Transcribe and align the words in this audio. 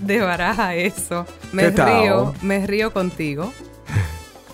de 0.06 0.20
Baraja 0.20 0.74
Eso. 0.74 1.26
Me 1.52 1.70
río, 1.70 2.34
me 2.42 2.66
río 2.66 2.92
contigo. 2.92 3.52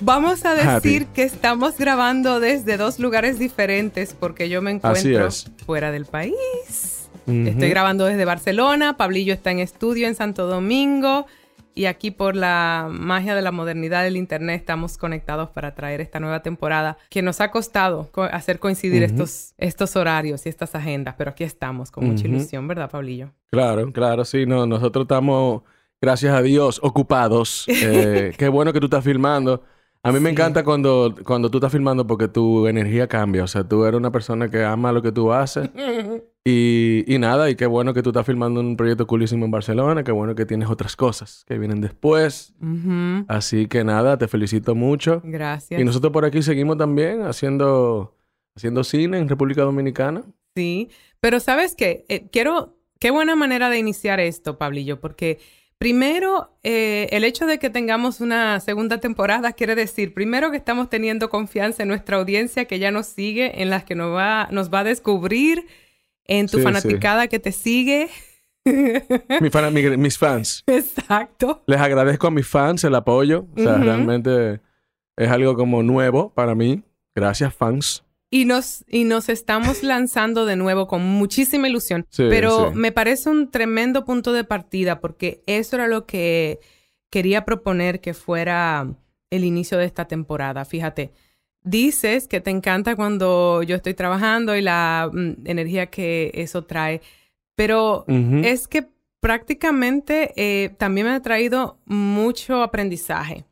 Vamos 0.01 0.45
a 0.45 0.55
decir 0.55 1.03
Happy. 1.03 1.13
que 1.15 1.23
estamos 1.23 1.79
grabando 1.79 2.39
desde 2.39 2.77
dos 2.77 2.99
lugares 2.99 3.39
diferentes 3.39 4.15
porque 4.19 4.49
yo 4.49 4.61
me 4.61 4.73
encuentro 4.73 5.29
fuera 5.65 5.91
del 5.91 6.05
país. 6.05 7.09
Estoy 7.27 7.71
grabando 7.71 8.05
desde 8.05 8.25
Barcelona, 8.25 8.97
Pablillo 8.97 9.35
está 9.35 9.51
en 9.51 9.59
estudio 9.59 10.07
en 10.07 10.15
Santo 10.15 10.47
Domingo 10.47 11.27
y 11.77 11.85
aquí 11.85 12.11
por 12.11 12.35
la 12.35 12.89
magia 12.91 13.35
de 13.37 13.43
la 13.43 13.53
modernidad 13.53 14.03
del 14.03 14.17
internet 14.17 14.59
estamos 14.59 14.97
conectados 14.99 15.51
para 15.51 15.75
traer 15.75 16.01
esta 16.01 16.19
nueva 16.19 16.43
temporada 16.43 16.97
que 17.11 17.21
nos 17.23 17.41
ha 17.41 17.51
costado 17.51 18.09
co- 18.11 18.25
hacer 18.25 18.59
coincidir 18.59 19.03
Ujú. 19.05 19.13
estos, 19.13 19.55
estos 19.59 19.95
horarios 19.95 20.47
y 20.47 20.49
estas 20.49 20.75
agendas, 20.75 21.15
pero 21.19 21.31
aquí 21.31 21.45
estamos 21.45 21.91
con 21.91 22.07
mucha 22.07 22.25
Ujú. 22.27 22.35
ilusión, 22.37 22.67
¿verdad, 22.67 22.91
Pablillo? 22.91 23.31
Claro, 23.51 23.93
claro, 23.93 24.25
sí, 24.25 24.47
no, 24.47 24.67
nosotros 24.67 25.05
estamos, 25.05 25.63
gracias 26.01 26.35
a 26.35 26.43
Dios, 26.43 26.81
ocupados. 26.83 27.67
Eh, 27.69 28.33
qué 28.37 28.49
bueno 28.49 28.73
que 28.73 28.81
tú 28.81 28.87
estás 28.87 29.05
filmando. 29.05 29.63
A 30.03 30.13
mí 30.13 30.21
me 30.21 30.31
Sí. 30.31 30.33
encanta 30.35 30.65
cuando, 30.65 31.15
cuando 31.25 31.51
tú 31.51 31.59
estás 31.59 31.73
filmando 31.73 32.07
porque 32.07 32.29
tu 32.29 32.67
energía 32.69 33.07
cambia. 33.07 33.45
O 33.45 33.49
sea, 33.49 33.65
tú 33.65 33.85
eres 33.85 33.99
una 33.99 34.11
persona 34.13 34.49
que 34.51 34.65
ama 34.65 34.93
lo 34.93 35.03
que 35.03 35.13
tú 35.13 35.33
haces. 35.33 35.69
Y, 36.49 37.03
y 37.13 37.19
nada, 37.19 37.51
y 37.51 37.57
qué 37.57 37.67
bueno 37.67 37.93
que 37.93 38.05
tú 38.05 38.11
estás 38.11 38.25
filmando 38.25 38.61
un 38.61 38.77
proyecto 38.77 39.05
coolísimo 39.09 39.47
en 39.47 39.51
Barcelona. 39.51 40.05
Qué 40.05 40.13
bueno 40.13 40.37
que 40.37 40.47
tienes 40.47 40.71
otras 40.71 40.95
cosas 40.95 41.45
que 41.49 41.59
vienen 41.59 41.81
después. 41.81 42.55
Así 43.27 43.67
que 43.67 43.83
nada, 43.83 44.17
te 44.17 44.29
felicito 44.29 44.77
mucho. 44.77 45.21
Gracias. 45.25 45.81
Y 45.81 45.83
nosotros 45.83 46.13
por 46.13 46.25
aquí 46.25 46.43
seguimos 46.43 46.79
también 46.79 47.23
haciendo, 47.23 48.17
haciendo 48.55 48.85
cine 48.85 49.19
en 49.19 49.29
República 49.29 49.63
Dominicana. 49.63 50.23
Sí, 50.55 50.89
pero 51.19 51.41
¿sabes 51.41 51.75
qué? 51.75 52.05
Eh, 52.09 52.29
quiero, 52.31 52.77
qué 53.01 53.11
buena 53.11 53.35
manera 53.35 53.69
de 53.69 53.81
iniciar 53.81 54.21
esto, 54.21 54.57
Pablillo, 54.57 55.01
porque 55.01 55.41
primero, 55.79 56.57
eh, 56.63 57.09
el 57.11 57.25
hecho 57.25 57.47
de 57.47 57.59
que 57.59 57.71
tengamos 57.71 58.21
una 58.21 58.61
segunda 58.61 59.01
temporada 59.01 59.53
quiere 59.53 59.75
decir, 59.75 60.15
primero 60.15 60.53
que 60.53 60.59
estamos 60.59 60.91
teniendo 60.91 61.29
confianza 61.29 61.83
en 61.83 61.89
nuestra 61.89 62.19
audiencia 62.19 62.67
que 62.67 62.79
ya 62.79 62.93
nos 62.93 63.07
sigue, 63.07 63.63
en 63.63 63.69
las 63.69 63.83
que 63.83 63.97
nos 63.97 64.15
va, 64.15 64.47
nos 64.53 64.73
va 64.73 64.79
a 64.79 64.85
descubrir, 64.85 65.67
en 66.29 66.47
tu 66.47 66.59
Sí, 66.59 66.59
sí. 66.59 66.63
fanaticada 66.65 67.29
que 67.29 67.39
te 67.39 67.53
sigue. 67.53 68.09
Mi 69.41 69.49
fan- 69.51 69.73
mi- 69.73 69.97
mis 69.97 70.19
fans. 70.19 70.65
Exacto. 70.67 71.63
Les 71.67 71.81
agradezco 71.81 72.27
a 72.27 72.31
mis 72.31 72.47
fans 72.47 72.83
el 72.85 72.95
apoyo. 72.97 73.47
O 73.57 73.61
sea, 73.63 73.77
realmente 73.79 74.61
es 75.17 75.29
algo 75.31 75.55
como 75.55 75.83
nuevo 75.83 76.31
para 76.35 76.55
mí. 76.55 76.83
Gracias, 77.15 77.55
fans. 77.55 78.03
Y 78.29 78.45
nos, 78.45 78.85
y 78.89 79.05
nos 79.05 79.29
estamos 79.29 79.83
lanzando 79.85 80.47
de 80.47 80.57
nuevo 80.57 80.89
con 80.89 81.03
muchísima 81.05 81.69
ilusión. 81.69 82.07
Sí, 82.11 82.25
Pero 82.29 82.73
me 82.73 82.91
parece 82.91 83.31
un 83.31 83.51
tremendo 83.53 84.05
punto 84.05 84.33
de 84.33 84.43
partida 84.43 84.99
porque 85.01 85.43
eso 85.47 85.77
era 85.77 85.87
lo 85.87 86.07
que 86.07 86.59
quería 87.09 87.45
proponer 87.45 88.01
que 88.01 88.15
fuera 88.15 88.89
el 89.31 89.45
inicio 89.45 89.79
de 89.79 89.85
esta 89.85 90.07
temporada. 90.09 90.65
Fíjate, 90.65 91.13
dices 91.67 92.29
que 92.29 92.41
te 92.41 92.51
encanta 92.51 92.97
cuando 92.97 93.63
yo 93.63 93.77
estoy 93.77 93.93
trabajando 93.93 94.57
y 94.57 94.63
la 94.63 95.11
mm, 95.13 95.47
energía 95.47 95.87
que 95.87 96.31
eso 96.35 96.65
trae, 96.65 97.03
pero 97.55 98.05
es 98.09 98.69
que 98.69 98.89
prácticamente 99.21 100.33
eh, 100.37 100.71
también 100.79 101.09
me 101.09 101.13
ha 101.13 101.21
traído 101.21 101.79
mucho 101.85 102.63
aprendizaje 102.63 103.45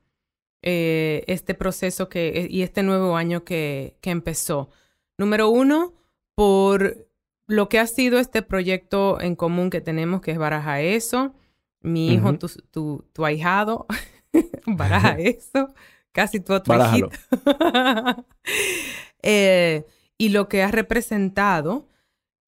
eh, 0.62 1.24
este 1.26 1.54
proceso 1.54 2.08
que, 2.08 2.28
eh, 2.28 2.46
y 2.48 2.62
este 2.62 2.82
nuevo 2.82 3.16
año 3.16 3.44
que, 3.44 3.96
que 4.00 4.10
empezó. 4.10 4.70
Número 5.18 5.48
uno, 5.48 5.92
por 6.34 7.08
lo 7.46 7.68
que 7.68 7.78
ha 7.78 7.86
sido 7.86 8.18
este 8.18 8.42
proyecto 8.42 9.20
en 9.20 9.36
común 9.36 9.70
que 9.70 9.80
tenemos, 9.80 10.20
que 10.20 10.30
es 10.30 10.38
Baraja 10.38 10.80
Eso. 10.80 11.34
Mi 11.80 12.14
hijo, 12.14 12.38
tu, 12.38 12.48
tu, 12.70 13.04
tu 13.12 13.24
ahijado, 13.26 13.86
Baraja 14.66 15.12
Eso. 15.18 15.74
Casi 16.14 16.40
tu 16.40 16.54
otro 16.54 16.72
Barájalo. 16.72 17.10
hijito. 17.10 18.26
Eh, 19.26 19.86
y 20.18 20.28
lo 20.28 20.50
que 20.50 20.62
ha 20.62 20.70
representado. 20.70 21.88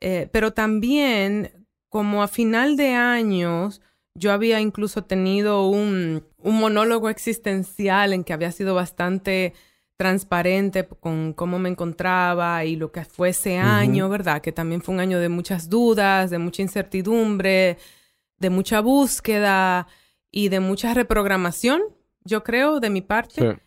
Eh, 0.00 0.28
pero 0.30 0.52
también, 0.52 1.66
como 1.88 2.22
a 2.22 2.28
final 2.28 2.76
de 2.76 2.92
años, 2.92 3.80
yo 4.14 4.30
había 4.30 4.60
incluso 4.60 5.02
tenido 5.04 5.66
un, 5.68 6.22
un 6.36 6.54
monólogo 6.58 7.08
existencial 7.08 8.12
en 8.12 8.24
que 8.24 8.34
había 8.34 8.52
sido 8.52 8.74
bastante 8.74 9.54
transparente 9.96 10.86
con 10.86 11.32
cómo 11.32 11.58
me 11.58 11.70
encontraba 11.70 12.62
y 12.66 12.76
lo 12.76 12.92
que 12.92 13.06
fue 13.06 13.30
ese 13.30 13.56
año, 13.56 14.10
¿verdad? 14.10 14.42
Que 14.42 14.52
también 14.52 14.82
fue 14.82 14.94
un 14.94 15.00
año 15.00 15.18
de 15.18 15.30
muchas 15.30 15.70
dudas, 15.70 16.28
de 16.28 16.36
mucha 16.36 16.60
incertidumbre, 16.60 17.78
de 18.38 18.50
mucha 18.50 18.80
búsqueda 18.80 19.86
y 20.30 20.50
de 20.50 20.60
mucha 20.60 20.92
reprogramación, 20.92 21.80
yo 22.26 22.42
creo, 22.44 22.80
de 22.80 22.90
mi 22.90 23.00
parte. 23.00 23.40
Sí. 23.40 23.58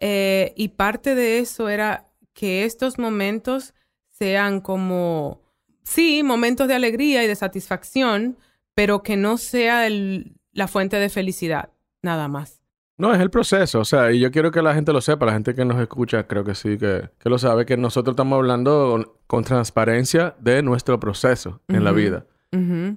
Eh, 0.00 0.52
y 0.56 0.68
parte 0.68 1.14
de 1.14 1.38
eso 1.38 1.68
era 1.68 2.06
que 2.34 2.64
estos 2.64 2.98
momentos 2.98 3.72
sean 4.10 4.60
como, 4.60 5.40
sí, 5.84 6.22
momentos 6.22 6.68
de 6.68 6.74
alegría 6.74 7.22
y 7.24 7.28
de 7.28 7.34
satisfacción, 7.36 8.36
pero 8.74 9.02
que 9.02 9.16
no 9.16 9.38
sea 9.38 9.86
el- 9.86 10.36
la 10.52 10.68
fuente 10.68 10.96
de 10.98 11.08
felicidad, 11.08 11.70
nada 12.02 12.28
más. 12.28 12.60
No, 12.98 13.12
es 13.14 13.20
el 13.20 13.30
proceso. 13.30 13.80
O 13.80 13.84
sea, 13.84 14.10
y 14.10 14.20
yo 14.20 14.30
quiero 14.30 14.50
que 14.50 14.62
la 14.62 14.74
gente 14.74 14.90
lo 14.92 15.02
sepa. 15.02 15.26
La 15.26 15.32
gente 15.34 15.54
que 15.54 15.66
nos 15.66 15.78
escucha, 15.80 16.26
creo 16.26 16.44
que 16.44 16.54
sí, 16.54 16.78
que, 16.78 17.10
que 17.18 17.28
lo 17.28 17.36
sabe, 17.38 17.66
que 17.66 17.76
nosotros 17.76 18.14
estamos 18.14 18.36
hablando 18.38 18.88
con, 18.90 19.12
con 19.26 19.44
transparencia 19.44 20.34
de 20.40 20.62
nuestro 20.62 20.98
proceso 20.98 21.60
en 21.68 21.84
la 21.84 21.90
Ujú. 21.90 21.96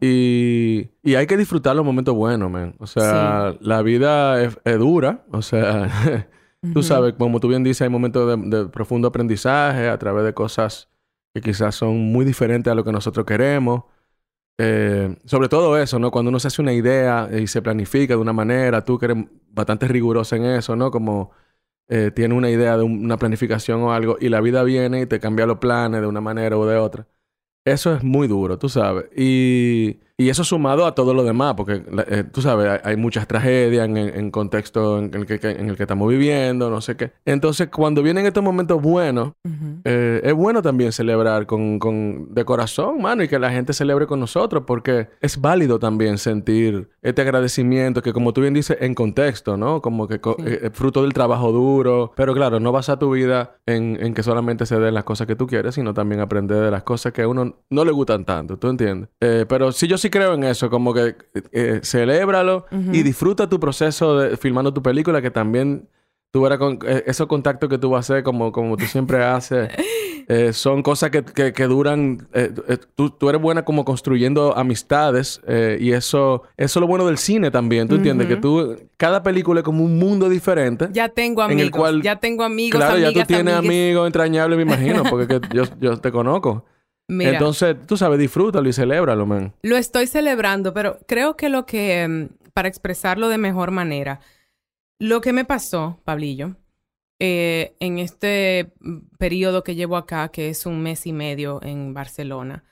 Y, 0.02 0.90
y 1.04 1.16
hay 1.16 1.28
que 1.28 1.38
disfrutar 1.38 1.76
los 1.76 1.86
momentos 1.86 2.16
buenos, 2.16 2.50
man. 2.50 2.76
O 2.80 2.88
sea, 2.88 3.56
la 3.60 3.82
vida 3.82 4.42
es, 4.44 4.58
es 4.64 4.78
dura. 4.80 5.26
O 5.32 5.42
sea, 5.42 5.90
tú 6.74 6.82
sabes, 6.84 7.14
como 7.18 7.40
tú 7.40 7.48
bien 7.50 7.64
dices, 7.64 7.82
hay 7.84 7.90
momentos 7.90 8.28
de, 8.50 8.58
de 8.58 8.66
profundo 8.70 9.08
aprendizaje 9.10 9.90
a 9.90 9.98
través 9.98 10.24
de 10.26 10.34
cosas 10.34 10.90
que 11.34 11.42
quizás 11.42 11.76
son 11.76 11.98
muy 12.12 12.26
diferentes 12.26 12.72
a 12.72 12.76
lo 12.76 12.84
que 12.84 12.92
nosotros 12.92 13.26
queremos. 13.26 13.84
Eh, 14.58 15.16
sobre 15.26 15.48
todo 15.48 15.78
eso, 15.78 16.00
¿no? 16.00 16.12
Cuando 16.12 16.30
uno 16.30 16.40
se 16.40 16.48
hace 16.50 16.62
una 16.62 16.74
idea 16.74 17.30
y 17.38 17.48
se 17.48 17.62
planifica 17.62 18.16
de 18.16 18.20
una 18.20 18.34
manera, 18.34 18.84
tú 18.84 18.98
que 19.00 19.06
eres 19.06 19.26
bastante 19.52 19.88
riguroso 19.88 20.36
en 20.36 20.46
eso, 20.46 20.76
¿no? 20.76 20.92
Como 20.92 21.32
eh, 21.90 22.12
tienes 22.14 22.38
una 22.38 22.50
idea 22.50 22.78
de 22.78 22.84
un- 22.84 23.04
una 23.06 23.18
planificación 23.18 23.82
o 23.84 23.94
algo 23.94 24.18
y 24.20 24.30
la 24.30 24.42
vida 24.42 24.64
viene 24.64 25.02
y 25.02 25.06
te 25.08 25.20
cambia 25.20 25.46
los 25.46 25.60
planes 25.60 26.02
de 26.02 26.08
una 26.08 26.22
manera 26.22 26.58
o 26.58 26.66
de 26.66 26.78
otra. 26.78 27.08
Eso 27.66 27.94
es 27.94 28.04
muy 28.04 28.28
duro, 28.28 28.58
tú 28.58 28.70
sabes. 28.70 29.06
Y, 29.16 30.00
y 30.20 30.30
eso 30.30 30.44
sumado 30.44 30.86
a 30.86 30.94
todo 30.94 31.14
lo 31.14 31.24
demás, 31.24 31.54
porque 31.56 31.82
eh, 32.10 32.24
tú 32.32 32.42
sabes, 32.42 32.82
hay, 32.84 32.98
muchas 32.98 33.26
tragedias 33.26 33.88
en, 33.88 33.98
en 33.98 34.32
contexto 34.32 35.00
en 35.00 35.12
el, 35.14 35.26
que, 35.26 35.40
en 35.50 35.70
el 35.70 35.78
que 35.78 35.84
estamos 35.84 36.10
viviendo, 36.10 36.70
no 36.70 36.82
sé 36.82 36.96
qué. 36.98 37.14
Entonces, 37.26 37.70
cuando 37.70 38.04
vienen 38.04 38.26
estos 38.26 38.44
momentos 38.44 38.82
buenos, 38.82 39.32
eh, 39.86 40.22
es 40.24 40.34
bueno 40.34 40.62
también 40.62 40.92
celebrar 40.92 41.46
con, 41.46 41.80
con- 41.80 42.34
de 42.34 42.44
corazón, 42.46 43.02
mano, 43.02 43.24
y 43.24 43.28
que 43.30 43.40
la 43.40 43.50
gente 43.52 43.72
celebre 43.74 44.06
con 44.08 44.20
nosotros, 44.20 44.64
porque 44.68 45.08
es 45.22 45.40
válido 45.40 45.80
también 45.80 46.18
sentir 46.18 46.90
este 47.02 47.22
agradecimiento 47.22 48.02
que, 48.02 48.12
como 48.12 48.34
tú 48.34 48.42
bien 48.42 48.54
dices, 48.54 48.78
en 48.82 48.94
contexto, 48.96 49.56
¿no? 49.56 49.82
Como 49.82 50.08
que 50.08 50.20
co- 50.20 50.36
Sí. 50.40 50.44
eh, 50.48 50.70
fruto 50.74 51.02
del 51.04 51.14
trabajo 51.14 51.52
duro. 51.54 52.12
Pero 52.16 52.34
claro, 52.34 52.60
no 52.60 52.72
basa 52.74 53.00
tu 53.00 53.12
vida 53.12 53.56
en, 53.66 53.98
en 54.02 54.14
que 54.14 54.22
solamente 54.24 54.66
se 54.66 54.78
den 54.80 54.94
las 54.94 55.06
cosas 55.06 55.28
que 55.28 55.36
tú 55.38 55.48
quieres, 55.48 55.76
sino 55.76 55.94
también 55.94 56.20
aprender 56.22 56.58
de 56.62 56.72
las 56.72 56.84
cosas 56.84 57.14
que 57.14 57.22
a 57.22 57.28
uno 57.30 57.56
no 57.70 57.86
le 57.86 57.92
gustan 57.92 58.26
tanto, 58.26 58.58
¿tú 58.58 58.68
entiendes? 58.68 59.10
Pero 59.20 59.72
sí, 59.72 59.88
yo 59.88 59.98
sí 59.98 60.09
creo 60.10 60.34
en 60.34 60.44
eso, 60.44 60.70
como 60.70 60.94
que 60.94 61.16
eh, 61.52 61.80
celébralo 61.84 62.66
Ujú. 62.72 62.92
y 62.94 63.04
disfruta 63.04 63.48
tu 63.50 63.60
proceso 63.60 64.18
de 64.20 64.38
filmando 64.38 64.74
tu 64.74 64.82
película, 64.82 65.22
que 65.22 65.32
también 65.32 65.88
tú 66.32 66.42
verás 66.44 66.60
con 66.60 66.78
eh, 66.86 67.04
esos 67.08 67.28
contactos 67.28 67.70
que 67.70 67.78
tú 67.78 67.90
vas 67.90 68.10
a 68.10 68.14
hacer, 68.14 68.24
como, 68.24 68.52
como 68.52 68.78
tú 68.78 68.86
siempre 68.86 69.24
haces, 69.24 69.70
eh, 70.28 70.54
son 70.54 70.84
cosas 70.84 71.10
que, 71.10 71.24
que- 71.24 71.54
que 71.54 71.64
duran. 71.64 72.28
eh, 72.34 72.52
eh, 72.68 72.78
tú, 72.96 73.10
tú 73.10 73.30
eres 73.30 73.42
buena 73.42 73.66
como 73.66 73.84
construyendo 73.84 74.56
amistades 74.56 75.42
eh, 75.48 75.80
y 75.82 75.92
eso, 75.94 76.44
eso 76.56 76.80
es 76.80 76.82
lo 76.82 76.86
bueno 76.86 77.08
del 77.08 77.18
cine 77.18 77.50
también. 77.50 77.88
¿Tú 77.88 77.96
entiendes? 77.96 78.28
Que 78.28 78.36
tú, 78.36 78.76
cada 78.98 79.24
película 79.24 79.62
es 79.62 79.64
como 79.64 79.84
un 79.84 79.98
mundo 79.98 80.30
diferente. 80.30 80.88
Ya 80.92 81.10
tengo 81.10 81.44
En 81.46 81.52
el 81.54 81.60
amigos, 81.62 81.80
cual- 81.80 82.02
ya 82.04 82.18
tengo 82.20 82.44
amigos, 82.44 82.78
claro, 82.78 82.94
amigas, 82.94 83.14
ya 83.16 83.22
tú 83.24 83.28
tienes 83.34 83.54
amigues. 83.56 83.88
amigos 83.88 84.06
entrañables, 84.08 84.58
me 84.58 84.64
imagino, 84.64 85.04
porque 85.10 85.28
que 85.28 85.42
yo, 85.52 85.64
yo 85.82 85.98
te 85.98 86.12
conozco. 86.12 86.64
Mira, 87.10 87.32
Entonces, 87.32 87.76
tú 87.88 87.98
sabes, 87.98 88.20
disfrútalo 88.20 88.70
y 88.70 88.74
celébralo, 88.74 89.26
man. 89.26 89.52
Lo 89.64 89.78
estoy 89.78 90.06
celebrando, 90.06 90.76
pero 90.76 91.00
creo 91.08 91.36
que 91.36 91.50
lo 91.50 91.66
que, 91.66 92.08
mm, 92.08 92.52
para 92.54 92.68
expresarlo 92.68 93.30
de 93.30 93.40
mejor 93.40 93.72
manera. 93.72 94.20
Lo 95.00 95.20
que 95.20 95.34
me 95.34 95.44
pasó, 95.44 96.00
Pablillo, 96.06 96.56
eh, 97.18 97.76
en 97.80 97.98
este 97.98 98.74
periodo 99.18 99.64
que 99.64 99.74
llevo 99.74 99.98
acá, 99.98 100.30
que 100.30 100.50
es 100.50 100.68
un 100.68 100.84
mes 100.84 101.08
y 101.08 101.14
medio 101.14 101.60
en 101.64 101.96
Barcelona, 101.96 102.64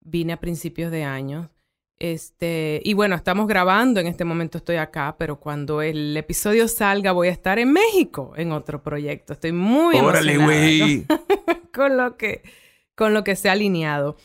vine 0.00 0.34
a 0.34 0.40
principios 0.40 0.92
de 0.92 1.02
año. 1.02 1.50
Este, 1.98 2.80
y 2.84 2.94
bueno, 2.94 3.16
estamos 3.16 3.48
grabando, 3.48 3.98
en 3.98 4.06
este 4.06 4.24
momento 4.24 4.58
estoy 4.58 4.76
acá, 4.76 5.16
pero 5.18 5.40
cuando 5.40 5.82
el 5.82 6.16
episodio 6.16 6.68
salga 6.68 7.10
voy 7.10 7.26
a 7.26 7.32
estar 7.32 7.58
en 7.58 7.72
México 7.72 8.34
en 8.36 8.52
otro 8.52 8.84
proyecto. 8.84 9.32
Estoy 9.32 9.50
muy 9.50 9.98
Órale, 9.98 10.38
güey. 10.38 11.06
con 11.74 11.96
lo 11.96 12.16
que 12.16 12.42
con 13.00 13.14
lo 13.14 13.24
que 13.24 13.34
se 13.34 13.48
ha 13.48 13.52
alineado. 13.52 14.18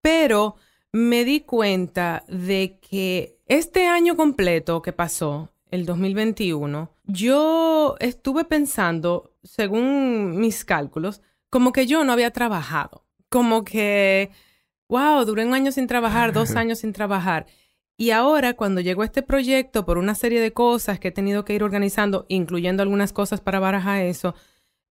Pero 0.00 0.56
me 0.92 1.26
di 1.26 1.40
cuenta 1.40 2.24
de 2.26 2.78
que 2.80 3.36
este 3.44 3.86
año 3.86 4.16
completo 4.16 4.80
que 4.80 4.94
pasó, 4.94 5.50
el 5.70 5.84
2021, 5.84 6.90
yo 7.04 7.96
estuve 8.00 8.46
pensando, 8.46 9.34
según 9.42 10.38
mis 10.38 10.64
cálculos, 10.64 11.20
como 11.50 11.72
que 11.72 11.86
yo 11.86 12.02
no 12.02 12.14
había 12.14 12.30
trabajado, 12.30 13.04
como 13.28 13.62
que 13.62 14.30
wow, 14.88 15.22
duré 15.26 15.44
un 15.44 15.52
año 15.52 15.70
sin 15.70 15.86
trabajar, 15.86 16.32
dos 16.32 16.52
años 16.56 16.78
sin 16.78 16.94
trabajar. 16.94 17.44
Y 17.98 18.10
ahora, 18.10 18.54
cuando 18.54 18.80
llegó 18.80 19.04
este 19.04 19.20
proyecto, 19.20 19.84
por 19.84 19.98
una 19.98 20.14
serie 20.14 20.40
de 20.40 20.54
cosas 20.54 20.98
que 20.98 21.08
he 21.08 21.12
tenido 21.12 21.44
que 21.44 21.52
ir 21.52 21.62
organizando, 21.62 22.24
incluyendo 22.30 22.82
algunas 22.82 23.12
cosas 23.12 23.42
para 23.42 23.60
barajar 23.60 24.00
eso, 24.00 24.34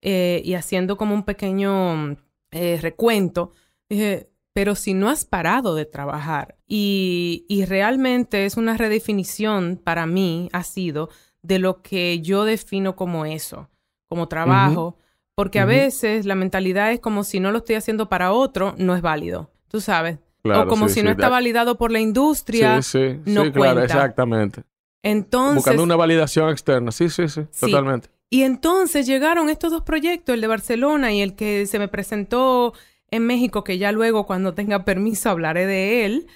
eh, 0.03 0.43
y 0.45 0.53
haciendo 0.53 0.97
como 0.97 1.15
un 1.15 1.23
pequeño 1.23 2.17
eh, 2.53 2.79
recuento, 2.81 3.51
dije, 3.89 4.29
pero 4.53 4.75
si 4.75 4.93
no 4.93 5.09
has 5.09 5.25
parado 5.25 5.75
de 5.75 5.85
trabajar, 5.85 6.55
y, 6.67 7.45
y 7.49 7.65
realmente 7.65 8.45
es 8.45 8.55
una 8.55 8.77
redefinición 8.77 9.79
para 9.83 10.05
mí, 10.05 10.49
ha 10.53 10.63
sido, 10.63 11.09
de 11.41 11.59
lo 11.59 11.81
que 11.81 12.21
yo 12.21 12.45
defino 12.45 12.95
como 12.95 13.25
eso, 13.25 13.69
como 14.07 14.27
trabajo, 14.27 14.97
porque 15.35 15.59
a 15.59 15.65
veces 15.65 16.25
la 16.25 16.35
mentalidad 16.35 16.91
es 16.91 16.99
como 16.99 17.23
si 17.23 17.39
no 17.39 17.51
lo 17.51 17.57
estoy 17.57 17.75
haciendo 17.75 18.07
para 18.07 18.31
otro, 18.31 18.75
no 18.77 18.95
es 18.95 19.01
válido 19.01 19.49
tú 19.73 19.81
sabes. 19.81 20.19
o 20.43 20.67
como 20.67 20.87
si 20.87 21.01
no 21.01 21.09
está 21.09 21.29
validado 21.29 21.77
por 21.77 21.91
la 21.91 21.99
industria. 21.99 22.81
Sí, 22.83 23.19
sí, 23.25 23.33
sí, 23.33 23.51
claro, 23.51 23.81
exactamente. 23.81 24.61
Entonces. 25.01 25.55
Buscando 25.55 25.83
una 25.83 25.95
validación 25.95 26.49
externa. 26.49 26.91
Sí, 26.91 27.09
sí, 27.09 27.27
sí, 27.27 27.41
totalmente. 27.59 28.09
Y 28.33 28.41
entonces 28.41 29.05
llegaron 29.05 29.47
estos 29.51 29.69
dos 29.69 29.83
proyectos, 29.83 30.33
el 30.33 30.41
de 30.41 30.47
Barcelona 30.47 31.13
y 31.13 31.21
el 31.21 31.35
que 31.35 31.67
se 31.67 31.77
me 31.77 31.87
presentó 31.87 32.73
en 33.11 33.27
México, 33.27 33.63
que 33.63 33.77
ya 33.77 33.91
luego, 33.91 34.25
cuando 34.25 34.55
tenga 34.55 34.85
permiso, 34.85 35.29
hablaré 35.29 35.67
de 35.67 36.05
él. 36.05 36.27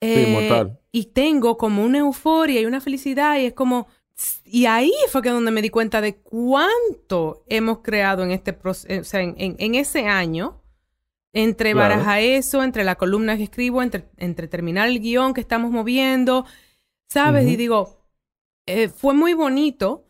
eh. 0.00 0.76
Y 0.90 1.04
tengo 1.12 1.56
como 1.56 1.84
una 1.84 1.98
euforia 1.98 2.60
y 2.60 2.66
una 2.66 2.80
felicidad 2.80 3.38
y 3.38 3.46
es 3.46 3.52
como. 3.52 3.86
Y 4.44 4.66
ahí 4.66 4.92
fue 5.12 5.22
que 5.22 5.28
donde 5.28 5.52
me 5.52 5.62
di 5.62 5.70
cuenta 5.70 6.00
de 6.00 6.16
cuánto 6.16 7.44
hemos 7.46 7.82
creado 7.82 8.24
en 8.24 8.32
este 8.32 8.52
proceso, 8.52 9.00
o 9.00 9.04
sea, 9.04 9.20
en 9.22 9.74
ese 9.76 10.08
año 10.08 10.60
entre 11.32 11.72
baraja 11.72 12.18
eso, 12.18 12.64
entre 12.64 12.82
la 12.82 12.96
columna 12.96 13.36
que 13.36 13.44
escribo, 13.44 13.80
entre, 13.80 14.08
entre 14.16 14.48
terminar 14.48 14.88
el 14.88 14.98
guion 14.98 15.34
que 15.34 15.40
estamos 15.40 15.70
moviendo, 15.70 16.46
¿sabes? 17.08 17.46
Y 17.48 17.54
digo, 17.54 18.02
eh, 18.66 18.88
fue 18.88 19.14
muy 19.14 19.34
bonito 19.34 20.07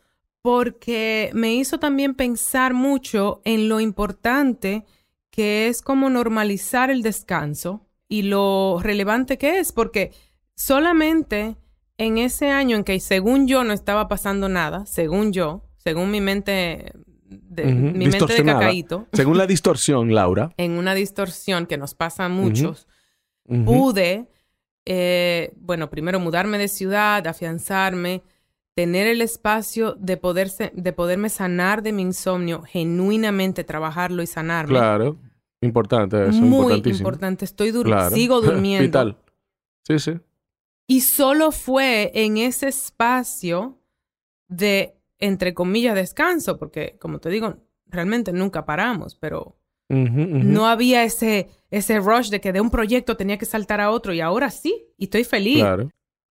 porque 0.49 1.31
me 1.35 1.53
hizo 1.53 1.79
también 1.79 2.15
pensar 2.15 2.73
mucho 2.73 3.43
en 3.45 3.69
lo 3.69 3.81
importante 3.81 4.87
que 5.31 5.69
es 5.69 5.83
como 5.83 6.09
normalizar 6.09 6.91
el 6.91 7.03
descanso 7.03 7.87
y 8.09 8.23
lo 8.23 8.79
relevante 8.81 9.37
que 9.37 9.59
es, 9.59 9.73
porque 9.73 10.11
solamente 10.55 11.59
en 11.99 12.17
ese 12.17 12.49
año 12.49 12.79
en 12.79 12.85
que 12.85 12.99
según 12.99 13.47
yo 13.47 13.63
no 13.63 13.75
estaba 13.75 14.09
pasando 14.09 14.49
nada, 14.49 14.87
según 14.87 15.35
yo, 15.35 15.69
según 15.77 16.11
mi 16.11 16.23
mente 16.23 16.93
de 17.27 17.65
mi 17.67 18.07
mente 18.07 18.33
de 18.33 18.43
cacaíto. 18.43 19.07
Según 19.13 19.37
la 19.37 19.47
distorsión, 19.47 20.15
Laura. 20.15 20.55
en 20.57 20.79
una 20.79 20.95
distorsión 20.95 21.67
que 21.67 21.77
nos 21.77 21.95
pasa 21.95 22.25
a 22.25 22.29
muchos, 22.31 22.89
pude, 23.67 24.31
eh, 24.87 25.53
bueno, 25.57 25.91
primero 25.91 26.19
mudarme 26.21 26.57
de 26.57 26.69
ciudad, 26.69 27.27
afianzarme, 27.27 28.23
tener 28.79 29.09
el 29.09 29.23
espacio 29.23 29.97
de, 29.99 30.17
poderse, 30.17 30.71
de 30.73 30.93
poderme 30.93 31.31
sanar 31.31 31.83
de 31.83 31.93
mi 31.93 32.03
insomnio, 32.03 32.63
genuinamente 32.63 33.65
trabajarlo 33.65 34.23
y 34.23 34.29
sanarme. 34.29 34.79
Claro, 34.79 35.19
importante 35.61 36.29
eso, 36.29 36.41
Muy 36.41 36.75
importante, 36.75 37.45
estoy 37.45 37.73
durmiendo, 37.73 38.11
sigo 38.11 38.41
durmiendo. 38.41 38.87
Vital. 38.87 39.17
Sí, 39.83 39.99
sí. 39.99 40.13
Y 40.87 41.01
solo 41.01 41.51
fue 41.51 42.13
en 42.15 42.37
ese 42.37 42.69
espacio 42.69 43.81
de 44.47 44.95
entre 45.19 45.55
comillas, 45.55 45.97
descanso, 45.97 46.57
porque 46.57 46.99
como 47.01 47.19
te 47.19 47.31
digo, 47.31 47.57
realmente 47.87 48.33
nunca 48.33 48.65
paramos, 48.65 49.17
pero 49.17 49.59
no 49.89 50.69
había 50.69 51.03
ese, 51.03 51.49
ese 51.73 51.99
rush 51.99 52.29
de 52.29 52.41
que 52.41 52.53
de 52.53 52.61
un 52.61 52.71
proyecto 52.71 53.17
tenía 53.17 53.39
que 53.39 53.45
saltar 53.45 53.81
a 53.81 53.91
otro 53.91 54.15
y 54.15 54.21
ahora 54.21 54.53
sí, 54.53 54.87
y 54.97 55.07
estoy 55.07 55.25
feliz. 55.25 55.63
Claro. 55.63 55.91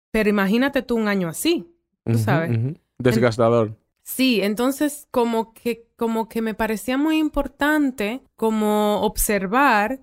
Pero 0.09 0.27
imagínate 0.27 0.81
tú 0.81 0.95
un 0.95 1.07
año 1.07 1.27
así, 1.27 1.70
tú 2.05 2.17
sabes. 2.17 2.57
Desgastador. 2.97 3.75
sí, 4.03 4.41
entonces 4.41 5.07
como 5.11 5.53
que, 5.53 5.87
como 5.95 6.29
que 6.29 6.41
me 6.41 6.53
parecía 6.53 6.97
muy 6.97 7.17
importante 7.17 8.21
como 8.35 9.01
observar 9.01 10.01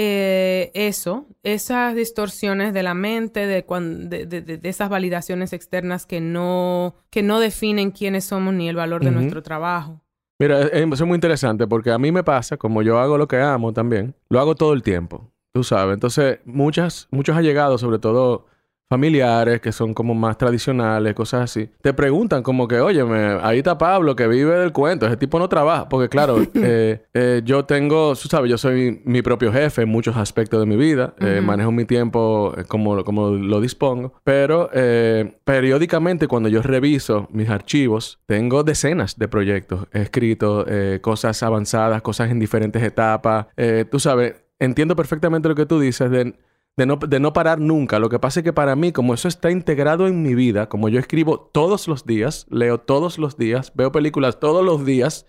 eh, 0.00 0.70
eso, 0.74 1.26
esas 1.42 1.96
distorsiones 1.96 2.72
de 2.72 2.84
la 2.84 2.94
mente, 2.94 3.48
de, 3.48 3.64
de, 3.64 4.60
esas 4.62 4.88
validaciones 4.88 5.52
externas 5.52 6.06
que 6.06 6.20
no, 6.20 6.94
que 7.10 7.24
no 7.24 7.40
definen 7.40 7.90
quiénes 7.90 8.24
somos 8.24 8.54
ni 8.54 8.68
el 8.68 8.76
valor 8.76 9.02
de 9.02 9.10
nuestro 9.10 9.42
trabajo. 9.42 10.00
Mira, 10.38 10.62
es, 10.62 11.02
muy 11.02 11.16
interesante 11.16 11.66
porque 11.66 11.90
a 11.90 11.98
mí 11.98 12.12
me 12.12 12.22
pasa, 12.22 12.56
como 12.56 12.82
yo 12.82 13.00
hago 13.00 13.18
lo 13.18 13.26
que 13.26 13.40
amo 13.40 13.72
también, 13.72 14.14
lo 14.28 14.38
hago 14.38 14.54
todo 14.54 14.72
el 14.72 14.84
tiempo, 14.84 15.32
tú 15.52 15.64
sabes. 15.64 15.94
Entonces, 15.94 16.38
muchas, 16.44 17.08
muchos 17.10 17.36
allegados, 17.36 17.80
sobre 17.80 17.98
todo 17.98 18.46
familiares 18.88 19.60
que 19.60 19.70
son 19.70 19.92
como 19.92 20.14
más 20.14 20.38
tradicionales, 20.38 21.14
cosas 21.14 21.42
así, 21.42 21.68
te 21.82 21.92
preguntan 21.92 22.42
como 22.42 22.66
que, 22.66 22.80
oye, 22.80 23.02
ahí 23.42 23.58
está 23.58 23.76
Pablo 23.76 24.16
que 24.16 24.26
vive 24.26 24.56
del 24.56 24.72
cuento, 24.72 25.06
ese 25.06 25.16
tipo 25.16 25.38
no 25.38 25.48
trabaja, 25.48 25.88
porque 25.88 26.08
claro, 26.08 26.38
eh, 26.54 27.02
eh, 27.12 27.42
yo 27.44 27.64
tengo, 27.66 28.14
tú 28.14 28.28
sabes, 28.28 28.50
yo 28.50 28.56
soy 28.56 29.02
mi 29.04 29.20
propio 29.22 29.52
jefe 29.52 29.82
en 29.82 29.90
muchos 29.90 30.16
aspectos 30.16 30.60
de 30.60 30.66
mi 30.66 30.76
vida, 30.76 31.14
eh, 31.18 31.40
manejo 31.42 31.70
mi 31.70 31.84
tiempo 31.84 32.54
como, 32.68 33.04
como 33.04 33.30
lo 33.30 33.60
dispongo, 33.60 34.14
pero 34.24 34.70
periódicamente 35.44 36.26
cuando 36.26 36.48
yo 36.48 36.62
reviso 36.62 37.28
mis 37.30 37.50
archivos, 37.50 38.20
tengo 38.26 38.64
decenas 38.64 39.18
de 39.18 39.28
proyectos 39.28 39.86
escritos, 39.92 40.66
cosas 41.00 41.42
avanzadas, 41.42 42.00
cosas 42.02 42.30
en 42.30 42.38
diferentes 42.38 42.82
etapas, 42.82 43.46
tú 43.90 44.00
sabes, 44.00 44.36
entiendo 44.58 44.96
perfectamente 44.96 45.48
lo 45.48 45.54
que 45.54 45.66
tú 45.66 45.78
dices 45.78 46.10
de 46.10 46.34
de 46.78 46.86
no, 46.86 46.96
de 46.96 47.18
no 47.18 47.32
parar 47.32 47.58
nunca. 47.58 47.98
Lo 47.98 48.08
que 48.08 48.20
pasa 48.20 48.38
es 48.40 48.44
que 48.44 48.52
para 48.52 48.76
mí, 48.76 48.92
como 48.92 49.12
eso 49.12 49.26
está 49.26 49.50
integrado 49.50 50.06
en 50.06 50.22
mi 50.22 50.36
vida, 50.36 50.68
como 50.68 50.88
yo 50.88 51.00
escribo 51.00 51.50
todos 51.52 51.88
los 51.88 52.06
días, 52.06 52.46
leo 52.50 52.78
todos 52.78 53.18
los 53.18 53.36
días, 53.36 53.72
veo 53.74 53.90
películas 53.90 54.38
todos 54.38 54.64
los 54.64 54.86
días, 54.86 55.26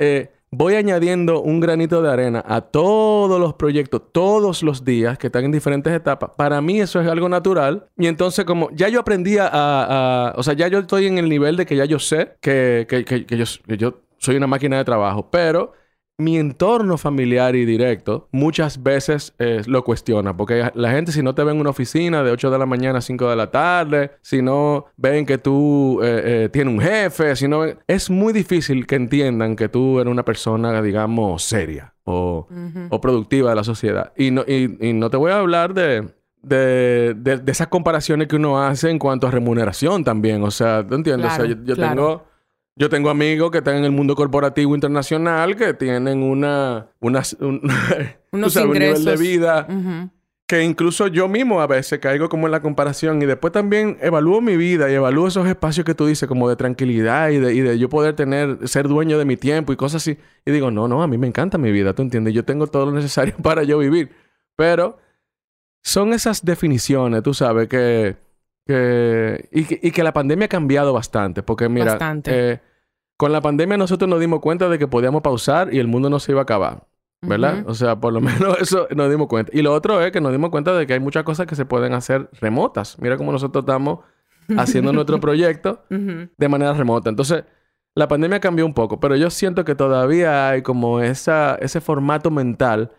eh, 0.00 0.32
voy 0.50 0.74
añadiendo 0.74 1.42
un 1.42 1.60
granito 1.60 2.02
de 2.02 2.10
arena 2.10 2.44
a 2.44 2.62
todos 2.62 3.38
los 3.38 3.54
proyectos, 3.54 4.02
todos 4.10 4.64
los 4.64 4.84
días, 4.84 5.16
que 5.16 5.28
están 5.28 5.44
en 5.44 5.52
diferentes 5.52 5.92
etapas. 5.92 6.32
Para 6.36 6.60
mí 6.60 6.80
eso 6.80 7.00
es 7.00 7.06
algo 7.06 7.28
natural. 7.28 7.86
Y 7.96 8.08
entonces 8.08 8.44
como 8.44 8.68
ya 8.72 8.88
yo 8.88 8.98
aprendí 8.98 9.36
a... 9.38 10.34
o 10.36 10.42
sea, 10.42 10.54
ya 10.54 10.66
yo 10.66 10.80
estoy 10.80 11.06
en 11.06 11.18
el 11.18 11.28
nivel 11.28 11.56
de 11.56 11.66
que 11.66 11.76
ya 11.76 11.84
yo 11.84 12.00
sé 12.00 12.36
que, 12.40 12.86
que, 12.88 13.04
que, 13.04 13.36
yo, 13.36 13.44
que 13.64 13.76
yo 13.76 14.00
soy 14.18 14.34
una 14.34 14.48
máquina 14.48 14.76
de 14.76 14.84
trabajo, 14.84 15.30
pero 15.30 15.72
mi 16.20 16.38
entorno 16.38 16.98
familiar 16.98 17.56
y 17.56 17.64
directo 17.64 18.28
muchas 18.32 18.82
veces 18.82 19.34
eh, 19.38 19.62
lo 19.66 19.84
cuestiona, 19.84 20.36
porque 20.36 20.70
la 20.74 20.90
gente 20.90 21.12
si 21.12 21.22
no 21.22 21.34
te 21.34 21.44
ven 21.44 21.56
en 21.56 21.60
una 21.60 21.70
oficina 21.70 22.22
de 22.22 22.30
8 22.30 22.50
de 22.50 22.58
la 22.58 22.66
mañana 22.66 22.98
a 22.98 23.02
5 23.02 23.28
de 23.28 23.36
la 23.36 23.50
tarde, 23.50 24.12
si 24.20 24.42
no 24.42 24.86
ven 24.96 25.26
que 25.26 25.38
tú 25.38 26.00
eh, 26.02 26.22
eh, 26.24 26.48
tienes 26.52 26.74
un 26.74 26.80
jefe, 26.80 27.34
si 27.36 27.48
no 27.48 27.64
es 27.86 28.10
muy 28.10 28.32
difícil 28.32 28.86
que 28.86 28.96
entiendan 28.96 29.56
que 29.56 29.68
tú 29.68 30.00
eres 30.00 30.10
una 30.10 30.24
persona, 30.24 30.80
digamos, 30.82 31.42
seria 31.42 31.94
o, 32.04 33.00
productiva 33.00 33.50
de 33.50 33.56
la 33.56 33.64
sociedad. 33.64 34.12
Y 34.16 34.30
no, 34.30 34.42
y, 34.42 34.92
no 34.92 35.10
te 35.10 35.16
voy 35.16 35.32
a 35.32 35.38
hablar 35.38 35.74
de, 35.74 36.08
de, 36.42 37.14
de, 37.14 37.42
esas 37.50 37.68
comparaciones 37.68 38.28
que 38.28 38.36
uno 38.36 38.62
hace 38.62 38.90
en 38.90 38.98
cuanto 38.98 39.26
a 39.26 39.30
remuneración 39.30 40.04
también. 40.04 40.42
O 40.42 40.50
sea, 40.50 40.86
¿tú 40.86 40.94
entiendes? 40.94 41.32
o 41.32 41.36
sea, 41.36 41.46
yo, 41.46 41.76
tengo 41.76 42.24
yo 42.76 42.88
tengo 42.88 43.10
amigos 43.10 43.50
que 43.50 43.58
están 43.58 43.76
en 43.76 43.84
el 43.84 43.92
mundo 43.92 44.14
corporativo 44.14 44.74
internacional 44.74 45.56
que 45.56 45.74
tienen 45.74 46.22
una, 46.22 46.88
unos 47.00 47.36
un 47.40 47.62
nivel 48.32 49.04
de 49.04 49.16
vida 49.16 49.66
que 50.50 50.64
incluso 50.64 51.06
yo 51.06 51.28
mismo 51.28 51.60
a 51.60 51.68
veces 51.68 52.00
caigo 52.00 52.28
como 52.28 52.48
en 52.48 52.50
la 52.50 52.60
comparación 52.60 53.22
y 53.22 53.24
después 53.24 53.52
también 53.52 53.98
evalúo 54.00 54.40
mi 54.40 54.56
vida 54.56 54.90
y 54.90 54.94
evalúo 54.94 55.28
esos 55.28 55.46
espacios 55.46 55.86
que 55.86 55.94
tú 55.94 56.06
dices 56.06 56.28
como 56.28 56.48
de 56.48 56.56
tranquilidad 56.56 57.28
y 57.28 57.38
de, 57.38 57.54
y 57.54 57.60
de 57.60 57.78
yo 57.78 57.88
poder 57.88 58.16
tener, 58.16 58.66
ser 58.66 58.88
dueño 58.88 59.16
de 59.16 59.24
mi 59.24 59.36
tiempo 59.36 59.72
y 59.72 59.76
cosas 59.76 60.02
así. 60.02 60.18
Y 60.44 60.50
digo, 60.50 60.72
no, 60.72 60.88
no, 60.88 61.04
a 61.04 61.06
mí 61.06 61.18
me 61.18 61.28
encanta 61.28 61.56
mi 61.56 61.70
vida, 61.70 61.92
¿tú 61.94 62.02
entiendes? 62.02 62.34
Yo 62.34 62.44
tengo 62.44 62.66
todo 62.66 62.86
lo 62.86 62.90
necesario 62.90 63.36
para 63.44 63.62
yo 63.62 63.78
vivir. 63.78 64.10
Pero 64.56 64.98
son 65.84 66.12
esas 66.12 66.44
definiciones, 66.44 67.22
tú 67.22 67.32
sabes, 67.32 67.68
que 67.68 68.16
que 68.70 69.48
y, 69.52 69.64
que 69.64 69.80
y, 69.82 69.90
que 69.90 70.02
la 70.02 70.12
pandemia 70.12 70.46
ha 70.46 70.48
cambiado 70.48 70.92
bastante. 70.92 71.42
Porque 71.42 71.68
mira, 71.68 71.98
eh, 72.26 72.60
con 73.16 73.32
la 73.32 73.40
pandemia 73.40 73.76
nosotros 73.76 74.08
nos 74.08 74.20
dimos 74.20 74.40
cuenta 74.40 74.68
de 74.68 74.78
que 74.78 74.86
podíamos 74.86 75.22
pausar 75.22 75.74
y 75.74 75.78
el 75.78 75.88
mundo 75.88 76.08
no 76.10 76.20
se 76.20 76.32
iba 76.32 76.40
a 76.40 76.44
acabar. 76.44 76.86
¿Verdad? 77.22 77.64
O 77.66 77.74
sea, 77.74 78.00
por 78.00 78.12
lo 78.14 78.20
menos 78.20 78.58
eso 78.60 78.86
nos 78.94 79.10
dimos 79.10 79.26
cuenta. 79.26 79.50
Y 79.54 79.62
lo 79.62 79.74
otro 79.74 80.00
es 80.00 80.12
que 80.12 80.20
nos 80.20 80.32
dimos 80.32 80.50
cuenta 80.50 80.72
de 80.74 80.86
que 80.86 80.94
hay 80.94 81.00
muchas 81.00 81.24
cosas 81.24 81.46
que 81.46 81.54
se 81.54 81.64
pueden 81.64 81.92
hacer 81.92 82.30
remotas. 82.40 82.98
Mira 82.98 83.16
cómo 83.16 83.32
nosotros 83.32 83.62
estamos 83.62 84.00
haciendo 84.56 84.92
nuestro 84.92 85.20
proyecto 85.20 85.84
de 85.88 86.48
manera 86.48 86.72
remota. 86.72 87.10
Entonces, 87.10 87.44
la 87.94 88.08
pandemia 88.08 88.40
cambió 88.40 88.64
un 88.64 88.72
poco, 88.72 89.00
pero 89.00 89.16
yo 89.16 89.28
siento 89.30 89.64
que 89.64 89.74
todavía 89.74 90.48
hay 90.48 90.62
como 90.62 91.00
esa, 91.00 91.56
ese 91.56 91.80
formato 91.80 92.30
mental. 92.30 92.92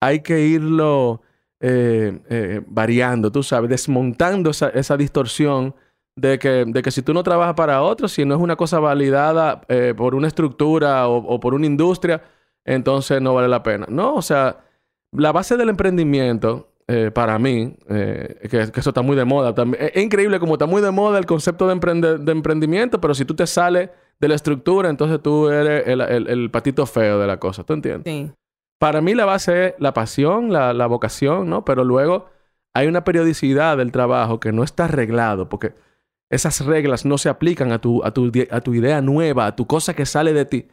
Hay 0.00 0.20
que 0.20 0.40
irlo 0.40 1.22
eh, 1.60 2.20
eh, 2.30 2.60
variando, 2.68 3.32
tú 3.32 3.42
sabes, 3.42 3.68
desmontando 3.68 4.50
esa, 4.50 4.68
esa 4.68 4.96
distorsión 4.96 5.74
de 6.14 6.38
que, 6.38 6.64
de 6.64 6.82
que 6.82 6.92
si 6.92 7.02
tú 7.02 7.12
no 7.12 7.24
trabajas 7.24 7.54
para 7.54 7.82
otros, 7.82 8.12
si 8.12 8.24
no 8.24 8.36
es 8.36 8.40
una 8.40 8.54
cosa 8.54 8.78
validada 8.78 9.62
eh, 9.68 9.92
por 9.96 10.14
una 10.14 10.28
estructura 10.28 11.08
o, 11.08 11.40
por 11.40 11.54
una 11.54 11.66
industria, 11.66 12.22
entonces 12.64 13.20
no 13.20 13.34
vale 13.34 13.48
la 13.48 13.64
pena. 13.64 13.86
No, 13.88 14.14
o 14.14 14.22
sea, 14.22 14.60
la 15.10 15.32
base 15.32 15.56
del 15.56 15.68
emprendimiento, 15.68 16.68
para 17.12 17.38
mí, 17.38 17.76
que, 17.86 18.70
eso 18.74 18.90
está 18.90 19.02
muy 19.02 19.14
de 19.14 19.24
moda 19.24 19.54
también, 19.54 19.90
es, 19.92 20.02
increíble 20.02 20.40
como 20.40 20.54
está 20.54 20.64
muy 20.64 20.80
de 20.80 20.90
moda 20.90 21.18
el 21.18 21.26
concepto 21.26 21.68
de, 21.68 22.18
de, 22.18 22.32
emprendimiento, 22.32 23.00
pero 23.00 23.14
si 23.14 23.26
tú 23.26 23.34
te 23.34 23.46
sales 23.46 23.90
de 24.18 24.28
la 24.28 24.34
estructura, 24.34 24.88
entonces 24.88 25.20
tú 25.20 25.50
eres 25.50 25.86
el, 25.86 26.00
el, 26.00 26.50
patito 26.50 26.86
feo 26.86 27.18
de 27.18 27.26
la 27.26 27.38
cosa, 27.38 27.62
¿tú 27.62 27.74
entiendes? 27.74 28.10
Sí. 28.10 28.32
Para 28.78 29.00
mí 29.00 29.14
la 29.14 29.24
base 29.24 29.66
es 29.66 29.74
la 29.78 29.92
pasión, 29.92 30.52
la, 30.52 30.72
la 30.72 30.86
vocación, 30.86 31.48
¿no? 31.50 31.64
Pero 31.64 31.84
luego 31.84 32.26
hay 32.74 32.86
una 32.86 33.04
periodicidad 33.04 33.76
del 33.76 33.92
trabajo 33.92 34.38
que 34.38 34.52
no 34.52 34.62
está 34.62 34.84
arreglado, 34.84 35.48
porque 35.48 35.74
esas 36.30 36.64
reglas 36.64 37.04
no 37.04 37.18
se 37.18 37.28
aplican 37.28 37.72
a 37.72 37.80
tu, 37.80 38.04
a 38.04 38.12
tu, 38.12 38.30
a 38.50 38.60
tu 38.60 38.74
idea 38.74 39.00
nueva, 39.00 39.46
a 39.46 39.56
tu 39.56 39.66
cosa 39.66 39.94
que 39.94 40.06
sale 40.06 40.32
de 40.32 40.44
ti, 40.44 40.68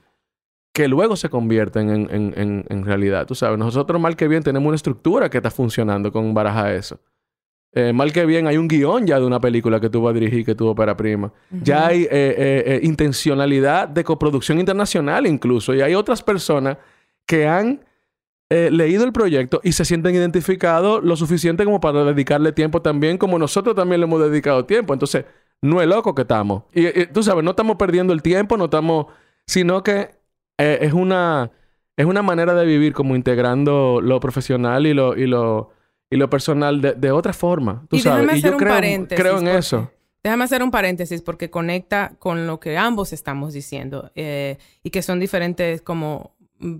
que 0.74 0.88
luego 0.88 1.16
se 1.16 1.30
convierten 1.30 1.90
en, 1.90 2.34
en, 2.36 2.66
en, 2.68 2.86
realidad. 2.86 3.26
Tú 3.26 3.34
sabes, 3.34 3.58
nosotros 3.58 4.00
mal 4.00 4.16
que 4.16 4.28
bien 4.28 4.44
tenemos 4.44 4.68
una 4.68 4.76
estructura 4.76 5.30
que 5.30 5.38
está 5.38 5.50
funcionando 5.50 6.12
con 6.12 6.34
baraja 6.34 6.74
eso. 6.74 7.00
Eh, 7.72 7.92
mal 7.92 8.14
que 8.14 8.26
bien 8.26 8.48
hay 8.48 8.58
un 8.58 8.68
guion 8.68 9.06
ya 9.06 9.20
de 9.20 9.26
una 9.26 9.40
película 9.40 9.80
que 9.80 9.90
tú 9.90 10.02
vas 10.02 10.12
a 10.12 10.20
dirigir, 10.20 10.46
que 10.46 10.56
tuvo 10.56 10.76
para 10.76 10.96
prima. 10.96 11.32
Ya 11.50 11.88
hay 11.88 12.04
eh, 12.04 12.10
eh, 12.12 12.80
intencionalidad 12.84 13.88
de 13.88 14.04
coproducción 14.04 14.60
internacional 14.60 15.26
incluso. 15.26 15.74
Y 15.74 15.82
hay 15.82 15.96
otras 15.96 16.22
personas 16.22 16.78
que 17.26 17.48
han 17.48 17.84
leído 18.50 19.06
el 19.06 19.12
proyecto 19.12 19.60
y 19.64 19.72
se 19.72 19.86
sienten 19.86 20.16
identificados 20.16 21.04
lo 21.04 21.16
suficiente 21.16 21.66
como 21.66 21.80
para 21.80 22.04
dedicarle 22.04 22.52
tiempo 22.52 22.82
también, 22.82 23.18
como 23.18 23.40
nosotros 23.40 23.76
también 23.76 24.02
le 24.02 24.06
hemos 24.06 24.22
dedicado 24.22 24.66
tiempo. 24.66 24.94
Entonces, 24.94 25.26
no 25.62 25.82
es 25.82 25.88
loco 25.88 26.14
que 26.14 26.24
estamos. 26.24 26.64
Y, 26.74 27.08
tú 27.08 27.24
sabes, 27.24 27.44
no 27.44 27.52
estamos 27.52 27.78
perdiendo 27.78 28.14
el 28.14 28.22
tiempo, 28.22 28.58
no 28.58 28.66
estamos... 28.66 29.08
Sino 29.48 29.84
que 29.84 30.12
eh, 30.58 30.80
es 30.82 30.94
una... 30.94 31.52
Es 31.98 32.06
una 32.06 32.22
manera 32.22 32.54
de 32.54 32.66
vivir 32.66 32.94
como 32.94 33.16
integrando 33.16 34.00
lo 34.02 34.20
profesional 34.20 34.86
y 34.86 34.94
lo... 34.94 35.18
Y 35.18 35.28
lo 35.28 35.72
y 36.10 36.18
lo 36.18 36.30
personal 36.30 36.82
de, 36.82 37.12
otra 37.12 37.34
forma. 37.34 37.86
Tú 37.90 37.98
y 37.98 38.00
sabes. 38.00 38.38
y 38.38 38.42
yo 38.42 38.58
creo, 38.58 39.08
creo 39.08 39.40
en 39.40 39.48
eso. 39.48 39.92
Déjame 40.24 40.44
hacer 40.44 40.64
un 40.64 40.72
paréntesis 40.72 41.22
porque 41.22 41.50
conecta 41.50 42.16
con 42.20 42.48
lo 42.48 42.60
que 42.60 42.78
ambos 42.78 43.14
estamos 43.14 43.54
diciendo 43.54 44.12
eh, 44.16 44.58
y 44.82 44.90
que 44.90 45.02
son 45.02 45.20
diferentes 45.20 45.82
como 45.82 46.36
mm, 46.60 46.78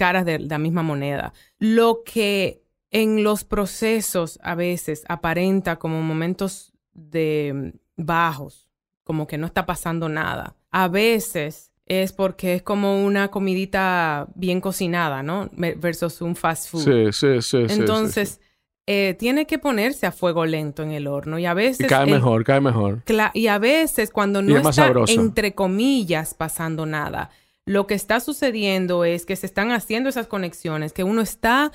caras 0.00 0.24
de 0.24 0.38
la 0.38 0.56
misma 0.56 0.82
moneda. 0.82 1.34
Lo 1.58 2.04
que 2.04 2.62
en 2.90 3.22
los 3.22 3.44
procesos 3.44 4.38
a 4.42 4.54
veces 4.54 5.04
aparenta 5.08 5.76
como 5.76 6.00
momentos 6.00 6.72
de 6.94 7.74
bajos, 7.96 8.70
como 9.04 9.26
que 9.26 9.36
no 9.36 9.46
está 9.46 9.66
pasando 9.66 10.08
nada. 10.08 10.56
A 10.70 10.88
veces 10.88 11.70
es 11.84 12.14
porque 12.14 12.54
es 12.54 12.62
como 12.62 13.04
una 13.04 13.28
comidita 13.28 14.26
bien 14.34 14.62
cocinada, 14.62 15.22
¿no? 15.22 15.50
Versus 15.52 16.22
un 16.22 16.34
fast 16.34 16.70
food. 16.70 16.84
Sí, 16.84 17.12
sí, 17.12 17.42
sí. 17.42 17.74
Entonces, 17.74 18.40
eh, 18.86 19.14
tiene 19.18 19.46
que 19.46 19.58
ponerse 19.58 20.06
a 20.06 20.12
fuego 20.12 20.46
lento 20.46 20.82
en 20.82 20.92
el 20.92 21.08
horno 21.08 21.38
y 21.38 21.44
a 21.44 21.52
veces... 21.52 21.84
Y 21.84 21.88
cae 21.90 22.06
mejor, 22.06 22.42
cae 22.42 22.62
mejor. 22.62 23.02
Y 23.34 23.48
a 23.48 23.58
veces 23.58 24.10
cuando 24.10 24.40
no 24.40 24.56
está, 24.56 24.94
entre 25.08 25.54
comillas, 25.54 26.32
pasando 26.32 26.86
nada, 26.86 27.30
lo 27.70 27.86
que 27.86 27.94
está 27.94 28.18
sucediendo 28.18 29.04
es 29.04 29.24
que 29.24 29.36
se 29.36 29.46
están 29.46 29.70
haciendo 29.70 30.08
esas 30.08 30.26
conexiones, 30.26 30.92
que 30.92 31.04
uno 31.04 31.22
está 31.22 31.70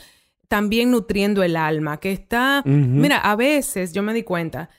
también 0.49 0.91
nutriendo 0.91 1.41
el 1.41 1.55
alma, 1.55 2.01
que 2.01 2.11
está... 2.11 2.63
Mira, 2.65 3.17
a 3.17 3.37
veces 3.37 3.93
yo 3.93 4.03
me 4.03 4.13
di 4.13 4.23
cuenta 4.23 4.69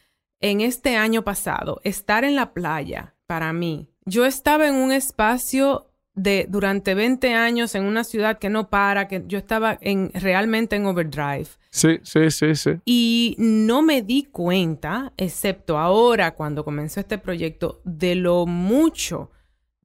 en 0.40 0.60
este 0.60 0.96
año 0.96 1.24
pasado, 1.24 1.80
estar 1.84 2.22
en 2.24 2.36
la 2.36 2.52
playa, 2.52 3.14
para 3.26 3.54
mí, 3.54 3.88
yo 4.04 4.26
estaba 4.26 4.68
en 4.68 4.74
un 4.74 4.92
espacio 4.92 5.86
de 6.14 6.46
durante 6.50 6.94
20 6.94 7.32
años 7.32 7.74
en 7.74 7.84
una 7.84 8.04
ciudad 8.04 8.38
que 8.38 8.50
no 8.50 8.68
para, 8.68 9.08
que 9.08 9.24
yo 9.26 9.38
estaba 9.38 9.78
en 9.80 10.10
realmente 10.12 10.76
en 10.76 10.84
overdrive. 10.84 11.48
Sí, 11.70 11.98
sí, 12.02 12.30
sí, 12.30 12.54
sí. 12.56 12.72
Y 12.84 13.36
no 13.38 13.80
me 13.80 14.02
di 14.02 14.24
cuenta, 14.24 15.14
excepto 15.16 15.78
ahora 15.78 16.34
cuando 16.34 16.62
comenzó 16.62 17.00
este 17.00 17.16
proyecto, 17.16 17.80
de 17.84 18.16
lo 18.16 18.44
mucho, 18.44 19.30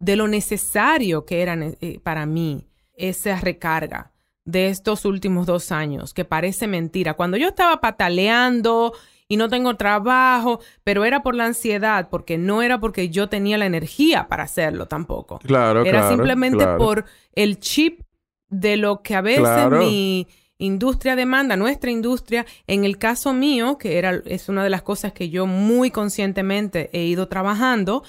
de 0.02 0.16
lo 0.16 0.28
necesario 0.28 1.26
que 1.26 1.42
era 1.42 1.56
eh, 1.80 2.00
para 2.04 2.26
mí 2.26 2.68
esa 2.94 3.40
recarga 3.40 4.12
de 4.44 4.68
estos 4.68 5.06
últimos 5.06 5.46
dos 5.46 5.72
años, 5.72 6.14
que 6.14 6.26
parece 6.26 6.68
mentira. 6.68 7.14
Cuando 7.14 7.38
yo 7.38 7.50
estaba 7.50 7.80
pataleando 7.80 8.94
y 9.28 9.38
no 9.38 9.48
tengo 9.48 9.76
trabajo, 9.76 10.60
pero 10.84 11.06
era 11.06 11.22
por 11.22 11.36
la 11.36 11.46
ansiedad, 11.46 12.10
porque 12.10 12.38
no 12.38 12.64
era 12.64 12.80
porque 12.80 13.10
yo 13.10 13.30
tenía 13.30 13.58
la 13.60 13.68
energía 13.68 14.28
para 14.28 14.44
hacerlo 14.44 14.88
tampoco. 14.88 15.40
Claro, 15.40 15.86
Era 15.86 16.10
simplemente 16.10 16.66
por 16.78 17.06
el 17.34 17.60
chip 17.60 18.02
de 18.50 18.78
lo 18.78 19.04
que 19.04 19.16
a 19.16 19.22
veces 19.22 19.70
mi 19.70 20.28
industria 20.58 21.16
demanda, 21.16 21.56
nuestra 21.56 21.92
industria, 21.92 22.46
en 22.66 22.84
el 22.84 22.98
caso 22.98 23.34
mío, 23.34 23.78
que 23.78 24.00
era, 24.00 24.22
es 24.26 24.50
una 24.50 24.64
de 24.64 24.72
las 24.72 24.82
cosas 24.82 25.14
que 25.14 25.30
yo 25.30 25.46
muy 25.46 25.92
conscientemente 25.92 26.90
he 26.92 27.04
ido 27.04 27.28
trabajando, 27.28 28.04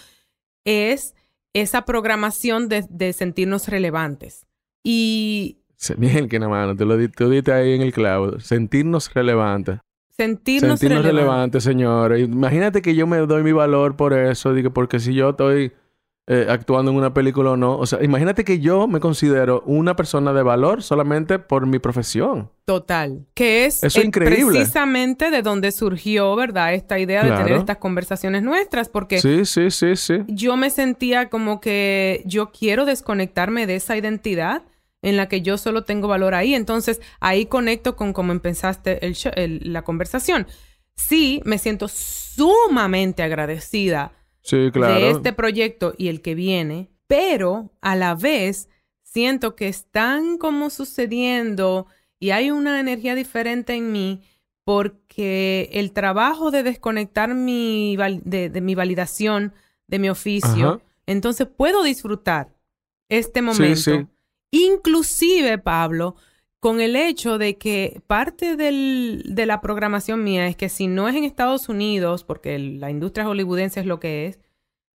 es 0.64 1.14
esa 1.54 1.84
programación 1.84 2.68
de, 2.68 3.12
sentirnos 3.12 3.68
relevantes. 3.68 4.46
Y... 4.82 5.58
Bien, 5.96 6.28
que 6.28 6.38
nada 6.38 6.66
más, 6.66 6.76
te 6.76 6.84
lo 6.84 6.96
diste 6.96 7.52
ahí 7.52 7.74
en 7.74 7.82
el 7.82 7.92
clavo, 7.92 8.38
sentirnos 8.38 9.12
relevantes. 9.12 9.80
Sentirnos, 10.10 10.78
Sentirnos 10.78 11.04
relevantes, 11.04 11.64
señores. 11.64 12.22
Imagínate 12.22 12.82
que 12.82 12.94
yo 12.94 13.06
me 13.06 13.16
doy 13.18 13.42
mi 13.42 13.52
valor 13.52 13.96
por 13.96 14.12
eso, 14.12 14.52
digo, 14.52 14.70
porque 14.70 15.00
si 15.00 15.14
yo 15.14 15.30
estoy 15.30 15.72
eh, 16.28 16.46
actuando 16.48 16.92
en 16.92 16.96
una 16.96 17.12
película 17.12 17.50
o 17.50 17.56
no. 17.56 17.76
O 17.76 17.84
sea, 17.84 18.02
imagínate 18.02 18.44
que 18.44 18.60
yo 18.60 18.86
me 18.86 19.00
considero 19.00 19.62
una 19.66 19.96
persona 19.96 20.32
de 20.32 20.44
valor 20.44 20.84
solamente 20.84 21.40
por 21.40 21.66
mi 21.66 21.80
profesión. 21.80 22.50
Total. 22.64 23.26
Que 23.34 23.66
es 23.66 23.82
Eso 23.82 24.00
increíble. 24.00 24.58
precisamente 24.58 25.32
de 25.32 25.42
donde 25.42 25.72
surgió, 25.72 26.36
¿verdad? 26.36 26.74
Esta 26.74 27.00
idea 27.00 27.24
de 27.24 27.32
tener 27.32 27.58
estas 27.58 27.78
conversaciones 27.78 28.44
nuestras. 28.44 28.88
Porque 28.88 29.20
sí, 29.20 29.44
sí, 29.44 29.72
sí, 29.72 29.96
sí. 29.96 30.18
yo 30.28 30.56
me 30.56 30.70
sentía 30.70 31.28
como 31.28 31.60
que 31.60 32.22
yo 32.24 32.52
quiero 32.52 32.84
desconectarme 32.84 33.66
de 33.66 33.74
esa 33.74 33.96
identidad 33.96 34.62
en 35.02 35.16
la 35.16 35.28
que 35.28 35.42
yo 35.42 35.58
solo 35.58 35.82
tengo 35.82 36.06
valor 36.06 36.36
ahí. 36.36 36.54
Entonces 36.54 37.00
ahí 37.18 37.46
conecto 37.46 37.96
con 37.96 38.12
cómo 38.12 38.30
empezaste 38.30 39.04
el, 39.04 39.60
la 39.72 39.82
conversación. 39.82 40.46
Sí, 40.94 41.40
me 41.44 41.58
siento 41.58 41.88
sumamente 41.88 43.24
agradecida 43.24 44.12
de 44.50 45.10
este 45.10 45.32
proyecto 45.32 45.94
y 45.96 46.08
el 46.08 46.20
que 46.20 46.34
viene, 46.34 46.90
pero 47.06 47.70
a 47.80 47.96
la 47.96 48.14
vez 48.14 48.68
siento 49.02 49.54
que 49.56 49.68
están 49.68 50.38
como 50.38 50.70
sucediendo 50.70 51.86
y 52.18 52.30
hay 52.30 52.50
una 52.50 52.80
energía 52.80 53.14
diferente 53.14 53.74
en 53.74 53.92
mí 53.92 54.22
porque 54.64 55.68
el 55.72 55.92
trabajo 55.92 56.50
de 56.50 56.62
desconectar 56.62 57.34
mi 57.34 57.96
de, 57.96 58.60
mi 58.60 58.74
validación 58.74 59.52
de 59.86 59.98
mi 59.98 60.08
oficio, 60.08 60.80
entonces 61.06 61.46
puedo 61.48 61.82
disfrutar 61.82 62.54
este 63.08 63.42
momento. 63.42 64.08
Inclusive, 64.50 65.58
Pablo, 65.58 66.16
con 66.62 66.80
el 66.80 66.94
hecho 66.94 67.38
de 67.38 67.58
que 67.58 68.00
parte 68.06 68.54
de 68.54 69.46
la 69.46 69.60
programación 69.60 70.22
mía 70.22 70.46
es 70.46 70.54
que 70.54 70.68
si 70.68 70.86
no 70.86 71.08
es 71.08 71.16
en 71.16 71.24
Estados 71.24 71.68
Unidos, 71.68 72.22
porque 72.22 72.56
la 72.56 72.88
industria 72.88 73.26
hollywoodense 73.26 73.80
es 73.80 73.86
lo 73.86 73.98
que 73.98 74.26
es, 74.26 74.38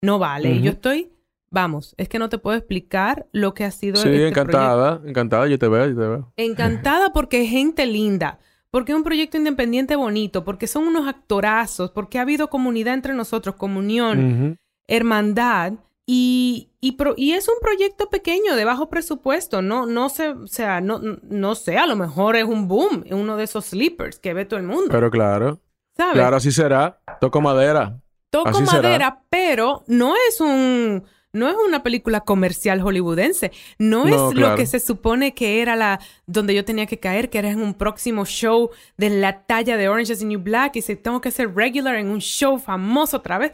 no 0.01 0.21
vale. 0.21 0.61
Yo 0.61 0.71
estoy, 0.71 1.11
vamos, 1.51 1.97
es 1.99 2.09
que 2.09 2.21
no 2.21 2.29
te 2.29 2.39
puedo 2.39 2.57
explicar 2.57 3.27
lo 3.33 3.53
que 3.53 3.65
ha 3.65 3.73
sido. 3.73 3.97
Sí, 3.97 4.09
este 4.11 4.29
encantada, 4.29 5.03
encantada, 5.05 5.49
yo 5.49 5.59
te 5.59 5.67
veo, 5.67 5.89
yo 5.89 5.95
te 5.97 6.07
veo. 6.07 6.33
Encantada 6.37 7.13
porque 7.13 7.43
es 7.43 7.51
gente 7.51 7.85
linda, 7.85 8.39
porque 8.71 8.93
es 8.93 8.97
un 8.97 9.03
proyecto 9.03 9.37
independiente 9.37 9.97
bonito, 9.97 10.45
porque 10.45 10.69
son 10.69 10.87
unos 10.87 11.09
actorazos, 11.09 11.91
porque 11.91 12.21
ha 12.21 12.23
habido 12.23 12.49
comunidad 12.49 12.95
entre 12.95 13.13
nosotros, 13.13 13.57
comunión, 13.57 14.57
hermandad. 14.87 15.73
Y, 16.09 16.71
y, 16.81 17.33
es 17.33 17.49
un 17.49 17.57
proyecto 17.61 18.09
pequeño, 18.09 18.55
de 18.55 18.65
bajo 18.65 18.89
presupuesto. 18.89 19.61
No, 19.61 19.87
no 19.87 20.09
sé, 20.09 20.29
o 20.29 20.47
sea, 20.47 20.81
no, 20.81 21.01
no 21.01 21.55
sé, 21.57 21.79
a 21.79 21.87
lo 21.87 21.97
mejor 21.97 22.37
es 22.37 22.45
un 22.45 22.69
boom, 22.69 23.05
uno 23.11 23.37
de 23.37 23.45
esos 23.45 23.67
sleepers 23.67 24.21
que 24.21 24.33
ve 24.33 24.45
todo 24.45 24.61
el 24.61 24.67
mundo. 24.67 24.89
Pero 24.91 25.11
claro. 25.11 25.61
¿Sabes? 25.97 26.15
Claro, 26.15 26.37
así 26.37 26.53
será. 26.53 27.01
Toco 27.21 27.41
madera. 27.41 28.01
Toco 28.31 28.51
así 28.51 28.67
será. 28.67 28.83
madera, 28.83 29.23
pero 29.31 29.83
no 29.89 30.15
es 30.29 30.41
un 30.41 31.05
no 31.37 31.49
es 31.49 31.57
una 31.69 31.83
película 31.83 32.23
comercial 32.23 32.81
hollywoodense. 32.81 33.53
No, 33.79 34.07
No, 34.07 34.31
es 34.31 34.37
lo 34.37 34.57
que 34.57 34.65
se 34.65 34.81
supone 34.81 35.35
que 35.35 35.61
era 35.61 35.77
la 35.77 36.01
donde 36.27 36.55
yo 36.55 36.65
tenía 36.65 36.87
que 36.87 36.99
caer, 36.99 37.29
que 37.29 37.39
era 37.39 37.51
en 37.51 37.61
un 37.61 37.75
próximo 37.75 38.25
show 38.25 38.71
de 38.97 39.11
la 39.11 39.43
talla 39.43 39.77
de 39.77 39.89
Orange 39.89 40.15
is 40.15 40.21
the 40.21 40.25
New 40.25 40.41
Black 40.41 40.77
y 40.77 40.83
si 40.83 40.97
tengo 40.97 41.21
que 41.21 41.31
ser 41.31 41.55
regular 41.55 41.97
en 41.97 42.09
un 42.09 42.21
show 42.21 42.59
famoso 42.59 43.19
otra 43.19 43.39
vez. 43.39 43.53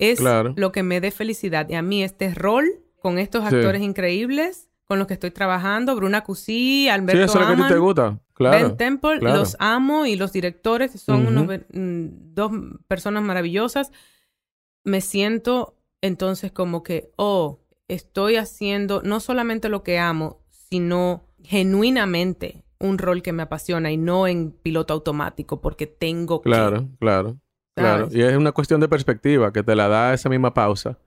Es 0.00 0.18
Claro. 0.18 0.54
lo 0.56 0.72
que 0.72 0.82
me 0.82 1.00
dé 1.00 1.10
felicidad. 1.10 1.68
Y 1.68 1.74
a 1.74 1.82
mí 1.82 2.02
este 2.02 2.34
rol 2.34 2.66
con 3.00 3.18
estos 3.18 3.48
Sí. 3.48 3.54
actores 3.54 3.82
increíbles 3.82 4.68
con 4.86 4.98
los 4.98 5.06
que 5.06 5.14
estoy 5.14 5.30
trabajando, 5.30 5.94
Bruna 5.94 6.22
Cusí, 6.22 6.42
Sí, 6.84 6.88
Alberto 6.88 7.22
eso 7.22 7.34
es 7.34 7.40
lo 7.40 7.46
que 7.46 7.52
a 7.52 7.56
ti 7.56 7.62
te 7.62 7.74
Amann, 7.74 7.80
gusta. 7.80 8.20
Claro. 8.34 8.68
Ben 8.68 8.76
Temple, 8.76 9.18
claro. 9.20 9.38
los 9.38 9.56
amo 9.60 10.06
y 10.06 10.16
los 10.16 10.32
directores 10.32 10.92
son 11.00 11.26
unos 11.28 11.46
mm, 11.72 12.06
dos 12.34 12.50
personas 12.88 13.22
maravillosas. 13.22 13.92
Me 14.82 15.00
siento 15.00 15.76
entonces 16.00 16.50
como 16.50 16.82
que, 16.82 17.12
oh, 17.16 17.60
estoy 17.86 18.36
haciendo 18.36 19.02
no 19.02 19.20
solamente 19.20 19.68
lo 19.68 19.82
que 19.84 19.98
amo, 19.98 20.40
sino 20.50 21.22
genuinamente 21.42 22.64
un 22.78 22.98
rol 22.98 23.22
que 23.22 23.32
me 23.32 23.42
apasiona 23.42 23.92
y 23.92 23.96
no 23.96 24.26
en 24.26 24.52
piloto 24.52 24.94
automático 24.94 25.60
porque 25.60 25.86
tengo 25.86 26.40
que. 26.40 26.48
Claro, 26.50 26.88
claro. 26.98 27.38
Claro. 27.76 28.08
Y 28.10 28.20
es 28.22 28.36
una 28.36 28.52
cuestión 28.52 28.80
de 28.80 28.88
perspectiva 28.88 29.52
que 29.52 29.62
te 29.62 29.74
la 29.74 29.88
da 29.88 30.12
esa 30.12 30.28
misma 30.28 30.52
pausa. 30.52 30.98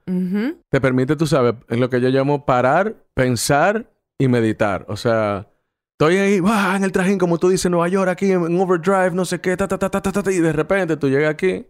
Te 0.70 0.80
permite, 0.80 1.14
tú 1.14 1.26
sabes, 1.26 1.54
en 1.68 1.80
lo 1.80 1.88
que 1.88 2.00
yo 2.00 2.08
llamo 2.08 2.44
parar, 2.46 2.96
pensar 3.14 3.86
y 4.18 4.28
meditar. 4.28 4.84
O 4.88 4.96
sea, 4.96 5.46
estoy 5.92 6.16
ahí, 6.16 6.40
en 6.76 6.84
el 6.84 6.90
trajín, 6.92 7.18
como 7.18 7.38
tú 7.38 7.48
dices, 7.48 7.66
en 7.66 7.72
Nueva 7.72 7.88
York, 7.88 8.08
aquí 8.10 8.32
en 8.32 8.60
overdrive, 8.60 9.12
no 9.12 9.24
sé 9.24 9.40
qué, 9.40 9.56
ta, 9.56 9.68
ta, 9.68 9.78
ta, 9.78 9.88
ta, 9.90 10.00
ta, 10.02 10.22
ta, 10.22 10.32
y 10.32 10.38
de 10.40 10.52
repente 10.52 10.96
tú 10.96 11.08
llegas 11.08 11.30
aquí 11.30 11.66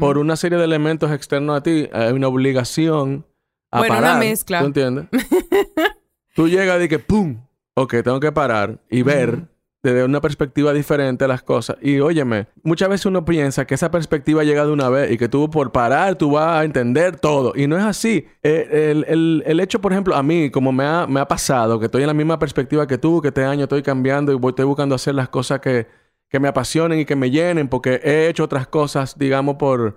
por 0.00 0.16
una 0.16 0.34
serie 0.34 0.56
de 0.58 0.64
elementos 0.64 1.12
externos 1.12 1.56
a 1.58 1.62
ti, 1.62 1.88
hay 1.92 2.12
una 2.12 2.28
obligación 2.28 3.26
a 3.70 3.80
Bueno, 3.80 3.94
una 3.98 4.02
parar. 4.02 4.18
mezcla. 4.18 4.60
¿Tú 4.60 4.66
entiendes? 4.66 5.06
tú 6.34 6.48
llegas 6.48 6.82
y 6.82 6.88
que 6.88 6.98
¡pum! 6.98 7.40
Ok, 7.74 7.96
tengo 8.02 8.18
que 8.18 8.32
parar 8.32 8.80
y 8.90 9.02
ver. 9.02 9.42
Desde 9.82 10.04
una 10.04 10.20
perspectiva 10.20 10.72
diferente 10.72 11.28
las 11.28 11.42
cosas. 11.42 11.76
Y 11.80 12.00
óyeme, 12.00 12.48
muchas 12.64 12.88
veces 12.88 13.06
uno 13.06 13.24
piensa 13.24 13.64
que 13.66 13.74
esa 13.74 13.90
perspectiva 13.90 14.42
llega 14.42 14.66
de 14.66 14.72
una 14.72 14.88
vez 14.88 15.10
y 15.12 15.18
que 15.18 15.28
tú 15.28 15.48
por 15.50 15.70
parar 15.72 16.16
tú 16.16 16.32
vas 16.32 16.60
a 16.60 16.64
entender 16.64 17.16
todo. 17.20 17.52
Y 17.54 17.66
no 17.68 17.76
es 17.78 17.84
así. 17.84 18.26
Eh, 18.42 18.90
el, 18.90 19.04
el- 19.08 19.42
el 19.46 19.60
hecho, 19.60 19.80
por 19.80 19.92
ejemplo, 19.92 20.16
a 20.16 20.22
mí, 20.22 20.50
como 20.50 20.72
me 20.72 20.84
ha, 20.84 21.06
me 21.06 21.20
ha 21.20 21.28
pasado, 21.28 21.78
que 21.78 21.86
estoy 21.86 22.02
en 22.02 22.08
la 22.08 22.14
misma 22.14 22.38
perspectiva 22.38 22.86
que 22.86 22.98
tú, 22.98 23.22
que 23.22 23.28
este 23.28 23.44
año 23.44 23.64
estoy 23.64 23.82
cambiando 23.82 24.32
y 24.32 24.34
voy, 24.36 24.50
estoy 24.50 24.64
buscando 24.64 24.94
hacer 24.96 25.14
las 25.14 25.28
cosas 25.28 25.60
que, 25.60 25.86
que 26.28 26.40
me 26.40 26.48
apasionen 26.48 26.98
y 27.00 27.04
que 27.04 27.16
me 27.16 27.30
llenen, 27.30 27.68
porque 27.68 28.00
he 28.02 28.28
hecho 28.28 28.44
otras 28.44 28.66
cosas, 28.66 29.16
digamos, 29.18 29.56
por, 29.56 29.96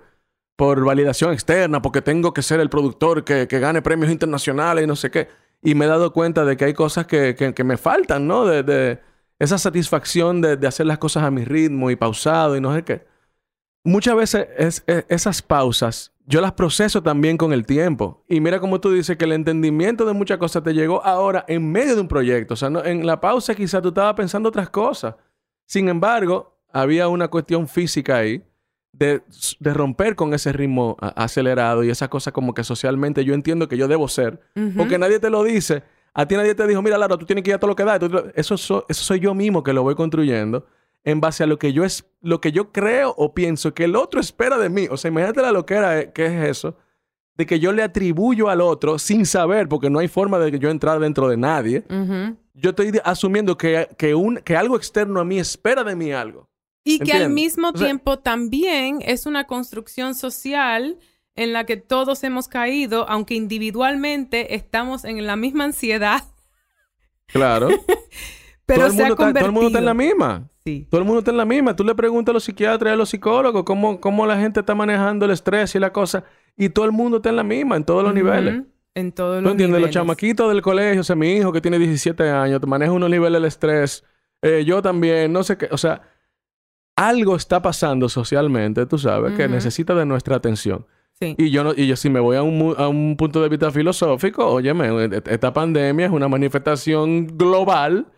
por 0.56 0.84
validación 0.84 1.32
externa, 1.32 1.82
porque 1.82 2.02
tengo 2.02 2.32
que 2.32 2.42
ser 2.42 2.60
el 2.60 2.70
productor 2.70 3.24
que, 3.24 3.48
que 3.48 3.58
gane 3.58 3.82
premios 3.82 4.10
internacionales 4.12 4.84
y 4.84 4.86
no 4.86 4.94
sé 4.96 5.10
qué. 5.10 5.28
Y 5.62 5.74
me 5.74 5.84
he 5.86 5.88
dado 5.88 6.12
cuenta 6.12 6.44
de 6.44 6.56
que 6.56 6.66
hay 6.66 6.74
cosas 6.74 7.06
que, 7.06 7.34
que- 7.34 7.52
que 7.54 7.64
me 7.64 7.76
faltan, 7.76 8.26
¿no? 8.28 8.44
De, 8.46 8.62
de 8.62 9.00
esa 9.42 9.58
satisfacción 9.58 10.40
de, 10.40 10.56
de 10.56 10.66
hacer 10.66 10.86
las 10.86 10.98
cosas 10.98 11.24
a 11.24 11.30
mi 11.30 11.44
ritmo 11.44 11.90
y 11.90 11.96
pausado 11.96 12.56
y 12.56 12.60
no 12.60 12.74
sé 12.74 12.82
qué. 12.84 13.04
Muchas 13.84 14.14
veces 14.14 14.46
es- 14.56 14.84
es- 14.86 15.04
esas 15.08 15.42
pausas 15.42 16.10
yo 16.24 16.40
las 16.40 16.52
proceso 16.52 17.02
también 17.02 17.36
con 17.36 17.52
el 17.52 17.66
tiempo. 17.66 18.24
Y 18.28 18.40
mira 18.40 18.60
como 18.60 18.80
tú 18.80 18.92
dices 18.92 19.16
que 19.16 19.24
el 19.24 19.32
entendimiento 19.32 20.06
de 20.06 20.12
muchas 20.12 20.38
cosas 20.38 20.62
te 20.62 20.72
llegó 20.72 21.04
ahora 21.04 21.44
en 21.48 21.70
medio 21.72 21.96
de 21.96 22.00
un 22.00 22.06
proyecto. 22.08 22.54
O 22.54 22.56
sea, 22.56 22.70
no- 22.70 22.84
en 22.84 23.04
la 23.04 23.20
pausa 23.20 23.56
quizás 23.56 23.82
tú 23.82 23.88
estabas 23.88 24.14
pensando 24.14 24.48
otras 24.48 24.70
cosas. 24.70 25.16
Sin 25.66 25.88
embargo, 25.88 26.56
había 26.72 27.08
una 27.08 27.26
cuestión 27.26 27.66
física 27.66 28.18
ahí 28.18 28.40
de, 28.92 29.22
de 29.58 29.74
romper 29.74 30.14
con 30.14 30.32
ese 30.32 30.52
ritmo 30.52 30.96
acelerado 31.00 31.82
y 31.82 31.90
esa 31.90 32.08
cosa 32.08 32.30
como 32.30 32.54
que 32.54 32.62
socialmente 32.62 33.24
yo 33.24 33.34
entiendo 33.34 33.66
que 33.66 33.76
yo 33.76 33.88
debo 33.88 34.06
ser. 34.06 34.40
Porque 34.76 34.98
nadie 34.98 35.18
te 35.18 35.28
lo 35.28 35.42
dice. 35.42 35.82
A 36.14 36.26
ti 36.26 36.36
nadie 36.36 36.54
te 36.54 36.66
dijo, 36.66 36.82
mira, 36.82 36.98
Lara, 36.98 37.16
tú 37.16 37.24
tienes 37.26 37.42
que 37.42 37.50
ir 37.50 37.54
a 37.54 37.58
todo 37.58 37.68
lo 37.68 37.76
que 37.76 37.84
da. 37.84 37.98
Eso, 38.34 38.56
so- 38.58 38.84
eso 38.88 39.02
soy 39.04 39.20
yo 39.20 39.34
mismo 39.34 39.62
que 39.62 39.72
lo 39.72 39.82
voy 39.82 39.94
construyendo 39.94 40.66
en 41.04 41.20
base 41.20 41.42
a 41.42 41.46
lo 41.46 41.58
que 41.58 41.72
yo 41.72 41.84
es 41.84 42.04
lo 42.20 42.40
que 42.40 42.52
yo 42.52 42.70
creo 42.70 43.14
o 43.16 43.34
pienso 43.34 43.74
que 43.74 43.84
el 43.84 43.96
otro 43.96 44.20
espera 44.20 44.58
de 44.58 44.68
mí. 44.68 44.86
O 44.90 44.96
sea, 44.96 45.10
imagínate 45.10 45.40
la 45.42 45.50
loquera 45.52 46.00
eh, 46.00 46.12
que 46.12 46.26
es 46.26 46.48
eso. 46.50 46.76
De 47.34 47.46
que 47.46 47.58
yo 47.58 47.72
le 47.72 47.82
atribuyo 47.82 48.50
al 48.50 48.60
otro 48.60 48.98
sin 48.98 49.24
saber, 49.24 49.66
porque 49.68 49.88
no 49.88 49.98
hay 50.00 50.08
forma 50.08 50.38
de 50.38 50.52
que 50.52 50.58
yo 50.58 50.68
entrar 50.68 51.00
dentro 51.00 51.28
de 51.28 51.38
nadie. 51.38 51.82
Yo 52.54 52.70
estoy 52.70 52.92
asumiendo 53.04 53.56
que, 53.56 53.88
que, 53.96 54.14
un, 54.14 54.36
que 54.36 54.54
algo 54.54 54.76
externo 54.76 55.18
a 55.18 55.24
mí 55.24 55.38
espera 55.38 55.82
de 55.82 55.96
mí 55.96 56.12
algo. 56.12 56.50
Y 56.84 56.98
que 56.98 57.12
al 57.14 57.30
mismo 57.30 57.68
O 57.70 57.72
sea- 57.76 57.86
tiempo 57.86 58.18
también 58.18 58.98
es 59.00 59.24
una 59.24 59.46
construcción 59.46 60.14
social 60.14 60.98
en 61.34 61.52
la 61.52 61.64
que 61.64 61.76
todos 61.76 62.22
hemos 62.24 62.48
caído, 62.48 63.08
aunque 63.08 63.34
individualmente 63.34 64.54
estamos 64.54 65.04
en 65.04 65.26
la 65.26 65.36
misma 65.36 65.64
ansiedad, 65.64 66.24
Claro. 67.32 67.68
pero 68.66 68.80
todo, 68.80 68.86
el 68.86 68.92
se 68.92 69.02
ha 69.02 69.06
mundo 69.08 69.24
está, 69.24 69.32
todo 69.32 69.46
el 69.46 69.52
mundo 69.52 69.66
está 69.68 69.78
en 69.78 69.84
la 69.84 69.94
misma. 69.94 70.48
Sí. 70.64 70.86
Todo 70.90 71.00
el 71.00 71.06
mundo 71.06 71.18
está 71.20 71.30
en 71.32 71.36
la 71.38 71.44
misma. 71.44 71.74
Tú 71.74 71.84
le 71.84 71.94
preguntas 71.94 72.32
a 72.32 72.34
los 72.34 72.44
psiquiatras 72.44 72.92
y 72.92 72.94
a 72.94 72.96
los 72.96 73.08
psicólogos 73.08 73.64
cómo, 73.64 74.00
cómo 74.00 74.26
la 74.26 74.38
gente 74.38 74.60
está 74.60 74.74
manejando 74.74 75.24
el 75.24 75.32
estrés 75.32 75.74
y 75.74 75.78
la 75.78 75.92
cosa. 75.92 76.24
Y 76.56 76.68
todo 76.68 76.84
el 76.84 76.92
mundo 76.92 77.16
está 77.16 77.30
en 77.30 77.36
la 77.36 77.42
misma, 77.42 77.76
en 77.76 77.84
todos 77.84 78.04
los 78.04 78.14
niveles. 78.14 78.62
En 78.94 79.10
todos 79.10 79.38
¿Tú 79.38 79.42
los 79.42 79.52
entiendes? 79.52 79.80
Los 79.80 79.90
chamaquitos 79.90 80.52
del 80.52 80.60
colegio, 80.60 81.00
o 81.00 81.04
sea, 81.04 81.16
mi 81.16 81.32
hijo 81.32 81.50
que 81.50 81.62
tiene 81.62 81.78
17 81.78 82.28
años, 82.28 82.60
maneja 82.66 82.92
unos 82.92 83.08
niveles 83.08 83.40
de 83.40 83.48
estrés. 83.48 84.04
Eh, 84.42 84.64
yo 84.66 84.82
también, 84.82 85.32
no 85.32 85.42
sé 85.42 85.56
qué. 85.56 85.68
O 85.70 85.78
sea, 85.78 86.02
algo 86.94 87.36
está 87.36 87.62
pasando 87.62 88.08
socialmente, 88.10 88.84
tú 88.84 88.98
sabes, 88.98 89.32
que 89.32 89.48
necesita 89.48 89.94
de 89.94 90.04
nuestra 90.04 90.36
atención. 90.36 90.86
Sí. 91.22 91.36
Y 91.38 91.50
yo, 91.50 91.62
no, 91.62 91.72
y 91.76 91.86
yo 91.86 91.94
si 91.94 92.10
me 92.10 92.18
voy 92.18 92.36
a 92.36 92.42
un, 92.42 92.74
a 92.76 92.88
un 92.88 93.16
punto 93.16 93.40
de 93.40 93.48
vista 93.48 93.70
filosófico, 93.70 94.44
óyeme, 94.44 94.88
e- 95.04 95.22
esta 95.26 95.52
pandemia 95.52 96.06
es 96.06 96.12
una 96.12 96.26
manifestación 96.26 97.28
global 97.38 98.08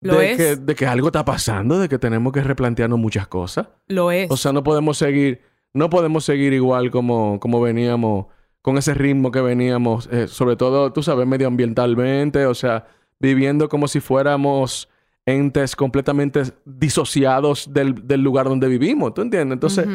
Lo 0.00 0.14
de, 0.18 0.30
es. 0.30 0.36
Que, 0.36 0.56
de 0.56 0.74
que 0.76 0.86
algo 0.86 1.08
está 1.08 1.24
pasando, 1.24 1.80
de 1.80 1.88
que 1.88 1.98
tenemos 1.98 2.32
que 2.32 2.44
replantearnos 2.44 2.96
muchas 2.96 3.26
cosas. 3.26 3.66
Lo 3.88 4.12
es. 4.12 4.30
O 4.30 4.36
sea, 4.36 4.52
no 4.52 4.62
podemos 4.62 4.98
seguir, 4.98 5.40
no 5.72 5.90
podemos 5.90 6.24
seguir 6.24 6.52
igual 6.52 6.92
como, 6.92 7.40
como 7.40 7.60
veníamos, 7.60 8.26
con 8.62 8.78
ese 8.78 8.94
ritmo 8.94 9.32
que 9.32 9.40
veníamos, 9.40 10.08
eh, 10.12 10.28
sobre 10.28 10.54
todo, 10.54 10.92
tú 10.92 11.02
sabes, 11.02 11.26
medioambientalmente, 11.26 12.46
o 12.46 12.54
sea, 12.54 12.86
viviendo 13.18 13.68
como 13.68 13.88
si 13.88 13.98
fuéramos 13.98 14.88
entes 15.26 15.74
completamente 15.74 16.42
disociados 16.64 17.72
del, 17.74 18.06
del 18.06 18.22
lugar 18.22 18.48
donde 18.48 18.68
vivimos, 18.68 19.12
¿tú 19.12 19.22
entiendes? 19.22 19.56
Entonces. 19.56 19.88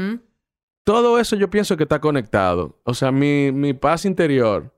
Todo 0.84 1.20
eso 1.20 1.36
yo 1.36 1.50
pienso 1.50 1.78
que 1.78 1.84
está 1.84 2.00
conectado. 2.02 2.80
O 2.84 2.94
sea, 2.94 3.12
mi, 3.12 3.52
mi 3.52 3.74
paz 3.74 4.06
interior. 4.06 4.74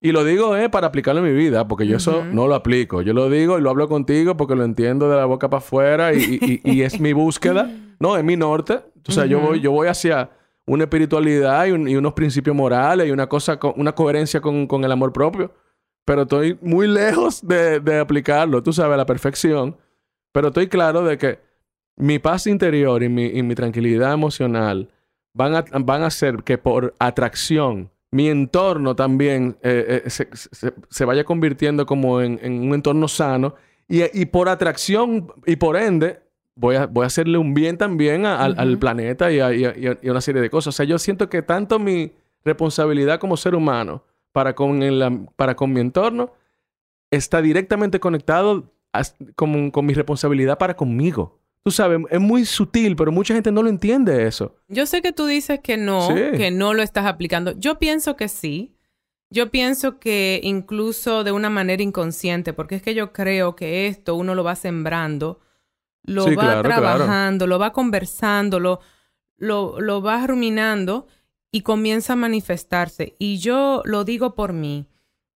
Y 0.00 0.10
lo 0.10 0.24
digo 0.24 0.56
eh, 0.56 0.68
para 0.68 0.88
aplicarlo 0.88 1.24
en 1.24 1.32
mi 1.32 1.38
vida, 1.38 1.68
porque 1.68 1.86
yo 1.86 1.96
eso 1.98 2.24
no 2.32 2.48
lo 2.48 2.56
aplico. 2.56 3.02
Yo 3.02 3.12
lo 3.14 3.30
digo 3.30 3.58
y 3.58 3.62
lo 3.62 3.70
hablo 3.70 3.88
contigo 3.88 4.36
porque 4.36 4.56
lo 4.56 4.64
entiendo 4.64 5.08
de 5.08 5.16
la 5.16 5.26
boca 5.26 5.48
para 5.48 5.58
afuera 5.58 6.12
y, 6.12 6.18
y- 6.40 6.60
y- 6.64 6.72
y 6.72 6.82
es 6.82 6.98
mi 7.00 7.12
búsqueda. 7.12 7.70
No, 8.02 8.16
es 8.16 8.24
mi 8.24 8.36
norte. 8.36 8.80
O 9.08 9.12
sea, 9.12 9.26
yo, 9.26 9.38
voy, 9.38 9.60
yo 9.60 9.70
voy 9.70 9.86
hacia 9.86 10.28
una 10.66 10.84
espiritualidad 10.84 11.66
y, 11.66 11.70
un- 11.70 11.86
y 11.86 11.94
unos 11.94 12.14
principios 12.14 12.56
morales 12.56 13.06
y 13.06 13.12
una 13.12 13.28
cosa, 13.28 13.60
co- 13.60 13.74
una 13.76 13.92
coherencia 13.94 14.40
con, 14.40 14.66
con 14.66 14.82
el 14.82 14.90
amor 14.90 15.12
propio. 15.12 15.52
Pero 16.04 16.22
estoy 16.22 16.58
muy 16.62 16.88
lejos 16.88 17.46
de, 17.46 17.78
de 17.78 18.00
aplicarlo, 18.00 18.60
tú 18.60 18.72
sabes, 18.72 18.94
a 18.94 18.96
la 18.96 19.06
perfección. 19.06 19.76
Pero 20.32 20.48
estoy 20.48 20.66
claro 20.66 21.04
de 21.04 21.16
que 21.16 21.38
mi 21.94 22.18
paz 22.18 22.48
interior 22.48 23.04
y 23.04 23.08
mi, 23.08 23.26
y 23.26 23.44
mi 23.44 23.54
tranquilidad 23.54 24.12
emocional 24.14 24.88
van 25.34 25.54
a, 25.54 25.64
van 25.80 26.02
a 26.02 26.06
hacer 26.06 26.42
que 26.42 26.58
por 26.58 26.94
atracción 26.98 27.90
mi 28.10 28.28
entorno 28.28 28.94
también 28.94 29.56
eh, 29.62 30.02
eh, 30.04 30.10
se, 30.10 30.28
se- 30.32 30.74
se 30.90 31.04
vaya 31.04 31.24
convirtiendo 31.24 31.86
como 31.86 32.20
en, 32.20 32.38
en 32.42 32.60
un 32.62 32.74
entorno 32.74 33.08
sano 33.08 33.54
y, 33.88 34.02
y 34.20 34.26
por 34.26 34.48
atracción 34.48 35.32
y 35.46 35.56
por 35.56 35.76
ende 35.76 36.20
voy 36.54 36.76
a, 36.76 36.86
voy 36.86 37.04
a 37.04 37.06
hacerle 37.06 37.38
un 37.38 37.54
bien 37.54 37.78
también 37.78 38.26
a- 38.26 38.36
al, 38.42 38.78
planeta 38.78 39.32
y 39.32 39.40
a, 39.40 39.54
y 39.54 39.64
a- 39.64 39.98
y 40.02 40.08
una 40.10 40.20
serie 40.20 40.42
de 40.42 40.50
cosas. 40.50 40.74
O 40.74 40.76
sea, 40.76 40.84
yo 40.84 40.98
siento 40.98 41.30
que 41.30 41.40
tanto 41.40 41.78
mi 41.78 42.12
responsabilidad 42.44 43.18
como 43.18 43.36
ser 43.38 43.54
humano 43.54 44.04
para 44.32 44.54
con, 44.54 44.82
el- 44.82 45.26
para 45.36 45.56
con 45.56 45.72
mi 45.72 45.80
entorno 45.80 46.32
está 47.10 47.40
directamente 47.40 47.98
conectado 48.00 48.70
con, 49.36 49.70
con 49.70 49.86
mi 49.86 49.94
responsabilidad 49.94 50.58
para 50.58 50.74
conmigo. 50.76 51.38
Tú 51.64 51.70
sabes, 51.70 52.00
es 52.10 52.20
muy 52.20 52.44
sutil, 52.44 52.96
pero 52.96 53.12
mucha 53.12 53.34
gente 53.34 53.52
no 53.52 53.62
lo 53.62 53.68
entiende 53.68 54.26
eso. 54.26 54.56
Yo 54.68 54.84
sé 54.86 55.00
que 55.00 55.12
tú 55.12 55.26
dices 55.26 55.60
que 55.62 55.76
no, 55.76 56.08
Sí. 56.08 56.36
que 56.36 56.50
no 56.50 56.74
lo 56.74 56.82
estás 56.82 57.06
aplicando. 57.06 57.52
Yo 57.58 57.78
pienso 57.78 58.16
que 58.16 58.28
sí. 58.28 58.74
Yo 59.30 59.50
pienso 59.50 59.98
que 59.98 60.40
incluso 60.42 61.24
de 61.24 61.32
una 61.32 61.48
manera 61.50 61.82
inconsciente, 61.82 62.52
porque 62.52 62.74
es 62.74 62.82
que 62.82 62.94
yo 62.94 63.12
creo 63.12 63.56
que 63.56 63.86
esto 63.86 64.14
uno 64.16 64.34
lo 64.34 64.44
va 64.44 64.56
sembrando, 64.56 65.40
lo 66.02 66.24
Sí, 66.24 66.34
va 66.34 66.42
claro, 66.42 66.62
claro. 66.64 66.82
trabajando, 66.82 67.46
lo 67.46 67.58
va 67.58 67.72
conversando, 67.72 68.58
lo, 68.60 68.80
lo, 69.38 69.80
lo 69.80 70.02
va 70.02 70.26
ruminando 70.26 71.06
y 71.52 71.62
comienza 71.62 72.14
a 72.14 72.16
manifestarse. 72.16 73.14
Y 73.18 73.38
yo 73.38 73.82
lo 73.86 74.04
digo 74.04 74.34
por 74.34 74.52
mí. 74.52 74.86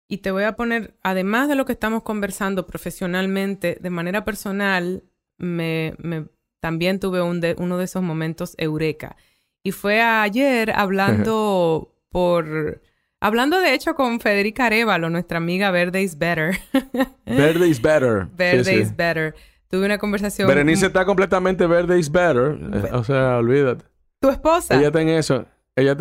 Y 0.08 0.18
te 0.18 0.30
voy 0.30 0.42
a 0.44 0.56
poner, 0.56 0.96
además 1.02 1.48
de 1.48 1.54
lo 1.54 1.64
que 1.64 1.72
estamos 1.72 2.02
conversando 2.02 2.66
profesionalmente, 2.66 3.78
de 3.80 3.90
manera 3.90 4.24
personal, 4.24 5.04
me, 5.38 5.94
me, 5.98 6.26
también 6.60 6.98
tuve 7.00 7.22
un 7.22 7.40
de, 7.40 7.54
uno 7.58 7.78
de 7.78 7.84
esos 7.84 8.02
momentos 8.02 8.54
eureka. 8.58 9.16
Y 9.62 9.72
fue 9.72 10.00
ayer 10.00 10.72
hablando 10.74 11.94
por... 12.10 12.82
Hablando 13.20 13.58
de 13.60 13.72
hecho 13.72 13.94
con 13.94 14.20
Federica 14.20 14.66
Arevalo, 14.66 15.08
nuestra 15.08 15.38
amiga 15.38 15.70
Verde 15.70 16.02
is 16.02 16.18
Better. 16.18 16.58
Verde 17.26 17.68
is 17.68 17.80
Better. 17.80 18.26
Verde 18.36 18.80
is 18.80 18.94
Better. 18.94 19.34
Tuve 19.68 19.86
una 19.86 19.98
conversación... 19.98 20.46
Berenice 20.46 20.86
está 20.86 21.04
completamente 21.04 21.66
Verde 21.66 21.98
is 21.98 22.10
Better. 22.10 22.58
Eh, 22.72 22.90
o 22.92 23.02
sea, 23.02 23.38
olvídate. 23.38 23.84
¿Tu 24.20 24.28
esposa? 24.28 24.76
Ella 24.76 24.88
está 24.88 25.02
en 25.02 25.08
eso. 25.08 25.46
Ella 25.74 25.96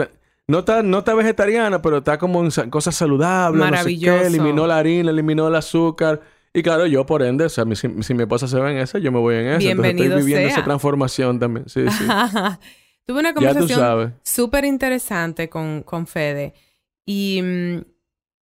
No 0.48 0.60
está, 0.60 0.84
no 0.84 1.00
está 1.00 1.14
vegetariana, 1.16 1.82
pero 1.82 1.98
está 1.98 2.18
como 2.18 2.44
en 2.44 2.70
cosas 2.70 2.96
saludables. 2.96 3.60
Maravilloso. 3.60 4.26
eliminó 4.26 4.68
la 4.68 4.78
harina, 4.78 5.10
eliminó 5.10 5.48
el 5.48 5.56
azúcar. 5.56 6.22
Y 6.56 6.64
claro, 6.64 6.86
yo 6.86 7.06
por 7.06 7.22
ende, 7.22 7.44
o 7.44 7.50
sea, 7.50 7.66
si, 7.76 7.88
mi 7.90 8.24
esposa 8.24 8.48
se 8.48 8.58
va 8.58 8.72
en 8.72 8.78
eso, 8.78 8.98
yo 8.98 9.12
me 9.12 9.20
voy 9.20 9.36
en 9.36 9.48
eso. 9.48 9.60
Bienvenido 9.60 10.06
estoy 10.06 10.24
viviendo 10.24 10.48
esa 10.48 10.64
transformación 10.64 11.38
también. 11.38 11.68
Sí, 11.68 11.86
sí. 11.90 12.06
Tuve 13.06 13.20
una 13.20 13.34
conversación 13.34 14.16
súper 14.24 14.64
interesante 14.64 15.50
con, 15.50 15.84
con 15.84 16.08
Fede. 16.08 16.54
Y 17.06 17.42
mm, 17.44 17.82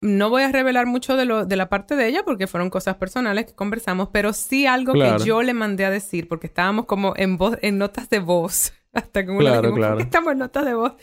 no 0.02 0.30
voy 0.30 0.44
a 0.44 0.52
revelar 0.52 0.88
mucho 0.88 1.16
de, 1.16 1.24
lo, 1.24 1.46
de 1.46 1.56
la 1.56 1.70
parte 1.70 1.96
de 1.96 2.10
ella 2.10 2.24
porque 2.26 2.48
fueron 2.48 2.70
cosas 2.70 2.98
personales 2.98 3.46
que 3.46 3.56
conversamos, 3.56 4.10
pero 4.12 4.34
sí 4.34 4.68
algo 4.68 4.92
que 4.92 5.16
yo 5.24 5.42
le 5.42 5.54
mandé 5.54 5.86
a 5.86 5.90
decir 5.90 6.28
porque 6.28 6.48
estábamos 6.48 6.88
como 6.88 7.14
en 7.16 7.38
voz, 7.38 7.58
en 7.62 7.78
notas 7.78 8.10
de 8.10 8.20
voz. 8.20 8.74
Hasta 8.92 9.26
que 9.26 9.38
claro, 9.38 9.74
claro. 9.74 10.00
estamos 10.02 10.34
en 10.34 10.40
notas 10.40 10.66
de 10.66 10.74
voz. 10.74 10.94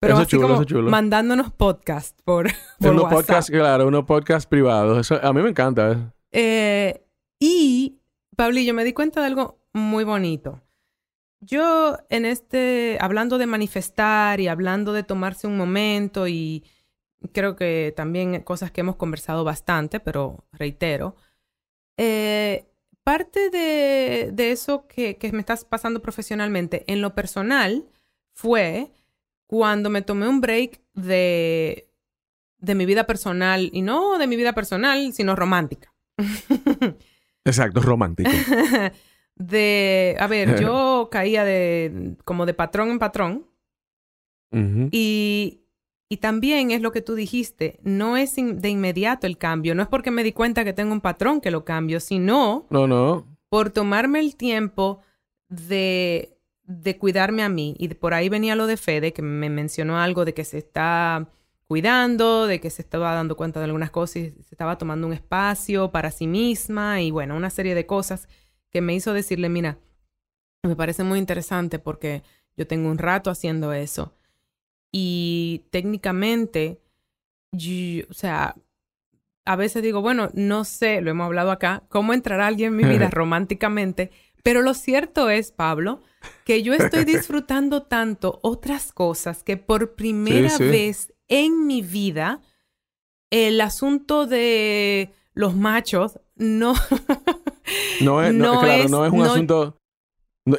Pero 0.00 0.16
así 0.16 0.36
como 0.36 0.60
mandándonos 0.90 1.52
podcast 1.52 2.18
por, 2.24 2.48
por 2.80 2.90
unos 2.90 3.04
podcast, 3.04 3.48
claro, 3.48 3.86
unos 3.86 4.06
podcast 4.06 4.48
privados. 4.48 4.98
Eso 4.98 5.24
a 5.24 5.32
mí 5.32 5.40
me 5.40 5.50
encanta. 5.50 6.12
¿Eh? 6.32 7.06
Y, 7.38 8.00
Pablillo, 8.36 8.74
me 8.74 8.84
di 8.84 8.92
cuenta 8.92 9.20
de 9.20 9.26
algo 9.26 9.60
muy 9.72 10.04
bonito. 10.04 10.62
Yo 11.40 11.98
en 12.08 12.24
este, 12.24 12.98
hablando 13.00 13.38
de 13.38 13.46
manifestar 13.46 14.40
y 14.40 14.48
hablando 14.48 14.92
de 14.92 15.02
tomarse 15.02 15.46
un 15.46 15.56
momento 15.56 16.28
y 16.28 16.64
creo 17.32 17.56
que 17.56 17.92
también 17.96 18.42
cosas 18.42 18.70
que 18.70 18.80
hemos 18.82 18.96
conversado 18.96 19.44
bastante, 19.44 20.00
pero 20.00 20.44
reitero, 20.52 21.16
eh, 21.96 22.68
parte 23.04 23.50
de, 23.50 24.30
de 24.32 24.52
eso 24.52 24.86
que, 24.86 25.16
que, 25.16 25.32
me 25.32 25.40
estás 25.40 25.64
pasando 25.64 26.00
profesionalmente 26.00 26.84
en 26.86 27.00
lo 27.00 27.14
personal 27.14 27.88
fue 28.34 28.92
cuando 29.46 29.90
me 29.90 30.02
tomé 30.02 30.28
un 30.28 30.40
break 30.40 30.80
de, 30.94 31.90
de 32.58 32.74
mi 32.74 32.86
vida 32.86 33.06
personal, 33.06 33.68
y 33.72 33.82
no 33.82 34.16
de 34.18 34.26
mi 34.26 34.36
vida 34.36 34.54
personal, 34.54 35.12
sino 35.12 35.36
romántica. 35.36 35.91
Exacto, 37.44 37.80
romántico. 37.80 38.30
de, 39.36 40.16
a 40.18 40.26
ver, 40.26 40.60
yo 40.60 41.08
caía 41.12 41.44
de 41.44 42.16
como 42.24 42.46
de 42.46 42.54
patrón 42.54 42.90
en 42.90 42.98
patrón. 42.98 43.46
y, 44.90 45.62
y 46.08 46.16
también 46.18 46.70
es 46.70 46.82
lo 46.82 46.92
que 46.92 47.00
tú 47.02 47.14
dijiste, 47.14 47.80
no 47.82 48.16
es 48.16 48.36
de 48.36 48.68
inmediato 48.68 49.26
el 49.26 49.38
cambio, 49.38 49.74
no 49.74 49.82
es 49.82 49.88
porque 49.88 50.10
me 50.10 50.22
di 50.22 50.32
cuenta 50.32 50.64
que 50.64 50.74
tengo 50.74 50.92
un 50.92 51.00
patrón 51.00 51.40
que 51.40 51.50
lo 51.50 51.64
cambio, 51.64 52.00
sino 52.00 52.66
no, 52.70 52.86
no. 52.86 53.26
por 53.48 53.70
tomarme 53.70 54.20
el 54.20 54.36
tiempo 54.36 55.00
de, 55.48 56.36
de 56.64 56.98
cuidarme 56.98 57.42
a 57.42 57.48
mí. 57.48 57.74
Y 57.78 57.88
por 57.88 58.14
ahí 58.14 58.28
venía 58.28 58.56
lo 58.56 58.66
de 58.66 58.76
Fede, 58.76 59.12
que 59.12 59.22
me 59.22 59.48
mencionó 59.50 59.98
algo 59.98 60.24
de 60.24 60.34
que 60.34 60.44
se 60.44 60.58
está 60.58 61.28
cuidando, 61.72 62.46
de 62.46 62.60
que 62.60 62.68
se 62.68 62.82
estaba 62.82 63.14
dando 63.14 63.34
cuenta 63.34 63.58
de 63.58 63.64
algunas 63.64 63.90
cosas 63.90 64.16
y 64.16 64.30
se 64.30 64.50
estaba 64.54 64.76
tomando 64.76 65.06
un 65.06 65.14
espacio 65.14 65.90
para 65.90 66.10
sí 66.10 66.26
misma 66.26 67.00
y 67.00 67.10
bueno, 67.10 67.34
una 67.34 67.48
serie 67.48 67.74
de 67.74 67.86
cosas 67.86 68.28
que 68.68 68.82
me 68.82 68.94
hizo 68.94 69.14
decirle, 69.14 69.48
mira, 69.48 69.78
me 70.62 70.76
parece 70.76 71.02
muy 71.02 71.18
interesante 71.18 71.78
porque 71.78 72.24
yo 72.58 72.66
tengo 72.66 72.90
un 72.90 72.98
rato 72.98 73.30
haciendo 73.30 73.72
eso 73.72 74.12
y 74.92 75.64
técnicamente, 75.70 76.82
o 77.54 78.12
sea, 78.12 78.54
a 79.46 79.56
veces 79.56 79.82
digo, 79.82 80.02
bueno, 80.02 80.28
no 80.34 80.64
sé, 80.64 81.00
lo 81.00 81.10
hemos 81.10 81.24
hablado 81.24 81.52
acá, 81.52 81.84
cómo 81.88 82.12
entrará 82.12 82.48
alguien 82.48 82.72
en 82.72 82.76
mi 82.76 82.84
vida 82.84 83.08
románticamente, 83.10 84.10
pero 84.42 84.60
lo 84.60 84.74
cierto 84.74 85.30
es, 85.30 85.52
Pablo, 85.52 86.02
que 86.44 86.62
yo 86.62 86.74
estoy 86.74 87.04
disfrutando 87.06 87.84
tanto 87.84 88.40
otras 88.42 88.92
cosas 88.92 89.42
que 89.42 89.56
por 89.56 89.94
primera 89.94 90.58
vez 90.58 91.14
en 91.28 91.66
mi 91.66 91.82
vida 91.82 92.40
el 93.32 93.60
asunto 93.62 94.26
de 94.26 95.10
los 95.34 95.56
machos 95.56 96.20
no... 96.36 96.74
no, 98.00 98.22
es, 98.22 98.34
no, 98.34 98.60
claro, 98.60 98.66
es, 98.66 98.90
no 98.90 99.06
es 99.06 99.12
un 99.12 99.22
asunto... 99.22 99.78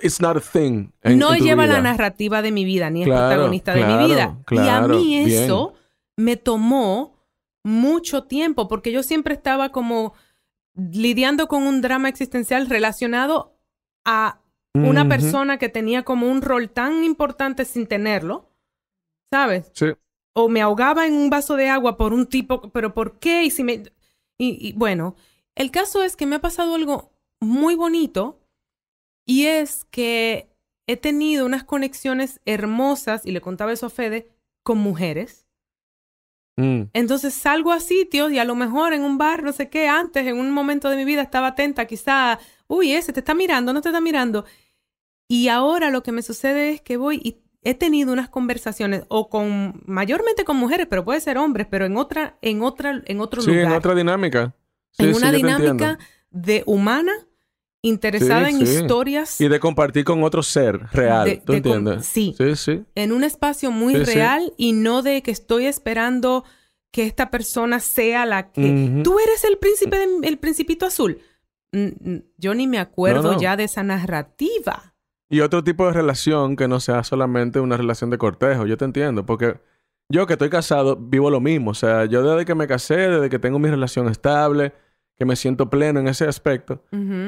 it's 0.01 0.19
not 0.19 0.35
a 0.35 0.41
thing. 0.41 0.89
no 1.03 1.35
lleva 1.35 1.67
la 1.67 1.81
narrativa 1.81 2.41
de 2.41 2.51
mi 2.51 2.65
vida, 2.65 2.89
ni 2.89 3.03
es 3.03 3.07
protagonista 3.07 3.73
de 3.73 3.85
mi 3.85 4.07
vida. 4.07 4.37
y 4.49 4.57
a 4.57 4.81
mí 4.81 5.17
eso 5.17 5.73
me 6.17 6.35
tomó 6.35 7.13
mucho 7.63 8.23
tiempo, 8.23 8.67
porque 8.67 8.91
yo 8.91 9.03
siempre 9.03 9.35
estaba 9.35 9.69
como 9.69 10.13
lidiando 10.75 11.47
con 11.47 11.63
un 11.63 11.81
drama 11.81 12.09
existencial 12.09 12.67
relacionado 12.67 13.55
a 14.03 14.39
una 14.73 15.07
persona 15.07 15.59
que 15.59 15.69
tenía 15.69 16.01
como 16.01 16.27
un 16.27 16.41
rol 16.41 16.71
tan 16.71 17.03
importante 17.03 17.63
sin 17.65 17.85
tenerlo, 17.85 18.49
¿sabes? 19.31 19.71
Sí 19.73 19.93
o 20.33 20.49
me 20.49 20.61
ahogaba 20.61 21.07
en 21.07 21.13
un 21.13 21.29
vaso 21.29 21.55
de 21.55 21.69
agua 21.69 21.97
por 21.97 22.13
un 22.13 22.25
tipo, 22.27 22.71
pero 22.71 22.93
¿por 22.93 23.19
qué? 23.19 23.43
Y 23.43 23.51
si 23.51 23.63
me 23.63 23.83
y, 24.37 24.73
bueno, 24.73 25.15
el 25.55 25.71
caso 25.71 26.03
es 26.03 26.15
que 26.15 26.25
me 26.25 26.35
ha 26.35 26.41
pasado 26.41 26.75
algo 26.75 27.13
muy 27.39 27.75
bonito 27.75 28.41
y 29.25 29.45
es 29.45 29.85
que 29.85 30.49
he 30.87 30.97
tenido 30.97 31.45
unas 31.45 31.63
conexiones 31.63 32.41
hermosas 32.45 33.25
y 33.25 33.31
le 33.31 33.41
contaba 33.41 33.71
eso 33.71 33.85
a 33.85 33.89
Fede 33.89 34.29
con 34.63 34.79
mujeres. 34.79 35.47
Mm. 36.57 36.83
Entonces 36.93 37.33
salgo 37.33 37.71
a 37.71 37.79
sitios 37.79 38.31
y 38.31 38.39
a 38.39 38.45
lo 38.45 38.55
mejor 38.55 38.93
en 38.93 39.03
un 39.03 39.17
bar, 39.17 39.43
no 39.43 39.53
sé 39.53 39.69
qué, 39.69 39.87
antes, 39.87 40.27
en 40.27 40.37
un 40.37 40.51
momento 40.51 40.89
de 40.89 40.97
mi 40.97 41.05
vida 41.05 41.21
estaba 41.21 41.47
atenta, 41.47 41.85
quizá, 41.85 42.39
uy, 42.67 42.93
ese 42.93 43.13
te 43.13 43.21
está 43.21 43.33
mirando, 43.33 43.71
no 43.71 43.81
te 43.81 43.89
está 43.89 44.01
mirando. 44.01 44.45
Y 45.27 45.47
ahora 45.47 45.89
lo 45.89 46.03
que 46.03 46.11
me 46.11 46.21
sucede 46.21 46.71
es 46.71 46.81
que 46.81 46.97
voy 46.97 47.21
y 47.23 47.42
he 47.63 47.73
tenido 47.73 48.11
unas 48.13 48.29
conversaciones 48.29 49.03
o 49.07 49.29
con 49.29 49.81
mayormente 49.85 50.43
con 50.43 50.57
mujeres, 50.57 50.87
pero 50.89 51.05
puede 51.05 51.21
ser 51.21 51.37
hombres, 51.37 51.67
pero 51.69 51.85
en 51.85 51.97
otra 51.97 52.37
en 52.41 52.61
otra 52.61 53.01
en 53.05 53.21
otro 53.21 53.41
lugar. 53.41 53.55
Sí, 53.55 53.61
en 53.61 53.71
otra 53.71 53.95
dinámica. 53.95 54.55
en 54.97 55.15
una 55.15 55.31
dinámica 55.31 55.99
de 56.29 56.63
humana 56.65 57.13
interesada 57.81 58.49
en 58.49 58.61
historias 58.61 59.39
y 59.41 59.49
de 59.49 59.59
compartir 59.59 60.05
con 60.05 60.23
otro 60.23 60.41
ser 60.41 60.79
real, 60.91 61.41
¿tú 61.45 61.53
entiendes? 61.53 62.05
Sí. 62.05 62.33
Sí, 62.37 62.55
sí. 62.55 62.83
En 62.95 63.11
un 63.11 63.23
espacio 63.23 63.71
muy 63.71 63.95
real 63.95 64.53
y 64.57 64.71
no 64.71 65.01
de 65.01 65.21
que 65.21 65.31
estoy 65.31 65.65
esperando 65.65 66.45
que 66.91 67.05
esta 67.05 67.29
persona 67.31 67.79
sea 67.79 68.25
la 68.25 68.51
que 68.51 69.01
tú 69.03 69.19
eres 69.19 69.43
el 69.43 69.57
príncipe 69.57 69.97
el 70.23 70.37
principito 70.37 70.85
azul. 70.85 71.19
Yo 72.37 72.53
ni 72.53 72.67
me 72.67 72.79
acuerdo 72.79 73.39
ya 73.39 73.57
de 73.57 73.63
esa 73.65 73.83
narrativa. 73.83 74.92
Y 75.33 75.41
otro 75.41 75.63
tipo 75.63 75.87
de 75.87 75.93
relación 75.93 76.55
que 76.55 76.67
no 76.67 76.79
sea 76.79 77.03
solamente 77.03 77.59
una 77.59 77.75
relación 77.75 78.11
de 78.11 78.19
cortejo, 78.19 78.67
yo 78.67 78.77
te 78.77 78.85
entiendo, 78.85 79.25
porque 79.25 79.59
yo 80.07 80.27
que 80.27 80.33
estoy 80.33 80.51
casado 80.51 80.95
vivo 80.95 81.31
lo 81.31 81.39
mismo, 81.39 81.71
o 81.71 81.73
sea, 81.73 82.05
yo 82.05 82.21
desde 82.21 82.45
que 82.45 82.53
me 82.53 82.67
casé, 82.67 83.09
desde 83.09 83.31
que 83.31 83.39
tengo 83.39 83.57
mi 83.57 83.67
relación 83.67 84.07
estable, 84.09 84.73
que 85.17 85.25
me 85.25 85.35
siento 85.35 85.71
pleno 85.71 85.99
en 85.99 86.07
ese 86.07 86.27
aspecto, 86.27 86.83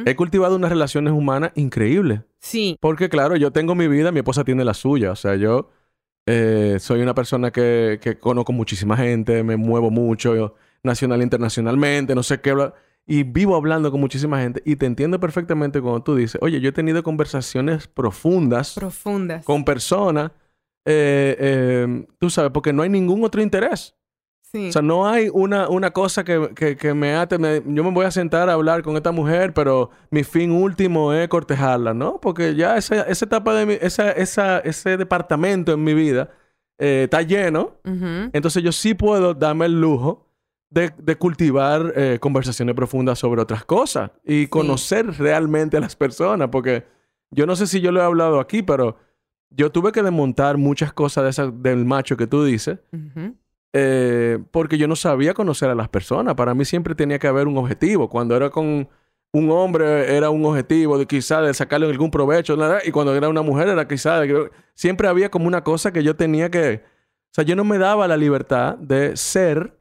he 0.05 0.15
cultivado 0.15 0.55
unas 0.55 0.69
relaciones 0.69 1.13
humanas 1.13 1.51
increíbles. 1.55 2.19
Sí. 2.37 2.77
Porque 2.79 3.09
claro, 3.09 3.37
yo 3.37 3.49
tengo 3.49 3.73
mi 3.73 3.87
vida, 3.87 4.11
mi 4.11 4.19
esposa 4.19 4.43
tiene 4.43 4.63
la 4.63 4.75
suya, 4.75 5.09
o 5.09 5.15
sea, 5.15 5.33
yo 5.33 5.71
eh, 6.27 6.77
soy 6.79 7.01
una 7.01 7.15
persona 7.15 7.49
que, 7.49 7.97
que 7.99 8.19
conozco 8.19 8.53
muchísima 8.53 8.97
gente, 8.97 9.41
me 9.41 9.57
muevo 9.57 9.89
mucho, 9.89 10.53
nacional 10.83 11.21
e 11.21 11.23
internacionalmente, 11.23 12.13
no 12.13 12.21
sé 12.21 12.39
qué 12.39 12.53
y 13.07 13.23
vivo 13.23 13.55
hablando 13.55 13.91
con 13.91 13.99
muchísima 13.99 14.39
gente 14.39 14.61
y 14.65 14.75
te 14.77 14.85
entiendo 14.85 15.19
perfectamente 15.19 15.81
cuando 15.81 16.01
tú 16.01 16.15
dices, 16.15 16.41
oye, 16.41 16.59
yo 16.59 16.69
he 16.69 16.73
tenido 16.73 17.03
conversaciones 17.03 17.87
profundas. 17.87 18.73
Profundas. 18.73 19.45
Con 19.45 19.63
personas, 19.63 20.31
eh, 20.85 21.35
eh, 21.39 22.07
tú 22.19 22.29
sabes, 22.29 22.51
porque 22.51 22.73
no 22.73 22.81
hay 22.81 22.89
ningún 22.89 23.23
otro 23.23 23.41
interés. 23.41 23.95
Sí. 24.41 24.69
O 24.69 24.71
sea, 24.71 24.81
no 24.81 25.07
hay 25.07 25.29
una, 25.31 25.69
una 25.69 25.91
cosa 25.91 26.23
que, 26.23 26.55
que, 26.55 26.93
me 26.93 27.15
ate. 27.15 27.37
yo 27.65 27.83
me 27.83 27.91
voy 27.91 28.05
a 28.05 28.11
sentar 28.11 28.49
a 28.49 28.53
hablar 28.53 28.83
con 28.83 28.95
esta 28.95 29.11
mujer, 29.11 29.53
pero 29.53 29.89
mi 30.09 30.23
fin 30.23 30.51
último 30.51 31.13
es 31.13 31.27
cortejarla, 31.27 31.93
¿no? 31.93 32.21
Porque 32.21 32.55
ya 32.55 32.77
esa, 32.77 33.01
esa 33.01 33.25
etapa 33.25 33.53
de 33.53 33.65
mi, 33.65 33.73
esa, 33.73 34.11
esa, 34.11 34.59
ese 34.59 34.97
departamento 34.97 35.73
en 35.73 35.83
mi 35.83 35.93
vida 35.93 36.29
eh, 36.79 37.01
está 37.03 37.21
lleno. 37.21 37.75
Entonces 37.83 38.63
yo 38.63 38.71
sí 38.71 38.93
puedo 38.93 39.33
darme 39.33 39.65
el 39.65 39.79
lujo 39.81 40.24
de, 40.75 41.15
cultivar 41.15 41.93
eh, 41.95 42.17
conversaciones 42.19 42.75
profundas 42.75 43.17
sobre 43.17 43.41
otras 43.41 43.63
cosas 43.63 44.11
y 44.25 44.47
conocer 44.47 45.07
realmente 45.17 45.77
a 45.77 45.79
las 45.79 45.95
personas, 45.95 46.49
porque 46.51 46.83
yo 47.31 47.45
no 47.45 47.55
sé 47.55 47.65
si 47.65 47.79
yo 47.79 47.93
lo 47.93 48.01
he 48.01 48.03
hablado 48.03 48.41
aquí, 48.41 48.61
pero 48.61 48.97
yo 49.49 49.71
tuve 49.71 49.93
que 49.93 50.03
desmontar 50.03 50.57
muchas 50.57 50.91
cosas 50.91 51.23
de 51.23 51.29
esa, 51.29 51.47
del 51.47 51.85
macho 51.85 52.17
que 52.17 52.27
tú 52.27 52.43
dices, 52.43 52.79
eh, 53.71 54.37
porque 54.51 54.77
yo 54.77 54.87
no 54.89 54.97
sabía 54.97 55.33
conocer 55.33 55.69
a 55.69 55.75
las 55.75 55.87
personas. 55.87 56.35
Para 56.35 56.53
mí 56.53 56.65
siempre 56.65 56.93
tenía 56.93 57.19
que 57.19 57.27
haber 57.27 57.47
un 57.47 57.57
objetivo. 57.57 58.09
Cuando 58.09 58.35
era 58.35 58.49
con 58.49 58.89
un 59.31 59.51
hombre 59.51 60.15
era 60.15 60.29
un 60.29 60.45
objetivo 60.45 60.97
de 60.97 61.05
quizá 61.05 61.41
de 61.41 61.53
sacarle 61.53 61.87
algún 61.87 62.11
provecho, 62.11 62.57
y 62.85 62.91
cuando 62.91 63.15
era 63.15 63.29
una 63.29 63.41
mujer 63.41 63.69
era 63.69 63.87
quizá 63.87 64.19
de, 64.19 64.51
siempre 64.73 65.07
había 65.07 65.31
como 65.31 65.47
una 65.47 65.63
cosa 65.63 65.93
que 65.93 66.03
yo 66.03 66.17
tenía 66.17 66.51
que, 66.51 66.83
o 66.83 67.33
sea, 67.33 67.45
yo 67.45 67.55
no 67.55 67.63
me 67.63 67.77
daba 67.77 68.09
la 68.09 68.17
libertad 68.17 68.77
de 68.77 69.15
ser 69.15 69.74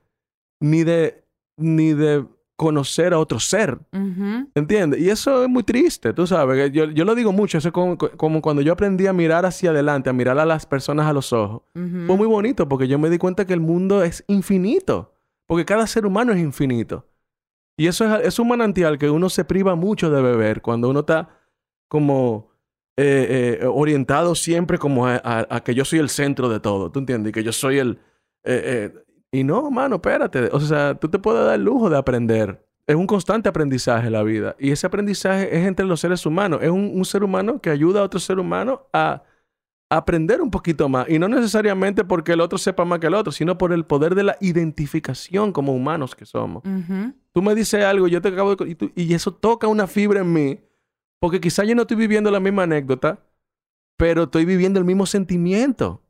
ni 0.65 0.83
de 0.83 1.25
ni 1.57 1.93
de 1.93 2.25
conocer 2.57 3.13
a 3.13 3.19
otro 3.19 3.39
ser. 3.39 3.79
¿Entiendes? 4.55 5.01
Y 5.01 5.11
eso 5.11 5.45
es 5.45 5.49
muy 5.49 5.63
triste, 5.63 6.13
tú 6.13 6.27
sabes. 6.27 6.73
Yo, 6.73 6.85
yo 6.87 7.05
lo 7.05 7.15
digo 7.15 7.33
mucho, 7.33 7.59
eso 7.59 7.69
es 7.69 7.73
como, 7.73 8.41
cuando 8.43 8.63
yo 8.63 8.73
aprendí 8.73 9.07
a 9.07 9.13
mirar 9.13 9.45
hacia 9.45 9.71
adelante, 9.71 10.11
a 10.11 10.13
mirar 10.13 10.39
a 10.39 10.47
las 10.47 10.65
personas 10.67 11.07
a 11.07 11.13
los 11.13 11.33
ojos. 11.33 11.63
Fue 11.73 12.17
muy 12.17 12.27
bonito 12.27 12.69
porque 12.69 12.89
yo 12.89 12.99
me 12.99 13.11
di 13.11 13.19
cuenta 13.19 13.47
que 13.47 13.53
el 13.53 13.61
mundo 13.61 14.03
es 14.03 14.25
infinito, 14.29 15.13
porque 15.47 15.65
cada 15.65 15.87
ser 15.87 16.07
humano 16.07 16.33
es 16.33 16.39
infinito. 16.39 17.07
Y 17.77 17.89
eso 17.89 18.17
es, 18.19 18.39
un 18.39 18.49
manantial 18.49 18.99
que 18.99 19.11
uno 19.11 19.29
se 19.29 19.45
priva 19.45 19.75
mucho 19.75 20.09
de 20.09 20.23
beber 20.23 20.63
cuando 20.63 20.89
uno 20.89 21.01
está 21.01 21.29
como 21.89 22.53
eh, 22.97 23.59
eh, 23.61 23.67
orientado 23.67 24.37
siempre 24.37 24.79
como 24.79 25.09
a, 25.09 25.63
que 25.65 25.75
yo 25.75 25.85
soy 25.85 25.99
el 25.99 26.09
centro 26.09 26.49
de 26.49 26.61
todo, 26.61 26.93
¿tú 26.93 27.01
entiendes? 27.01 27.31
Y 27.31 27.33
que 27.33 27.43
yo 27.43 27.53
soy 27.53 27.79
el... 27.79 27.99
Eh, 28.45 28.93
y 29.35 29.43
no, 29.43 29.69
mano, 29.69 29.97
espérate. 29.97 30.49
O 30.53 30.61
sea, 30.61 30.95
tú 30.95 31.09
te 31.09 31.19
puedes 31.19 31.45
dar 31.45 31.57
el 31.57 31.65
lujo 31.65 31.91
de 31.91 31.99
aprender. 31.99 32.65
Es 32.87 32.95
un 32.95 33.07
constante 33.07 33.49
aprendizaje 33.49 34.09
la 34.09 34.23
vida. 34.23 34.55
Y 34.61 34.71
ese 34.71 34.87
aprendizaje 34.87 35.57
es 35.59 35.67
entre 35.67 35.85
los 35.85 35.99
seres 35.99 36.25
humanos. 36.25 36.61
Es 36.63 36.71
un, 36.71 37.05
ser 37.05 37.25
humano 37.25 37.61
que 37.61 37.71
ayuda 37.71 38.01
a 38.01 38.05
otro 38.05 38.21
ser 38.21 38.39
humano 38.39 38.87
a, 38.93 39.25
aprender 39.91 40.41
un 40.41 40.53
poquito 40.53 40.89
más. 40.89 41.09
Y 41.09 41.19
no 41.19 41.29
necesariamente 41.29 42.05
porque 42.05 42.33
el 42.33 42.41
otro 42.41 42.59
sepa 42.59 42.85
más 42.85 43.01
que 43.01 43.09
el 43.09 43.15
otro, 43.15 43.33
sino 43.33 43.59
por 43.59 43.73
el 43.73 43.85
poder 43.85 44.15
de 44.15 44.23
la 44.23 44.37
identificación 44.41 45.53
como 45.53 45.75
humanos 45.75 46.15
que 46.15 46.27
somos. 46.27 46.63
Tú 47.33 47.43
me 47.43 47.57
dices 47.57 47.85
algo, 47.85 48.07
yo 48.07 48.21
te 48.23 48.29
acabo 48.29 48.55
de... 48.55 48.93
Y, 48.95 49.15
eso 49.15 49.35
toca 49.35 49.67
una 49.67 49.89
fibra 49.89 50.21
en 50.21 50.33
mí. 50.33 50.61
Porque 51.21 51.41
quizá 51.41 51.65
yo 51.65 51.75
no 51.75 51.83
estoy 51.83 51.97
viviendo 51.97 52.31
la 52.31 52.39
misma 52.39 52.65
anécdota, 52.65 53.19
pero 53.97 54.25
estoy 54.25 54.45
viviendo 54.45 54.79
el 54.79 54.85
mismo 54.85 55.07
sentimiento. 55.07 56.03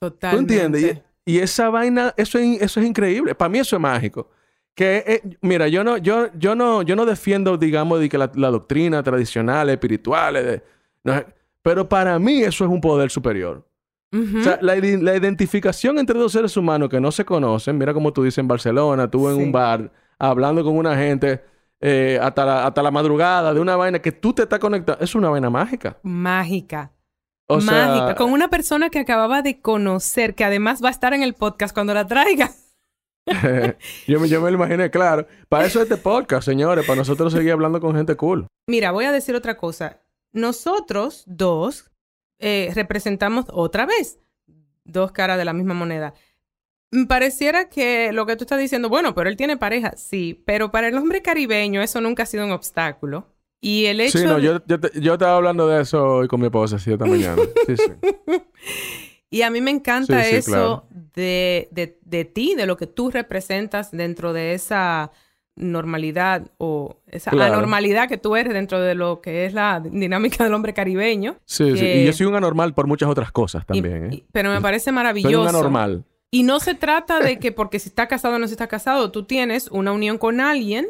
Totalmente. 0.00 0.54
¿Tú 0.54 0.60
entiendes? 0.62 1.09
Y 1.24 1.38
esa 1.38 1.68
vaina, 1.70 2.14
eso 2.16 2.38
es, 2.38 2.60
eso 2.62 2.80
es 2.80 2.86
increíble. 2.86 3.34
Para 3.34 3.48
mí 3.48 3.58
eso 3.58 3.76
es 3.76 3.82
mágico. 3.82 4.28
Que, 4.74 5.04
eh, 5.06 5.36
mira, 5.42 5.68
yo 5.68 5.84
no, 5.84 5.96
yo, 5.96 6.28
yo 6.34 6.54
no, 6.54 6.82
yo 6.82 6.96
no 6.96 7.04
defiendo, 7.04 7.56
digamos, 7.58 8.00
de 8.00 8.08
que 8.08 8.18
la, 8.18 8.28
doctrina 8.28 9.02
tradicional, 9.02 9.68
espiritual, 9.68 10.62
pero 11.62 11.88
para 11.88 12.18
mí 12.18 12.42
eso 12.42 12.64
es 12.64 12.70
un 12.70 12.80
poder 12.80 13.10
superior. 13.10 13.66
O 14.12 14.42
sea, 14.42 14.58
la, 14.60 14.76
identificación 14.76 15.98
entre 15.98 16.18
dos 16.18 16.32
seres 16.32 16.56
humanos 16.56 16.88
que 16.88 17.00
no 17.00 17.12
se 17.12 17.24
conocen, 17.24 17.78
mira 17.78 17.94
como 17.94 18.12
tú 18.12 18.24
dices 18.24 18.38
en 18.38 18.48
Barcelona, 18.48 19.08
tú 19.08 19.28
en 19.28 19.36
un 19.36 19.52
bar 19.52 19.92
hablando 20.18 20.64
con 20.64 20.76
una 20.76 20.96
gente 20.96 21.40
eh, 21.80 22.18
hasta, 22.20 22.44
la, 22.44 22.66
hasta 22.66 22.82
la 22.82 22.90
madrugada 22.90 23.54
de 23.54 23.60
una 23.60 23.76
vaina 23.76 24.00
que 24.00 24.10
tú 24.10 24.32
te 24.32 24.42
estás 24.42 24.58
conectando, 24.58 25.02
es 25.02 25.14
una 25.14 25.28
vaina 25.28 25.48
mágica. 25.48 25.96
Mágica 26.02 26.90
mágica, 27.58 28.14
con 28.14 28.32
una 28.32 28.48
persona 28.48 28.90
que 28.90 28.98
acababa 28.98 29.42
de 29.42 29.60
conocer, 29.60 30.34
que 30.34 30.44
además 30.44 30.82
va 30.82 30.88
a 30.88 30.92
estar 30.92 31.14
en 31.14 31.22
el 31.22 31.34
podcast 31.34 31.74
cuando 31.74 31.94
la 31.94 32.06
traiga. 32.06 32.50
yo, 34.06 34.20
me, 34.20 34.28
yo 34.28 34.40
me 34.40 34.50
lo 34.50 34.56
imaginé, 34.56 34.90
claro. 34.90 35.26
Para 35.48 35.66
eso 35.66 35.82
este 35.82 35.96
podcast, 35.96 36.44
señores, 36.44 36.86
para 36.86 36.96
nosotros 36.96 37.32
seguir 37.32 37.52
hablando 37.52 37.80
con 37.80 37.94
gente 37.94 38.16
cool. 38.16 38.46
Mira, 38.66 38.92
voy 38.92 39.04
a 39.04 39.12
decir 39.12 39.34
otra 39.34 39.56
cosa. 39.56 40.00
Nosotros 40.32 41.24
dos 41.26 41.90
eh, 42.38 42.70
representamos 42.74 43.46
otra 43.50 43.86
vez 43.86 44.20
dos 44.84 45.12
caras 45.12 45.38
de 45.38 45.44
la 45.44 45.52
misma 45.52 45.74
moneda. 45.74 46.14
Me 46.90 47.06
pareciera 47.06 47.68
que 47.68 48.12
lo 48.12 48.26
que 48.26 48.36
tú 48.36 48.44
estás 48.44 48.58
diciendo, 48.58 48.88
bueno, 48.88 49.14
pero 49.14 49.28
él 49.28 49.36
tiene 49.36 49.56
pareja, 49.56 49.92
sí, 49.96 50.42
pero 50.44 50.70
para 50.70 50.88
el 50.88 50.96
hombre 50.96 51.22
caribeño 51.22 51.82
eso 51.82 52.00
nunca 52.00 52.24
ha 52.24 52.26
sido 52.26 52.44
un 52.44 52.52
obstáculo. 52.52 53.28
Y 53.60 53.86
el 53.86 54.00
hecho... 54.00 54.18
Sí, 54.18 54.24
no, 54.24 54.38
yo, 54.38 54.60
yo, 54.94 55.12
estaba 55.12 55.36
hablando 55.36 55.68
de 55.68 55.82
eso 55.82 56.02
hoy 56.02 56.28
con 56.28 56.40
mi 56.40 56.46
esposa, 56.46 56.78
sí, 56.78 56.92
esta 56.92 57.04
mañana. 57.04 57.42
Sí, 57.66 57.76
sí. 57.76 57.92
y 59.30 59.42
a 59.42 59.50
mí 59.50 59.60
me 59.60 59.70
encanta 59.70 60.26
eso 60.26 60.86
de, 61.14 61.68
de, 61.70 61.98
de, 62.02 62.24
ti, 62.24 62.54
de 62.54 62.66
lo 62.66 62.76
que 62.76 62.86
tú 62.86 63.10
representas 63.10 63.90
dentro 63.90 64.32
de 64.32 64.54
esa 64.54 65.10
normalidad 65.56 66.50
o 66.56 66.96
esa 67.06 67.30
anormalidad 67.30 68.08
que 68.08 68.16
tú 68.16 68.34
eres 68.34 68.54
dentro 68.54 68.80
de 68.80 68.94
lo 68.94 69.20
que 69.20 69.44
es 69.44 69.52
la 69.52 69.80
dinámica 69.80 70.42
del 70.44 70.54
hombre 70.54 70.72
caribeño. 70.72 71.36
Sí, 71.44 71.76
sí. 71.76 71.86
Y 71.86 72.06
yo 72.06 72.12
soy 72.12 72.26
un 72.26 72.34
anormal 72.34 72.72
por 72.72 72.86
muchas 72.86 73.10
otras 73.10 73.30
cosas 73.30 73.66
también. 73.66 74.12
¿eh? 74.12 74.24
pero 74.32 74.50
me 74.50 74.60
parece 74.60 74.90
maravilloso. 74.90 75.34
Soy 75.34 75.42
un 75.42 75.48
anormal. 75.48 76.04
Y 76.30 76.44
no 76.44 76.60
se 76.60 76.74
trata 76.74 77.20
de 77.20 77.38
que 77.38 77.52
porque 77.52 77.78
si 77.78 77.88
está 77.88 78.06
casado 78.06 78.36
o 78.36 78.38
no 78.38 78.46
se 78.46 78.54
está 78.54 78.68
casado, 78.68 79.10
tú 79.10 79.24
tienes 79.24 79.68
una 79.68 79.92
unión 79.92 80.16
con 80.16 80.40
alguien 80.40 80.88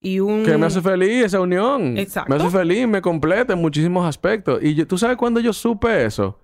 que 0.00 0.58
me 0.58 0.66
hace 0.66 0.80
feliz 0.80 1.24
esa 1.24 1.40
unión. 1.40 1.96
Exacto. 1.98 2.30
Me 2.30 2.36
hace 2.36 2.50
feliz, 2.50 2.86
me 2.86 3.02
completa 3.02 3.52
en 3.52 3.60
muchísimos 3.60 4.06
aspectos. 4.06 4.60
Y 4.62 4.84
tú 4.84 4.98
sabes 4.98 5.16
cuándo 5.16 5.40
yo 5.40 5.52
supe 5.52 6.04
eso. 6.04 6.38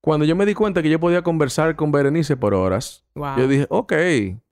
Cuando 0.00 0.24
yo 0.24 0.36
me 0.36 0.46
di 0.46 0.54
cuenta 0.54 0.82
que 0.82 0.90
yo 0.90 1.00
podía 1.00 1.22
conversar 1.22 1.74
con 1.76 1.90
Berenice 1.90 2.36
por 2.36 2.54
horas. 2.54 3.04
Yo 3.14 3.48
dije, 3.48 3.66
ok, 3.68 3.92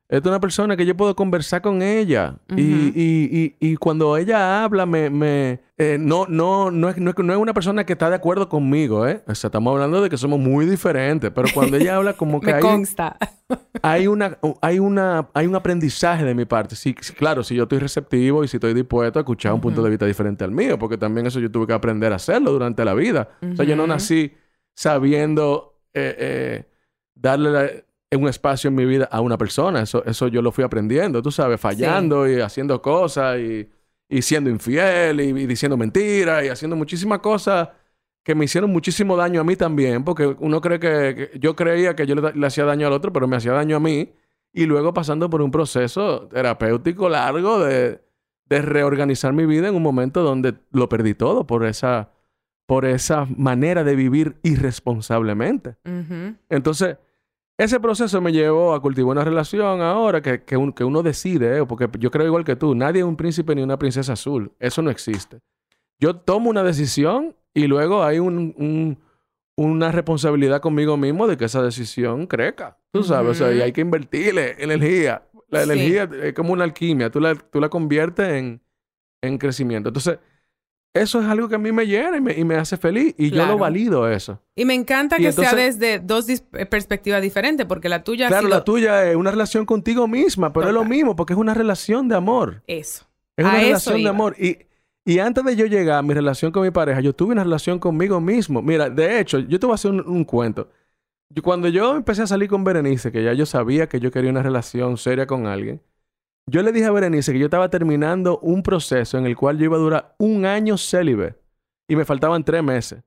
esta 0.08 0.28
es 0.28 0.30
una 0.30 0.40
persona 0.40 0.76
que 0.76 0.86
yo 0.86 0.96
puedo 0.96 1.16
conversar 1.16 1.62
con 1.62 1.82
ella. 1.82 2.36
y, 2.56 2.92
y, 2.94 3.56
y, 3.58 3.76
cuando 3.76 4.16
ella 4.16 4.62
habla, 4.62 4.86
me, 4.86 5.10
me 5.10 5.60
eh, 5.78 5.98
no, 5.98 6.26
no, 6.28 6.70
no, 6.70 6.88
es, 6.88 6.98
no, 6.98 7.10
es, 7.10 7.18
una 7.18 7.52
persona 7.52 7.84
que 7.84 7.94
está 7.94 8.08
de 8.08 8.14
acuerdo 8.14 8.48
conmigo, 8.48 9.06
¿eh? 9.08 9.22
O 9.26 9.34
sea, 9.34 9.48
estamos 9.48 9.72
hablando 9.72 10.00
de 10.00 10.08
que 10.08 10.16
somos 10.16 10.38
muy 10.38 10.64
diferentes. 10.64 11.32
Pero 11.34 11.48
cuando 11.52 11.76
ella 11.76 11.96
habla, 11.96 12.12
como 12.12 12.40
que 12.42 12.46
me 12.46 12.52
hay, 12.54 12.62
consta. 12.62 13.16
hay, 13.82 14.06
una, 14.06 14.38
hay, 14.62 14.78
una, 14.78 15.28
hay 15.34 15.46
un 15.46 15.56
aprendizaje 15.56 16.24
de 16.24 16.34
mi 16.36 16.44
parte. 16.44 16.76
Sí, 16.76 16.94
claro, 16.94 17.42
si 17.42 17.56
yo 17.56 17.64
estoy 17.64 17.80
receptivo 17.80 18.44
y 18.44 18.48
si 18.48 18.58
estoy 18.58 18.74
dispuesto 18.74 19.18
a 19.18 19.22
escuchar 19.22 19.52
un 19.54 19.60
punto 19.60 19.82
de 19.82 19.90
vista 19.90 20.06
diferente 20.06 20.44
al 20.44 20.52
mío, 20.52 20.78
porque 20.78 20.96
también 20.96 21.26
eso 21.26 21.40
yo 21.40 21.50
tuve 21.50 21.66
que 21.66 21.72
aprender 21.72 22.12
a 22.12 22.16
hacerlo 22.16 22.52
durante 22.52 22.84
la 22.84 22.94
vida. 22.94 23.30
O 23.42 23.56
sea, 23.56 23.64
yo 23.64 23.74
no 23.74 23.88
nací 23.88 24.32
sabiendo 24.72 25.80
eh, 25.92 26.14
eh, 26.18 26.64
darle 27.14 27.50
la 27.50 27.70
un 28.16 28.28
espacio 28.28 28.68
en 28.68 28.74
mi 28.74 28.84
vida 28.84 29.08
a 29.10 29.20
una 29.20 29.38
persona. 29.38 29.82
Eso, 29.82 30.04
eso 30.04 30.28
yo 30.28 30.42
lo 30.42 30.52
fui 30.52 30.64
aprendiendo, 30.64 31.22
tú 31.22 31.30
sabes, 31.30 31.60
fallando 31.60 32.28
y 32.28 32.40
haciendo 32.40 32.80
cosas 32.82 33.38
y, 33.38 33.68
y 34.08 34.22
siendo 34.22 34.50
infiel 34.50 35.20
y, 35.20 35.46
diciendo 35.46 35.76
mentiras 35.76 36.44
y 36.44 36.48
haciendo 36.48 36.76
muchísimas 36.76 37.20
cosas 37.20 37.68
que 38.22 38.34
me 38.34 38.44
hicieron 38.44 38.72
muchísimo 38.72 39.16
daño 39.16 39.40
a 39.40 39.44
mí 39.44 39.54
también, 39.54 40.02
porque 40.02 40.26
uno 40.26 40.60
cree 40.60 40.80
que, 40.80 41.30
yo 41.38 41.54
creía 41.54 41.94
que 41.94 42.06
yo 42.06 42.16
le, 42.16 42.46
hacía 42.46 42.64
daño 42.64 42.88
al 42.88 42.92
otro, 42.92 43.12
pero 43.12 43.28
me 43.28 43.36
hacía 43.36 43.52
daño 43.52 43.76
a 43.76 43.80
mí. 43.80 44.12
Y 44.52 44.66
luego 44.66 44.92
pasando 44.92 45.30
por 45.30 45.42
un 45.42 45.50
proceso 45.52 46.26
terapéutico 46.28 47.08
largo 47.08 47.60
de, 47.60 48.00
de 48.46 48.62
reorganizar 48.62 49.32
mi 49.32 49.46
vida 49.46 49.68
en 49.68 49.76
un 49.76 49.82
momento 49.82 50.22
donde 50.22 50.54
lo 50.72 50.88
perdí 50.88 51.14
todo 51.14 51.46
por 51.46 51.64
esa, 51.64 52.10
por 52.66 52.84
esa 52.84 53.26
manera 53.36 53.84
de 53.84 53.94
vivir 53.94 54.38
irresponsablemente. 54.42 55.76
Entonces, 56.48 56.96
ese 57.58 57.80
proceso 57.80 58.20
me 58.20 58.32
llevó 58.32 58.74
a 58.74 58.82
cultivar 58.82 59.12
una 59.12 59.24
relación 59.24 59.80
ahora 59.80 60.20
que, 60.20 60.42
que, 60.42 60.56
uno 60.56 61.02
decide, 61.02 61.58
¿eh? 61.58 61.66
porque 61.66 61.88
yo 61.98 62.10
creo 62.10 62.26
igual 62.26 62.44
que 62.44 62.56
tú, 62.56 62.74
nadie 62.74 63.00
es 63.00 63.06
un 63.06 63.16
príncipe 63.16 63.54
ni 63.54 63.62
una 63.62 63.78
princesa 63.78 64.12
azul, 64.12 64.52
eso 64.58 64.82
no 64.82 64.90
existe. 64.90 65.40
Yo 65.98 66.16
tomo 66.16 66.50
una 66.50 66.62
decisión 66.62 67.34
y 67.54 67.66
luego 67.66 68.04
hay 68.04 68.18
un, 68.18 68.98
una 69.56 69.90
responsabilidad 69.90 70.60
conmigo 70.60 70.98
mismo 70.98 71.26
de 71.26 71.38
que 71.38 71.46
esa 71.46 71.62
decisión 71.62 72.26
crezca, 72.26 72.78
tú 72.92 73.02
sabes, 73.02 73.30
o 73.30 73.34
sea, 73.34 73.54
y 73.54 73.62
hay 73.62 73.72
que 73.72 73.80
invertirle 73.80 74.56
energía. 74.58 75.26
La 75.48 75.62
energía 75.62 76.10
es 76.22 76.34
como 76.34 76.52
una 76.52 76.64
alquimia, 76.64 77.10
tú 77.10 77.20
la, 77.20 77.34
tú 77.34 77.60
la 77.60 77.70
conviertes 77.70 78.28
en, 78.28 78.60
en 79.22 79.38
crecimiento. 79.38 79.88
Entonces, 79.88 80.18
eso 81.02 81.20
es 81.20 81.26
algo 81.26 81.48
que 81.48 81.54
a 81.54 81.58
mí 81.58 81.72
me 81.72 81.86
llena 81.86 82.16
y 82.16 82.44
me, 82.44 82.54
hace 82.56 82.76
feliz. 82.76 83.14
Y 83.18 83.30
yo 83.30 83.46
lo 83.46 83.58
valido 83.58 84.08
eso. 84.10 84.40
Y 84.54 84.64
me 84.64 84.74
encanta 84.74 85.16
que 85.16 85.32
sea 85.32 85.54
desde 85.54 85.98
dos 85.98 86.28
eh, 86.28 86.66
perspectivas 86.66 87.22
diferentes, 87.22 87.66
porque 87.66 87.88
la 87.88 88.02
tuya... 88.02 88.28
Claro, 88.28 88.48
la 88.48 88.64
tuya 88.64 89.10
es 89.10 89.16
una 89.16 89.30
relación 89.30 89.66
contigo 89.66 90.08
misma, 90.08 90.52
pero 90.52 90.68
es 90.68 90.74
lo 90.74 90.84
mismo, 90.84 91.16
porque 91.16 91.32
es 91.32 91.38
una 91.38 91.54
relación 91.54 92.08
de 92.08 92.16
amor. 92.16 92.62
Eso. 92.66 93.06
Es 93.36 93.44
una 93.44 93.58
relación 93.58 94.02
de 94.02 94.08
amor. 94.08 94.36
Y, 94.38 94.58
y 95.06 95.20
antes 95.20 95.44
de 95.44 95.54
yo 95.54 95.66
llegar 95.66 95.98
a 95.98 96.02
mi 96.02 96.14
relación 96.14 96.50
con 96.50 96.64
mi 96.64 96.72
pareja, 96.72 97.00
yo 97.00 97.14
tuve 97.14 97.30
una 97.30 97.44
relación 97.44 97.78
conmigo 97.78 98.20
mismo. 98.20 98.60
Mira, 98.60 98.90
de 98.90 99.20
hecho, 99.20 99.38
yo 99.38 99.60
te 99.60 99.64
voy 99.64 99.74
a 99.74 99.76
hacer 99.76 99.92
un, 99.92 100.24
cuento. 100.24 100.68
cuando 101.44 101.68
yo 101.68 101.94
empecé 101.94 102.22
a 102.22 102.26
salir 102.26 102.48
con 102.48 102.64
Berenice, 102.64 103.12
que 103.12 103.22
ya 103.22 103.32
yo 103.32 103.46
sabía 103.46 103.88
que 103.88 104.00
yo 104.00 104.10
quería 104.10 104.30
una 104.30 104.42
relación 104.42 104.96
seria 104.96 105.28
con 105.28 105.46
alguien, 105.46 105.80
yo 106.46 106.62
le 106.62 106.72
dije 106.72 106.86
a 106.86 106.92
Berenice 106.92 107.32
que 107.32 107.38
yo 107.38 107.46
estaba 107.46 107.68
terminando 107.68 108.38
un 108.38 108.62
proceso 108.62 109.18
en 109.18 109.26
el 109.26 109.36
cual 109.36 109.58
yo 109.58 109.64
iba 109.64 109.76
a 109.76 109.80
durar 109.80 110.14
un 110.18 110.46
año 110.46 110.78
célibe 110.78 111.34
y 111.88 111.96
me 111.96 112.04
faltaban 112.04 112.44
tres 112.44 112.62
meses. 112.62 113.02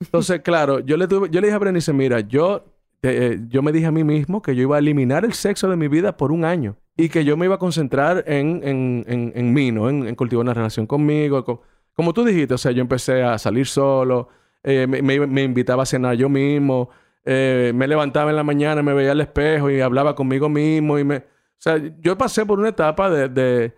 Entonces, 0.00 0.40
claro, 0.44 0.80
yo 0.80 0.96
le, 0.96 1.06
tuve, 1.06 1.28
yo 1.30 1.40
le 1.40 1.46
dije 1.46 1.54
a 1.54 1.58
Berenice, 1.58 1.92
mira, 1.92 2.20
yo, 2.20 2.64
eh, 3.02 3.38
yo 3.48 3.62
me 3.62 3.72
dije 3.72 3.86
a 3.86 3.92
mí 3.92 4.02
mismo 4.02 4.42
que 4.42 4.56
yo 4.56 4.62
iba 4.62 4.76
a 4.76 4.78
eliminar 4.80 5.24
el 5.24 5.32
sexo 5.32 5.70
de 5.70 5.76
mi 5.76 5.88
vida 5.88 6.16
por 6.16 6.32
un 6.32 6.44
año 6.44 6.76
y 6.96 7.08
que 7.08 7.24
yo 7.24 7.36
me 7.36 7.46
iba 7.46 7.54
a 7.54 7.58
concentrar 7.58 8.24
en, 8.26 8.60
en, 8.64 9.04
en, 9.06 9.32
en 9.34 9.52
mí, 9.52 9.70
¿no? 9.70 9.88
En, 9.88 10.14
cultivar 10.16 10.42
una 10.42 10.54
relación 10.54 10.86
conmigo. 10.86 11.44
como 11.94 12.12
tú 12.12 12.24
dijiste, 12.24 12.54
o 12.54 12.58
sea, 12.58 12.72
yo 12.72 12.80
empecé 12.80 13.22
a 13.22 13.38
salir 13.38 13.66
solo, 13.66 14.28
eh, 14.64 14.86
me, 14.88 15.02
me, 15.02 15.42
invitaba 15.42 15.84
a 15.84 15.86
cenar 15.86 16.16
yo 16.16 16.28
mismo, 16.28 16.90
eh, 17.24 17.72
me 17.74 17.86
levantaba 17.86 18.30
en 18.30 18.36
la 18.36 18.44
mañana, 18.44 18.82
me 18.82 18.92
veía 18.92 19.12
al 19.12 19.20
espejo 19.20 19.70
y 19.70 19.80
hablaba 19.80 20.16
conmigo 20.16 20.48
mismo 20.48 20.98
y 20.98 21.04
me... 21.04 21.31
O 21.62 21.68
sea, 21.70 21.80
yo 22.00 22.18
pasé 22.18 22.44
por 22.44 22.58
una 22.58 22.70
etapa 22.70 23.08
de, 23.08 23.72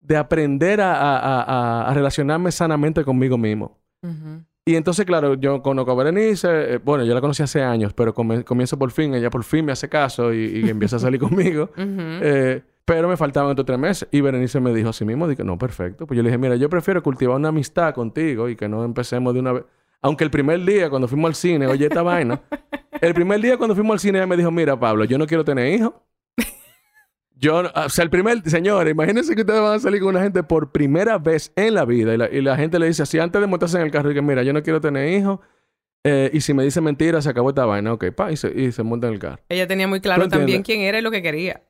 de 0.00 0.16
aprender 0.16 0.80
a, 0.80 1.90
relacionarme 1.92 2.52
sanamente 2.52 3.04
conmigo 3.04 3.36
mismo. 3.36 3.76
Y 4.64 4.76
entonces, 4.76 5.04
claro, 5.04 5.34
yo 5.34 5.60
conozco 5.60 5.90
a 5.90 5.94
Berenice, 5.96 6.48
eh, 6.74 6.78
bueno, 6.78 7.04
yo 7.04 7.14
la 7.14 7.20
conocí 7.20 7.42
hace 7.42 7.62
años, 7.62 7.92
pero 7.92 8.14
comienzo 8.14 8.78
por 8.78 8.92
fin, 8.92 9.14
ella 9.14 9.30
por 9.30 9.42
fin 9.42 9.64
me 9.64 9.72
hace 9.72 9.88
caso 9.88 10.32
y, 10.32 10.68
empieza 10.68 10.96
a 10.96 10.98
salir 11.00 11.18
conmigo. 11.26 11.70
Eh, 11.76 12.62
pero 12.84 13.08
me 13.08 13.16
faltaban 13.16 13.50
otros 13.50 13.66
tres 13.66 13.78
meses. 13.78 14.08
Y 14.12 14.20
Berenice 14.20 14.60
me 14.60 14.72
dijo 14.72 14.90
así 14.90 15.04
mismo, 15.04 15.26
dije, 15.26 15.42
no, 15.42 15.58
perfecto. 15.58 16.06
Pues 16.06 16.16
yo 16.16 16.22
le 16.22 16.28
dije, 16.28 16.38
mira, 16.38 16.54
yo 16.54 16.70
prefiero 16.70 17.02
cultivar 17.02 17.36
una 17.36 17.48
amistad 17.48 17.92
contigo 17.92 18.48
y 18.48 18.54
que 18.54 18.68
no 18.68 18.84
empecemos 18.84 19.34
de 19.34 19.40
una 19.40 19.52
vez. 19.52 19.64
Aunque 20.00 20.22
el 20.22 20.30
primer 20.30 20.64
día 20.64 20.88
cuando 20.88 21.08
fuimos 21.08 21.30
al 21.30 21.34
cine, 21.34 21.66
oye 21.66 21.86
esta 21.86 22.02
vaina, 22.02 22.40
el 23.00 23.14
primer 23.14 23.40
día 23.40 23.56
cuando 23.56 23.74
fuimos 23.74 23.94
al 23.94 23.98
cine 23.98 24.18
ella 24.18 24.28
me 24.28 24.36
dijo, 24.36 24.52
mira, 24.52 24.78
Pablo, 24.78 25.04
yo 25.04 25.18
no 25.18 25.26
quiero 25.26 25.44
tener 25.44 25.72
hijos. 25.72 25.94
Yo, 27.38 27.62
o 27.74 27.88
sea, 27.90 28.02
el 28.02 28.10
primer, 28.10 28.42
señores, 28.48 28.90
imagínense 28.92 29.34
que 29.34 29.42
ustedes 29.42 29.60
van 29.60 29.74
a 29.74 29.78
salir 29.78 30.00
con 30.00 30.08
una 30.08 30.22
gente 30.22 30.42
por 30.42 30.72
primera 30.72 31.18
vez 31.18 31.52
en 31.54 31.74
la 31.74 31.84
vida 31.84 32.14
y 32.32 32.40
la, 32.40 32.56
gente 32.56 32.78
le 32.78 32.86
dice 32.86 33.02
así 33.02 33.18
antes 33.18 33.38
de 33.40 33.46
montarse 33.46 33.76
en 33.76 33.84
el 33.84 33.90
carro 33.90 34.10
y 34.10 34.14
que 34.14 34.22
mira, 34.22 34.42
yo 34.42 34.54
no 34.54 34.62
quiero 34.62 34.80
tener 34.80 35.12
hijos. 35.12 35.40
Eh, 36.02 36.30
y 36.32 36.40
si 36.40 36.54
me 36.54 36.62
dice 36.62 36.80
mentira, 36.80 37.20
se 37.20 37.28
acabó 37.28 37.50
esta 37.50 37.66
vaina. 37.66 37.92
Ok, 37.92 38.12
pa, 38.12 38.32
y 38.32 38.36
se, 38.36 38.48
y 38.58 38.72
se 38.72 38.82
monta 38.82 39.08
en 39.08 39.14
el 39.14 39.18
carro. 39.18 39.42
Ella 39.48 39.66
tenía 39.66 39.86
muy 39.86 40.00
claro 40.00 40.28
también 40.28 40.62
quién 40.62 40.80
era 40.80 40.98
y 40.98 41.02
lo 41.02 41.10
que 41.10 41.20
quería. 41.20 41.62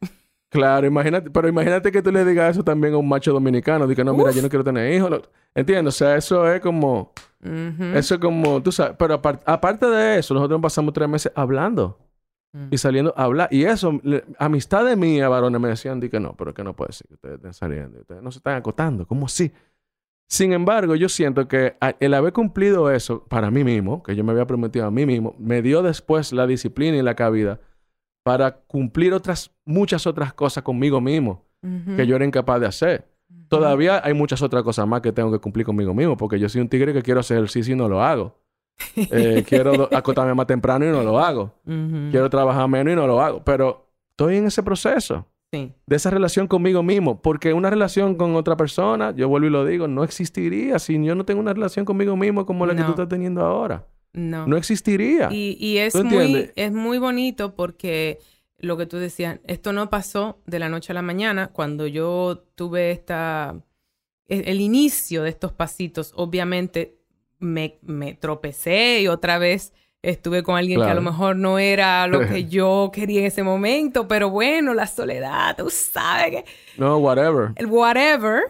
Claro, 0.48 0.86
imagínate, 0.86 1.30
pero 1.30 1.48
imagínate 1.48 1.90
que 1.90 2.00
tú 2.00 2.12
le 2.12 2.24
digas 2.24 2.52
eso 2.52 2.62
también 2.62 2.94
a 2.94 2.98
un 2.98 3.08
macho 3.08 3.32
dominicano. 3.32 3.86
Diga, 3.86 4.04
no, 4.04 4.14
mira, 4.14 4.30
yo 4.30 4.42
no 4.42 4.48
quiero 4.48 4.62
tener 4.62 4.92
hijos. 4.92 5.28
¿Entiendes? 5.54 5.94
O 5.94 5.98
sea, 5.98 6.16
eso 6.16 6.50
es 6.50 6.60
como... 6.60 7.12
Eso 7.94 8.14
es 8.14 8.20
como, 8.20 8.60
tú 8.62 8.72
sabes, 8.72 8.96
pero 8.98 9.14
aparte 9.44 9.86
de 9.86 10.18
eso, 10.18 10.34
nosotros 10.34 10.60
pasamos 10.60 10.92
tres 10.92 11.08
meses 11.08 11.30
hablando. 11.34 11.98
Mm. 12.52 12.68
Y 12.70 12.78
saliendo 12.78 13.14
a 13.16 13.24
hablar. 13.24 13.48
Y 13.50 13.64
eso, 13.64 14.00
amistades 14.38 14.96
mías, 14.96 15.28
varones, 15.28 15.60
me 15.60 15.68
decían, 15.68 16.00
di 16.00 16.08
que 16.08 16.20
no, 16.20 16.34
pero 16.36 16.54
que 16.54 16.64
no 16.64 16.74
puede 16.74 16.92
ser, 16.92 17.06
que 17.08 17.14
ustedes 17.14 17.36
estén 17.36 17.52
saliendo, 17.52 18.00
ustedes 18.00 18.22
no 18.22 18.30
se 18.30 18.38
están 18.38 18.56
acotando, 18.56 19.06
¿cómo 19.06 19.26
así? 19.26 19.52
Sin 20.28 20.52
embargo, 20.52 20.96
yo 20.96 21.08
siento 21.08 21.46
que 21.46 21.76
el 22.00 22.14
haber 22.14 22.32
cumplido 22.32 22.90
eso 22.90 23.24
para 23.28 23.50
mí 23.50 23.62
mismo, 23.62 24.02
que 24.02 24.16
yo 24.16 24.24
me 24.24 24.32
había 24.32 24.46
prometido 24.46 24.84
a 24.86 24.90
mí 24.90 25.06
mismo, 25.06 25.36
me 25.38 25.62
dio 25.62 25.82
después 25.82 26.32
la 26.32 26.46
disciplina 26.48 26.96
y 26.96 27.02
la 27.02 27.14
cabida 27.14 27.60
para 28.24 28.56
cumplir 28.56 29.14
otras, 29.14 29.54
muchas 29.64 30.04
otras 30.04 30.34
cosas 30.34 30.64
conmigo 30.64 31.00
mismo 31.00 31.44
que 31.96 32.06
yo 32.06 32.14
era 32.16 32.24
incapaz 32.24 32.60
de 32.60 32.66
hacer. 32.66 33.08
Todavía 33.48 34.00
hay 34.04 34.14
muchas 34.14 34.42
otras 34.42 34.62
cosas 34.62 34.86
más 34.86 35.00
que 35.00 35.12
tengo 35.12 35.32
que 35.32 35.38
cumplir 35.38 35.66
conmigo 35.66 35.94
mismo, 35.94 36.16
porque 36.16 36.38
yo 36.38 36.48
soy 36.48 36.60
un 36.60 36.68
tigre 36.68 36.92
que 36.92 37.02
quiero 37.02 37.20
hacer 37.20 37.38
ejercicio 37.38 37.74
y 37.74 37.76
no 37.76 37.88
lo 37.88 38.02
hago. 38.02 38.36
Eh, 38.96 39.44
quiero 39.48 39.88
acotarme 39.94 40.34
más 40.34 40.46
temprano 40.46 40.84
y 40.84 40.88
no 40.90 41.02
lo 41.02 41.18
hago. 41.18 41.52
Quiero 41.64 42.28
trabajar 42.30 42.68
menos 42.68 42.92
y 42.92 42.96
no 42.96 43.06
lo 43.06 43.20
hago. 43.20 43.42
Pero 43.44 43.86
estoy 44.10 44.36
en 44.36 44.46
ese 44.46 44.62
proceso. 44.62 45.26
De 45.52 45.96
esa 45.96 46.10
relación 46.10 46.48
conmigo 46.48 46.82
mismo. 46.82 47.22
Porque 47.22 47.52
una 47.52 47.70
relación 47.70 48.16
con 48.16 48.34
otra 48.36 48.56
persona, 48.56 49.14
yo 49.14 49.28
vuelvo 49.28 49.46
y 49.46 49.50
lo 49.50 49.64
digo, 49.64 49.88
no 49.88 50.04
existiría 50.04 50.78
si 50.78 51.02
yo 51.02 51.14
no 51.14 51.24
tengo 51.24 51.40
una 51.40 51.54
relación 51.54 51.84
conmigo 51.84 52.16
mismo 52.16 52.44
como 52.44 52.66
la 52.66 52.76
que 52.76 52.82
tú 52.82 52.90
estás 52.90 53.08
teniendo 53.08 53.42
ahora. 53.44 53.86
No. 54.12 54.46
No 54.46 54.56
existiría. 54.56 55.28
Y, 55.30 55.78
es, 55.78 55.94
muy, 55.94 56.50
es 56.56 56.72
muy 56.72 56.98
bonito 56.98 57.54
porque 57.54 58.18
lo 58.58 58.76
que 58.76 58.86
tú 58.86 58.96
decías, 58.96 59.40
esto 59.44 59.72
no 59.72 59.90
pasó 59.90 60.38
de 60.46 60.58
la 60.58 60.68
noche 60.68 60.92
a 60.92 60.94
la 60.94 61.02
mañana. 61.02 61.48
Cuando 61.48 61.86
yo 61.86 62.44
tuve 62.54 62.90
esta, 62.90 63.54
e, 64.28 64.50
el 64.50 64.60
inicio 64.60 65.22
de 65.22 65.30
estos 65.30 65.52
pasitos, 65.52 66.12
obviamente 66.16 66.95
me, 67.38 67.78
me 67.82 68.14
tropecé 68.14 69.00
y 69.00 69.08
otra 69.08 69.38
vez 69.38 69.72
estuve 70.02 70.42
con 70.42 70.56
alguien 70.56 70.80
que 70.80 70.86
a 70.86 70.94
lo 70.94 71.02
mejor 71.02 71.36
no 71.36 71.58
era 71.58 72.06
lo 72.06 72.28
que 72.28 72.44
yo 72.48 72.90
quería 72.92 73.20
en 73.20 73.26
ese 73.26 73.42
momento, 73.42 74.06
pero 74.06 74.30
bueno, 74.30 74.72
la 74.72 74.86
soledad, 74.86 75.56
tú 75.56 75.68
sabes 75.70 76.30
que... 76.30 76.44
No, 76.78 76.98
whatever. 76.98 77.52
El 77.56 77.66
whatever. 77.66 78.42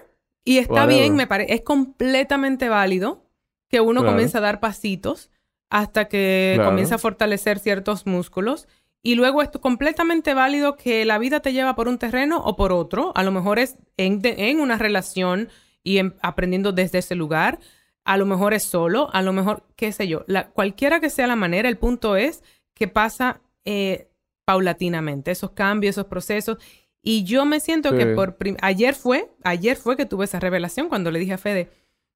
Y 0.45 0.59
está 0.59 0.87
bien, 0.87 1.17
me 1.17 1.27
parece, 1.27 1.55
es 1.55 1.63
completamente 1.63 2.69
válido 2.69 3.25
que 3.69 3.81
uno 3.81 4.05
comience 4.05 4.39
a 4.39 4.41
dar 4.41 4.61
pasitos 4.61 5.31
hasta 5.71 6.07
que 6.07 6.61
comience 6.65 6.95
a 6.95 6.99
fortalecer 6.99 7.59
ciertos 7.59 8.07
músculos. 8.07 8.69
Y 9.03 9.15
luego 9.15 9.43
es 9.43 9.49
completamente 9.49 10.35
válido 10.35 10.77
que 10.77 11.05
la 11.05 11.19
vida 11.19 11.41
te 11.41 11.53
lleva 11.53 11.75
por 11.75 11.89
un 11.89 11.99
terreno 11.99 12.39
o 12.39 12.55
por 12.55 12.73
otro. 12.73 13.13
A 13.17 13.23
lo 13.23 13.33
mejor 13.33 13.59
es 13.59 13.77
en, 13.97 14.21
en 14.23 14.61
una 14.61 14.79
relación 14.79 15.49
y 15.83 16.01
aprendiendo 16.23 16.73
desde 16.73 16.99
ese 16.99 17.15
lugar 17.15 17.59
a 18.07 18.17
lo 18.17 18.25
mejor 18.25 18.55
es 18.55 18.63
solo, 18.63 19.11
a 19.13 19.21
lo 19.21 19.33
mejor, 19.33 19.65
qué 19.75 19.91
sé 19.93 20.07
yo, 20.07 20.25
la, 20.29 20.49
cualquiera 20.51 21.01
que 21.01 21.11
sea 21.11 21.27
la 21.27 21.37
manera, 21.37 21.69
el 21.69 21.77
punto 21.77 22.17
es 22.17 22.45
que 22.73 22.87
pasa 22.87 23.41
eh, 23.65 24.09
paulatinamente, 24.45 25.33
esos 25.33 25.51
cambios, 25.51 25.95
esos 25.95 26.07
procesos. 26.07 26.59
Y 27.03 27.25
yo 27.25 27.45
me 27.45 27.61
siento 27.61 27.97
que 27.97 28.07
por 28.07 28.37
ayer 28.63 28.95
fue, 28.95 29.31
ayer 29.45 29.77
fue 29.77 29.97
que 29.97 30.07
tuve 30.07 30.25
esa 30.25 30.41
revelación 30.41 30.89
cuando 30.89 31.11
le 31.11 31.19
dije 31.19 31.35
a 31.35 31.39
Fede, 31.39 31.69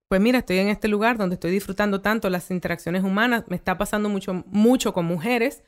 pues 0.09 0.21
mira, 0.21 0.39
estoy 0.39 0.59
en 0.59 0.69
este 0.69 0.89
lugar 0.89 1.19
donde 1.19 1.35
estoy 1.35 1.51
disfrutando 1.51 2.01
tanto 2.01 2.31
las 2.31 2.51
interacciones 2.51 3.05
humanas, 3.05 3.45
me 3.49 3.57
está 3.57 3.79
pasando 3.79 4.09
mucho, 4.09 4.45
mucho 4.47 4.93
con 4.93 5.07
mujeres. 5.07 5.63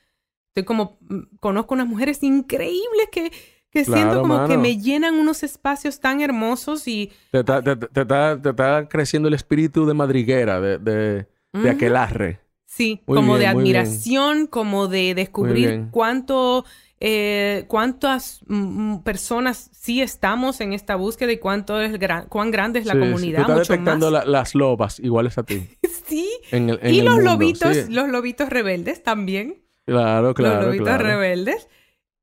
Estoy 0.48 0.64
como, 0.64 0.98
mm, 1.00 1.36
conozco 1.40 1.74
unas 1.74 1.86
mujeres 1.86 2.22
increíbles 2.22 3.08
que, 3.10 3.30
que 3.72 3.86
siento 3.86 4.20
como 4.20 4.46
que 4.46 4.58
me 4.58 4.76
llenan 4.76 5.14
unos 5.14 5.42
espacios 5.42 5.98
tan 5.98 6.20
hermosos 6.20 6.86
y... 6.86 7.10
Te 7.30 7.38
está, 7.38 7.62
te, 7.62 8.00
está, 8.00 8.86
creciendo 8.88 9.28
el 9.28 9.34
espíritu 9.34 9.86
de 9.86 9.94
madriguera, 9.94 10.60
de, 10.60 10.78
de, 10.78 11.26
de 11.52 11.70
aquelarre. 11.70 12.40
Sí, 12.66 13.00
como 13.06 13.38
de 13.38 13.46
admiración, 13.46 14.46
como 14.46 14.88
de 14.88 15.14
descubrir 15.14 15.86
cuánto... 15.90 16.64
Eh, 17.04 17.64
cuántas 17.66 18.42
mm, 18.46 18.54
mm, 18.92 19.02
personas 19.02 19.70
sí 19.72 20.00
estamos 20.00 20.60
en 20.60 20.72
esta 20.72 20.94
búsqueda 20.94 21.32
y 21.32 21.38
cuánto 21.38 21.80
es 21.80 21.98
cuán 22.28 22.52
grande 22.52 22.78
es 22.78 22.86
la 22.86 22.92
comunidad. 22.92 23.40
Sí. 23.40 23.44
Tú 23.44 23.52
estás 23.52 23.68
detectando 23.68 24.08
las 24.08 24.54
lobas 24.54 25.00
iguales 25.00 25.36
a 25.36 25.42
ti. 25.42 25.66
sí. 26.06 26.30
y 26.52 27.02
los 27.02 27.20
lobitos, 27.20 27.88
los 27.88 28.08
lobitos 28.08 28.50
rebeldes 28.50 29.02
también. 29.02 29.64
Claro, 29.84 30.32
claro. 30.32 30.58
Los 30.58 30.66
lobitos 30.66 30.98
rebeldes. 30.98 31.68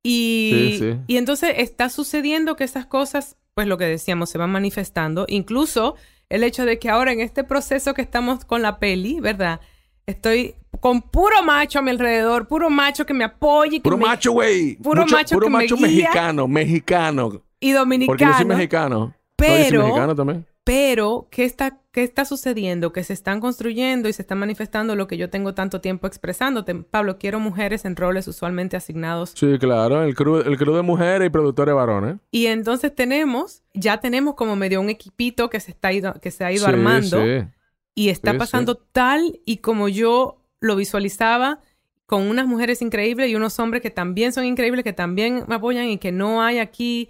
Y, 0.04 0.80
y 1.08 1.18
entonces 1.18 1.54
está 1.58 1.90
sucediendo 1.90 2.56
que 2.56 2.64
esas 2.64 2.86
cosas, 2.86 3.38
pues 3.54 3.68
lo 3.68 3.78
que 3.78 3.86
decíamos, 3.86 4.30
se 4.30 4.38
van 4.38 4.50
manifestando. 4.50 5.26
Incluso 5.28 5.96
el 6.30 6.44
hecho 6.44 6.66
de 6.66 6.80
que 6.80 6.90
ahora 6.90 7.12
en 7.12 7.20
este 7.20 7.44
proceso 7.44 7.94
que 7.94 8.02
estamos 8.02 8.46
con 8.46 8.62
la 8.62 8.80
peli, 8.80 9.20
¿verdad? 9.20 9.60
Estoy 10.06 10.56
con 10.80 11.02
puro 11.02 11.44
macho 11.44 11.80
a 11.80 11.82
mi 11.82 11.92
alrededor, 11.92 12.48
puro 12.48 12.70
macho 12.70 13.06
que 13.06 13.14
me 13.14 13.24
apoye. 13.24 13.82
puro 13.82 13.98
macho, 13.98 14.32
güey. 14.32 14.76
Puro 14.78 15.06
macho 15.06 15.36
puro 15.36 15.50
macho 15.50 15.78
mexicano, 15.78 16.48
mexicano. 16.48 17.44
Y 17.60 17.72
dominicano. 17.72 18.08
Porque 18.12 18.26
yo 18.26 18.34
soy 18.34 18.46
mexicano. 18.46 19.14
Pero, 19.36 19.84
mexicano 19.84 20.16
también. 20.16 20.46
Pero, 20.70 21.28
¿qué 21.32 21.46
está, 21.46 21.80
¿qué 21.92 22.04
está 22.04 22.26
sucediendo? 22.26 22.94
Que 22.94 23.04
se 23.04 23.12
están 23.12 23.40
construyendo 23.40 24.08
y 24.08 24.14
se 24.14 24.22
están 24.22 24.38
manifestando 24.38 24.96
lo 24.96 25.08
que 25.08 25.18
yo 25.18 25.32
tengo 25.32 25.56
tanto 25.56 25.82
tiempo 25.82 26.06
expresándote. 26.06 26.76
Pablo, 26.76 27.18
quiero 27.18 27.40
mujeres 27.40 27.86
en 27.86 27.96
roles 27.96 28.28
usualmente 28.28 28.78
asignados. 28.78 29.32
Sí, 29.34 29.58
claro, 29.58 30.04
el 30.04 30.14
crew, 30.14 30.42
el 30.42 30.56
de 30.56 30.82
mujeres 30.84 31.26
y 31.26 31.32
productores 31.32 31.74
varones. 31.74 32.18
Y 32.30 32.46
entonces 32.46 32.94
tenemos, 32.94 33.64
ya 33.74 34.00
tenemos 34.00 34.36
como 34.36 34.56
medio 34.56 34.80
un 34.80 34.92
equipito 34.92 35.50
que 35.50 35.60
se, 35.60 35.72
está 35.72 35.92
ido, 35.92 36.14
que 36.22 36.30
se 36.30 36.46
ha 36.46 36.52
ido 36.52 36.68
armando. 36.68 37.18
Sí. 37.18 37.48
Y 37.96 38.10
está 38.10 38.38
pasando 38.38 38.76
tal 38.76 39.40
y 39.46 39.58
como 39.58 39.90
yo 39.90 40.46
lo 40.60 40.76
visualizaba 40.76 41.62
con 42.06 42.30
unas 42.30 42.46
mujeres 42.46 42.84
increíbles 42.84 43.32
y 43.32 43.36
unos 43.36 43.58
hombres 43.58 43.82
que 43.82 43.90
también 43.90 44.34
son 44.34 44.46
increíbles, 44.46 44.84
que 44.84 44.94
también 44.94 45.46
me 45.48 45.56
apoyan 45.56 45.86
y 45.86 45.98
que 45.98 46.12
no 46.12 46.44
hay 46.44 46.60
aquí 46.60 47.10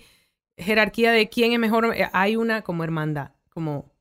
jerarquía 0.56 1.12
de 1.12 1.28
quién 1.28 1.52
es 1.52 1.60
mejor. 1.60 1.94
Eh, 1.94 2.08
hay 2.14 2.38
una 2.38 2.62
como 2.62 2.86
hermandad 2.86 3.32
como, 3.60 3.92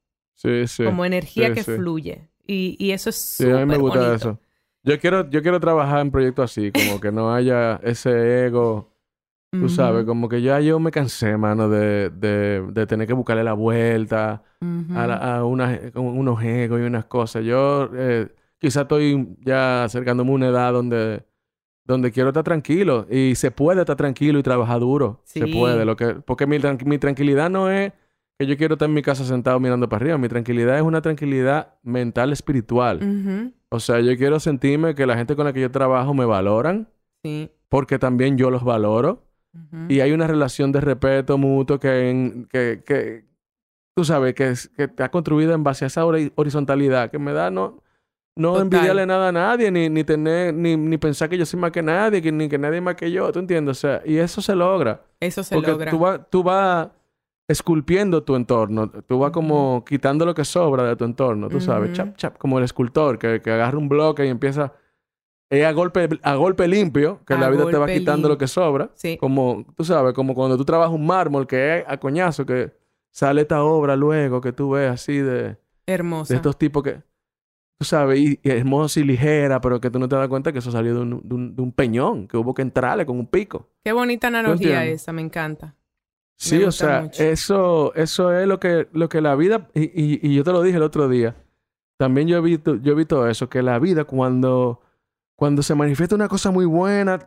como 0.85 1.05
energía 1.05 1.53
que 1.53 1.64
fluye. 1.64 2.29
Y, 2.47 2.77
y, 2.79 2.92
eso 2.92 3.11
es 3.11 3.16
súper 3.16 3.55
Sí, 3.55 3.59
a 3.59 3.66
mí 3.66 3.66
me 3.66 3.79
gusta 3.79 4.14
eso. 4.14 4.38
Yo 4.85 4.99
quiero, 4.99 5.29
yo 5.29 5.42
quiero 5.42 5.61
trabajar 5.61 6.01
en 6.01 6.11
proyectos 6.11 6.51
así, 6.51 6.71
como 6.73 7.01
que 7.01 7.11
no 7.12 7.35
haya 7.35 7.81
ese 7.83 8.47
ego. 8.47 8.94
Tú 9.51 9.68
sabes, 9.71 10.05
como 10.05 10.29
que 10.29 10.42
ya 10.42 10.61
yo 10.61 10.78
me 10.78 10.91
cansé, 10.91 11.37
mano, 11.39 11.70
de, 11.70 12.11
de, 12.11 12.62
de 12.70 12.87
tener 12.87 13.07
que 13.07 13.14
buscarle 13.14 13.43
la 13.43 13.55
vuelta 13.55 14.43
a, 14.95 15.37
a 15.39 15.45
unos 15.45 16.43
egos 16.43 16.80
y 16.80 16.83
unas 16.83 17.07
cosas. 17.07 17.45
Yo 17.45 17.89
eh, 17.95 18.28
quizá 18.59 18.83
estoy 18.83 19.37
ya 19.41 19.85
acercándome 19.85 20.30
a 20.30 20.35
una 20.35 20.49
edad 20.49 20.72
donde, 20.74 21.24
donde 21.85 22.12
quiero 22.12 22.28
estar 22.28 22.45
tranquilo. 22.45 23.07
Y 23.11 23.35
se 23.37 23.51
puede 23.51 23.80
estar 23.80 23.97
tranquilo 23.97 24.39
y 24.39 24.43
trabajar 24.43 24.80
duro. 24.80 25.22
Se 25.24 25.47
puede. 25.47 25.85
Lo 25.87 25.97
que, 25.97 26.14
porque 26.14 26.47
mi, 26.47 26.59
mi 26.85 26.99
tranquilidad 26.99 27.49
no 27.49 27.70
es 27.70 27.93
que 28.39 28.47
yo 28.47 28.57
quiero 28.57 28.74
estar 28.74 28.89
en 28.89 28.95
mi 28.95 29.03
casa 29.03 29.24
sentado 29.24 29.59
mirando 29.59 29.89
para 29.89 30.03
arriba. 30.03 30.18
Mi 30.18 30.28
tranquilidad 30.28 30.76
es 30.76 30.82
una 30.82 31.03
tranquilidad 31.03 31.74
mental, 31.82 32.32
espiritual. 32.32 33.53
O 33.68 33.80
sea, 33.80 34.01
yo 34.01 34.16
quiero 34.16 34.39
sentirme 34.39 34.95
que 34.95 35.07
la 35.07 35.16
gente 35.16 35.34
con 35.34 35.45
la 35.45 35.53
que 35.53 35.61
yo 35.61 35.70
trabajo 35.70 36.14
me 36.14 36.24
valoran. 36.24 36.89
Sí. 37.24 37.51
Porque 37.68 37.99
también 37.99 38.39
yo 38.39 38.51
los 38.51 38.62
valoro. 38.62 39.24
Y 39.89 40.01
hay 40.01 40.12
una 40.12 40.28
relación 40.28 40.70
de 40.70 40.80
respeto 40.80 41.36
mutuo 41.36 41.80
que, 41.80 42.47
que, 42.49 42.82
que 42.86 43.24
tú 43.97 44.05
sabes, 44.05 44.34
que, 44.34 44.55
que 44.76 44.84
está 44.84 45.11
construida 45.11 45.55
en 45.55 45.64
base 45.64 45.84
a 45.84 45.89
esa 45.89 46.07
horizontalidad 46.07 47.11
que 47.11 47.18
me 47.18 47.32
da 47.32 47.51
no, 47.51 47.82
no 48.36 48.61
envidiarle 48.61 49.05
nada 49.05 49.30
a 49.30 49.32
nadie, 49.32 49.72
ni, 49.72 49.89
ni 49.89 50.05
tener, 50.05 50.55
ni, 50.55 50.76
ni, 50.76 50.97
pensar 50.97 51.28
que 51.28 51.36
yo 51.36 51.45
soy 51.45 51.59
más 51.59 51.72
que 51.72 51.82
nadie, 51.82 52.30
ni 52.30 52.49
que 52.49 52.59
nadie 52.59 52.80
más 52.80 52.95
que 52.95 53.11
yo, 53.11 53.32
¿tú 53.32 53.41
entiendes? 53.41 53.78
O 53.78 53.80
sea, 53.80 54.03
y 54.05 54.18
eso 54.18 54.41
se 54.41 54.55
logra. 54.55 55.03
Eso 55.18 55.43
se 55.43 55.61
logra. 55.61 55.91
Tú 55.91 55.99
vas, 55.99 56.20
tú 56.30 56.43
vas 56.45 56.89
esculpiendo 57.49 58.22
tu 58.22 58.36
entorno. 58.36 58.90
Tú 58.90 59.18
vas 59.18 59.30
como 59.32 59.84
quitando 59.86 60.24
lo 60.26 60.34
que 60.34 60.44
sobra 60.44 60.84
de 60.84 60.96
tu 60.96 61.05
entorno, 61.05 61.49
tú 61.49 61.61
sabes, 61.61 61.92
chap, 61.94 62.16
chap, 62.16 62.36
como 62.38 62.59
el 62.59 62.64
escultor 62.64 63.18
que, 63.18 63.40
que 63.42 63.51
agarra 63.51 63.78
un 63.78 63.88
bloque 63.88 64.24
y 64.26 64.28
empieza 64.28 64.74
es 65.51 65.64
a 65.64 65.72
golpe, 65.72 66.09
a 66.22 66.34
golpe 66.34 66.68
limpio, 66.68 67.20
que 67.26 67.32
A 67.32 67.38
la 67.38 67.49
vida 67.49 67.64
te 67.70 67.78
va 67.78 67.86
quitando 67.86 68.28
lo 68.28 68.36
que 68.36 68.46
sobra. 68.46 68.90
Sí. 68.94 69.16
Como, 69.16 69.64
tú 69.74 69.82
sabes, 69.82 70.12
como 70.12 70.34
cuando 70.34 70.59
tú 70.59 70.64
trabajas 70.66 70.94
un 70.94 71.07
mármol 71.07 71.46
que 71.46 71.78
es 71.78 71.84
a 71.88 71.96
coñazo, 71.96 72.44
que 72.44 72.70
sale 73.11 73.40
esta 73.40 73.62
obra 73.64 73.96
luego 73.96 74.42
que 74.42 74.53
tú 74.53 74.70
ves 74.72 74.90
así 74.90 75.16
de, 75.16 75.57
Hermosa. 75.86 76.34
de 76.34 76.36
estos 76.36 76.59
tipos 76.59 76.82
que, 76.82 77.01
tú 77.78 77.86
sabes, 77.86 78.18
y, 78.20 78.38
y 78.42 78.51
hermosa 78.51 79.01
y 79.01 79.05
ligera, 79.05 79.59
pero 79.62 79.80
que 79.80 79.88
tú 79.90 79.99
no 79.99 80.07
te 80.07 80.16
das 80.16 80.28
cuenta 80.28 80.53
que 80.53 80.59
eso 80.59 80.70
salió 80.70 80.94
de 80.94 81.01
un, 81.01 81.20
de 81.26 81.34
un- 81.34 81.57
de 81.57 81.62
un 81.62 81.72
peñón, 81.72 82.28
que 82.28 82.36
hubo 82.36 82.53
que 82.53 82.61
entrarle 82.61 83.07
con 83.07 83.18
un 83.18 83.26
pico. 83.26 83.70
Qué 83.82 83.92
bonita 83.92 84.26
analogía 84.28 84.84
esa, 84.84 85.14
me 85.14 85.22
encanta. 85.22 85.76
Sí, 86.41 86.62
o 86.62 86.70
sea, 86.70 87.03
mucho. 87.03 87.22
eso, 87.22 87.93
eso 87.97 88.32
es 88.32 88.47
lo 88.47 88.61
que, 88.61 88.86
lo 88.93 89.09
que 89.09 89.20
la 89.20 89.34
vida, 89.34 89.68
y, 89.74 89.82
y, 89.82 90.20
y 90.22 90.34
yo 90.34 90.45
te 90.45 90.53
lo 90.53 90.62
dije 90.62 90.76
el 90.76 90.84
otro 90.84 91.09
día, 91.09 91.34
también 91.97 92.28
yo 92.28 92.36
he 92.39 92.41
visto, 92.41 92.76
yo 92.76 92.93
he 92.93 92.95
visto 92.95 93.26
eso, 93.26 93.49
que 93.49 93.61
la 93.61 93.78
vida 93.80 94.05
cuando, 94.05 94.80
cuando 95.34 95.62
se 95.64 95.74
manifiesta 95.74 96.14
una 96.14 96.28
cosa 96.28 96.53
muy 96.53 96.64
buena, 96.64 97.18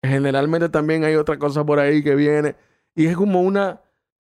generalmente 0.00 0.68
también 0.68 1.02
hay 1.02 1.16
otra 1.16 1.38
cosa 1.38 1.66
por 1.66 1.80
ahí 1.80 2.04
que 2.04 2.14
viene, 2.14 2.54
y 2.94 3.06
es 3.06 3.16
como 3.16 3.42
una, 3.42 3.80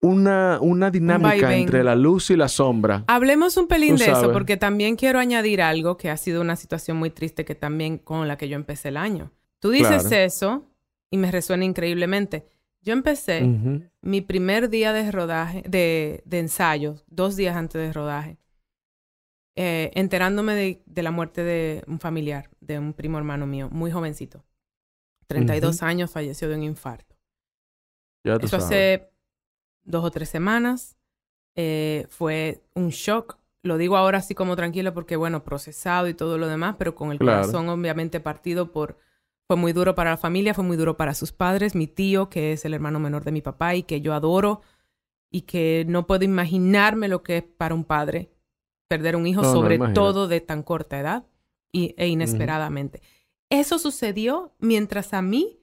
una, 0.02 0.60
una 0.62 0.92
dinámica 0.92 1.56
entre 1.56 1.84
la 1.86 1.96
luz 1.96 2.30
y 2.30 2.36
la 2.36 2.50
sombra. 2.50 3.06
Hablemos 3.08 3.56
un 3.56 3.68
pelín 3.68 3.96
de 3.96 4.12
eso, 4.12 4.34
porque 4.34 4.58
también 4.58 4.98
quiero 4.98 5.20
añadir 5.20 5.62
algo 5.62 5.96
que 5.96 6.10
ha 6.10 6.18
sido 6.18 6.42
una 6.42 6.58
situación 6.58 6.98
muy 6.98 7.12
triste 7.12 7.46
que 7.46 7.56
también 7.56 7.98
con 7.98 8.28
la 8.28 8.38
que 8.38 8.50
yo 8.50 8.58
empecé 8.58 8.90
el 8.90 8.98
año. 8.98 9.32
Tú 9.60 9.70
dices 9.72 10.04
Claro. 10.08 10.16
eso 10.26 10.64
y 11.10 11.18
me 11.18 11.32
resuena 11.32 11.64
increíblemente. 11.64 12.46
Yo 12.88 12.94
empecé 12.94 13.42
mi 14.02 14.22
primer 14.22 14.70
día 14.70 14.94
de 14.94 15.12
rodaje, 15.12 15.62
de, 15.68 16.22
de 16.24 16.40
ensayo, 16.40 16.96
dos 17.08 17.36
días 17.36 17.58
antes 17.58 17.82
de 17.82 17.92
rodaje, 17.92 18.38
eh, 19.58 19.92
enterándome 19.94 20.54
de, 20.56 20.82
de 20.86 21.04
la 21.04 21.12
muerte 21.12 21.44
de 21.44 21.84
un 21.88 22.00
familiar, 22.00 22.50
de 22.62 22.80
un 22.80 22.94
primo 22.94 23.18
hermano 23.18 23.46
mío, 23.46 23.68
muy 23.70 23.92
jovencito. 23.92 24.46
32 25.28 25.84
años, 25.84 26.12
falleció 26.12 26.48
de 26.48 26.56
un 26.56 26.64
infarto. 26.64 27.18
Ya 28.24 28.40
tú 28.40 28.46
Eso 28.46 28.58
sabes. 28.62 28.66
hace 28.66 29.10
dos 29.84 30.06
o 30.06 30.12
tres 30.12 30.30
semanas. 30.30 30.96
Eh, 31.58 32.06
fue 32.10 32.64
un 32.74 32.88
shock. 32.88 33.38
Lo 33.64 33.78
digo 33.78 33.98
ahora 33.98 34.20
así 34.20 34.34
como 34.34 34.56
tranquilo 34.56 34.94
porque, 34.94 35.18
bueno, 35.18 35.44
procesado 35.44 36.08
y 36.08 36.14
todo 36.14 36.38
lo 36.38 36.48
demás, 36.48 36.78
pero 36.80 36.96
con 36.96 37.12
el 37.12 37.20
Claro. 37.20 37.42
corazón 37.42 37.68
obviamente 37.68 38.22
partido 38.22 38.72
por... 38.72 38.98
Fue 39.48 39.56
muy 39.56 39.72
duro 39.72 39.96
para 39.96 40.12
la 40.12 40.18
familia, 40.18 40.54
fue 40.54 40.66
muy 40.66 40.76
duro 40.76 40.98
para 40.98 41.14
sus 41.14 41.32
padres, 41.32 41.74
mi 41.74 41.88
tío, 41.88 42.30
que 42.30 42.52
es 42.52 42.66
el 42.66 42.74
hermano 42.74 43.00
menor 43.00 43.24
de 43.24 43.32
mi 43.32 43.42
papá 43.42 43.76
y 43.76 43.84
que 43.84 44.02
yo 44.02 44.14
adoro 44.14 44.62
y 45.32 45.42
que 45.42 45.86
no 45.88 46.06
puedo 46.06 46.26
imaginarme 46.26 47.08
lo 47.08 47.24
que 47.24 47.38
es 47.38 47.44
para 47.44 47.74
un 47.74 47.86
padre 47.86 48.30
perder 48.88 49.16
un 49.16 49.28
hijo, 49.28 49.42
No, 49.42 49.52
sobre 49.52 49.80
todo 49.94 50.28
de 50.28 50.42
tan 50.42 50.64
corta 50.64 51.00
edad 51.00 51.26
y, 51.72 51.94
e 51.98 52.08
inesperadamente. 52.08 53.02
Eso 53.50 53.80
sucedió 53.80 54.54
mientras 54.60 55.14
a 55.14 55.22
mí 55.22 55.60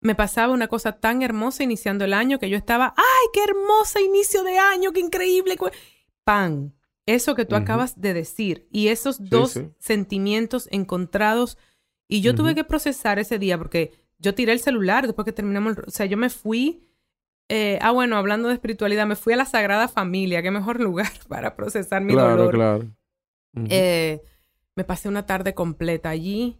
me 0.00 0.14
pasaba 0.14 0.52
una 0.52 0.68
cosa 0.68 0.92
tan 0.92 1.22
hermosa 1.22 1.62
iniciando 1.62 2.04
el 2.04 2.14
año 2.14 2.38
que 2.38 2.50
yo 2.50 2.56
estaba, 2.56 2.94
¡ay, 2.96 3.28
qué 3.32 3.42
hermosa 3.44 4.00
inicio 4.00 4.42
de 4.44 4.58
año, 4.58 4.92
qué 4.92 5.00
increíble! 5.00 5.56
cu-". 5.56 5.70
¡Pan! 6.24 6.74
Eso 7.06 7.34
que 7.34 7.46
tú 7.46 7.56
acabas 7.56 8.00
de 8.00 8.12
decir 8.12 8.68
y 8.70 8.88
esos 8.88 9.30
dos 9.30 9.52
sí. 9.52 9.70
sentimientos 9.78 10.68
encontrados 10.70 11.56
y 12.08 12.20
yo 12.22 12.34
tuve 12.34 12.54
que 12.54 12.64
procesar 12.64 13.18
ese 13.18 13.38
día 13.38 13.58
porque 13.58 13.92
yo 14.18 14.34
tiré 14.34 14.52
el 14.52 14.60
celular 14.60 15.06
después 15.06 15.24
que 15.24 15.32
terminamos, 15.32 15.76
el- 15.78 15.84
o 15.86 15.90
sea, 15.90 16.06
yo 16.06 16.16
me 16.16 16.30
fui, 16.30 16.88
eh, 17.48 17.78
ah, 17.82 17.92
bueno, 17.92 18.16
hablando 18.16 18.48
de 18.48 18.54
espiritualidad, 18.54 19.06
me 19.06 19.16
fui 19.16 19.32
a 19.34 19.36
la 19.36 19.44
Sagrada 19.44 19.88
Familia, 19.88 20.42
qué 20.42 20.50
mejor 20.50 20.80
lugar 20.80 21.12
para 21.28 21.54
procesar 21.54 22.02
mi 22.02 22.12
Claro, 22.14 22.36
dolor. 22.36 22.54
claro. 22.54 22.78
Ujú. 23.54 23.66
Eh, 23.70 24.20
me 24.76 24.84
pasé 24.84 25.08
una 25.08 25.26
tarde 25.26 25.54
completa 25.54 26.10
allí. 26.10 26.58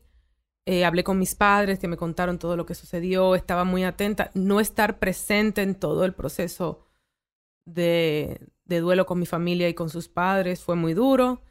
Eh, 0.66 0.84
hablé 0.84 1.02
con 1.04 1.18
mis 1.18 1.34
padres 1.34 1.78
que 1.78 1.88
me 1.88 1.96
contaron 1.96 2.38
todo 2.38 2.56
lo 2.56 2.66
que 2.66 2.74
sucedió. 2.74 3.34
Estaba 3.34 3.64
muy 3.64 3.84
atenta. 3.84 4.30
No 4.34 4.60
estar 4.60 4.98
presente 4.98 5.62
en 5.62 5.74
todo 5.74 6.04
el 6.04 6.12
proceso 6.14 6.84
de, 7.64 8.40
de 8.64 8.80
duelo 8.80 9.06
con 9.06 9.18
mi 9.18 9.26
familia 9.26 9.68
y 9.68 9.74
con 9.74 9.88
sus 9.90 10.08
padres 10.08 10.62
fue 10.62 10.76
muy 10.76 10.94
duro. 10.94 11.42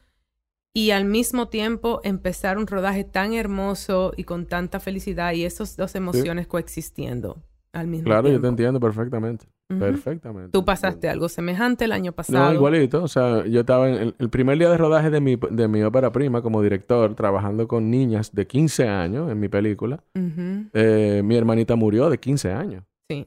Y 0.74 0.90
al 0.92 1.04
mismo 1.06 1.48
tiempo 1.48 2.00
empezar 2.04 2.58
un 2.58 2.66
rodaje 2.66 3.04
tan 3.04 3.32
hermoso 3.32 4.12
y 4.16 4.24
con 4.24 4.46
tanta 4.46 4.78
felicidad 4.80 5.32
y 5.32 5.44
esas 5.44 5.76
dos 5.76 5.94
emociones 5.94 6.46
coexistiendo 6.46 7.42
al 7.72 7.86
mismo 7.88 8.04
claro, 8.04 8.22
yo 8.24 8.28
tiempo. 8.32 8.42
te 8.42 8.48
entiendo 8.48 8.80
perfectamente. 8.80 9.46
Perfectamente. 9.68 10.50
Tú 10.50 10.64
pasaste 10.64 11.10
algo 11.10 11.28
semejante 11.28 11.84
el 11.84 11.92
año 11.92 12.12
pasado. 12.12 12.46
No, 12.48 12.54
igualito. 12.54 13.02
O 13.02 13.08
sea, 13.08 13.44
yo 13.46 13.60
estaba 13.60 13.88
en 13.88 13.94
el, 13.96 14.14
el 14.18 14.30
primer 14.30 14.56
día 14.58 14.70
de 14.70 14.78
rodaje 14.78 15.10
de 15.10 15.20
mi, 15.20 15.36
de 15.50 15.68
mi 15.68 15.82
ópera 15.82 16.10
prima 16.10 16.40
como 16.40 16.62
director, 16.62 17.14
trabajando 17.14 17.68
con 17.68 17.90
niñas 17.90 18.32
de 18.34 18.46
15 18.46 18.88
años 18.88 19.30
en 19.30 19.38
mi 19.38 19.48
película. 19.48 20.02
Eh, 20.72 21.20
mi 21.24 21.36
hermanita 21.36 21.76
murió 21.76 22.08
de 22.08 22.18
15 22.18 22.52
años. 22.52 22.84
Sí. 23.10 23.26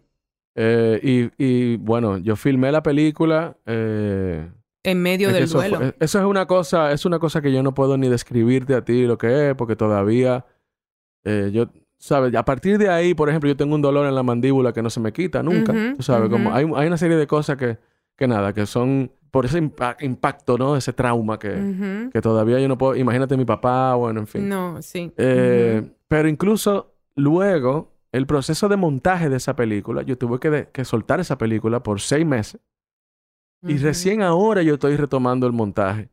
Eh, 0.56 1.00
y, 1.38 1.44
y, 1.46 1.78
bueno, 1.78 2.18
yo 2.18 2.36
filmé 2.36 2.72
la 2.72 2.82
película. 2.82 3.56
eh, 3.68 4.50
En 4.84 5.02
medio 5.02 5.28
es 5.30 5.34
del 5.36 5.44
eso, 5.44 5.58
duelo. 5.60 5.78
fue- 5.78 5.96
eso 6.00 6.20
es 6.20 6.26
una 6.26 6.46
cosa, 6.48 6.92
es 6.92 7.06
una 7.06 7.20
cosa 7.20 7.42
que 7.42 7.52
yo 7.52 7.62
no 7.64 7.74
puedo 7.74 7.98
ni 7.98 8.10
describirte 8.10 8.74
a 8.76 8.84
ti 8.84 9.06
lo 9.06 9.18
que 9.18 9.50
es, 9.50 9.56
porque 9.56 9.76
todavía 9.76 10.46
eh, 11.24 11.52
yo, 11.54 11.68
sabes, 12.00 12.34
a 12.36 12.44
partir 12.46 12.78
de 12.80 12.90
ahí, 12.90 13.14
por 13.14 13.30
ejemplo, 13.30 13.48
yo 13.48 13.56
tengo 13.56 13.76
un 13.76 13.82
dolor 13.82 14.08
en 14.08 14.16
la 14.16 14.24
mandíbula 14.24 14.74
que 14.74 14.82
no 14.82 14.90
se 14.90 15.00
me 15.00 15.14
quita 15.14 15.44
nunca. 15.44 15.72
Ujú, 15.72 15.98
Tú 15.98 16.04
sabes, 16.04 16.30
como 16.30 16.54
hay, 16.54 16.66
hay 16.76 16.88
una 16.88 16.98
serie 16.98 17.16
de 17.18 17.28
cosas 17.28 17.58
que, 17.58 17.78
que 18.16 18.28
nada, 18.28 18.54
que 18.54 18.66
son 18.66 19.12
por 19.30 19.46
ese 19.46 19.62
impa- 19.62 19.96
impacto, 20.02 20.58
¿no? 20.58 20.76
Ese 20.76 20.94
trauma 20.94 21.38
que, 21.40 22.10
que 22.12 22.22
todavía 22.22 22.60
yo 22.60 22.68
no 22.68 22.78
puedo. 22.78 22.96
Imagínate 22.96 23.38
mi 23.38 23.46
papá, 23.46 23.94
bueno, 23.96 24.20
en 24.22 24.28
fin. 24.28 24.50
No, 24.50 24.82
sí. 24.82 25.12
Eh, 25.16 25.84
Pero 26.08 26.28
incluso 26.28 26.96
luego, 27.16 27.94
el 28.12 28.26
proceso 28.26 28.68
de 28.68 28.76
montaje 28.78 29.30
de 29.30 29.38
esa 29.38 29.56
película, 29.56 30.02
yo 30.02 30.18
tuve 30.18 30.40
que, 30.40 30.50
de- 30.50 30.70
que 30.70 30.84
soltar 30.86 31.20
esa 31.20 31.38
película 31.38 31.82
por 31.84 32.02
seis 32.02 32.26
meses. 32.26 32.60
Y 33.64 33.78
recién 33.78 34.22
ahora 34.22 34.64
yo 34.64 34.76
estoy 34.76 34.96
retomando 34.96 35.48
el 35.48 35.54
montaje. 35.54 36.10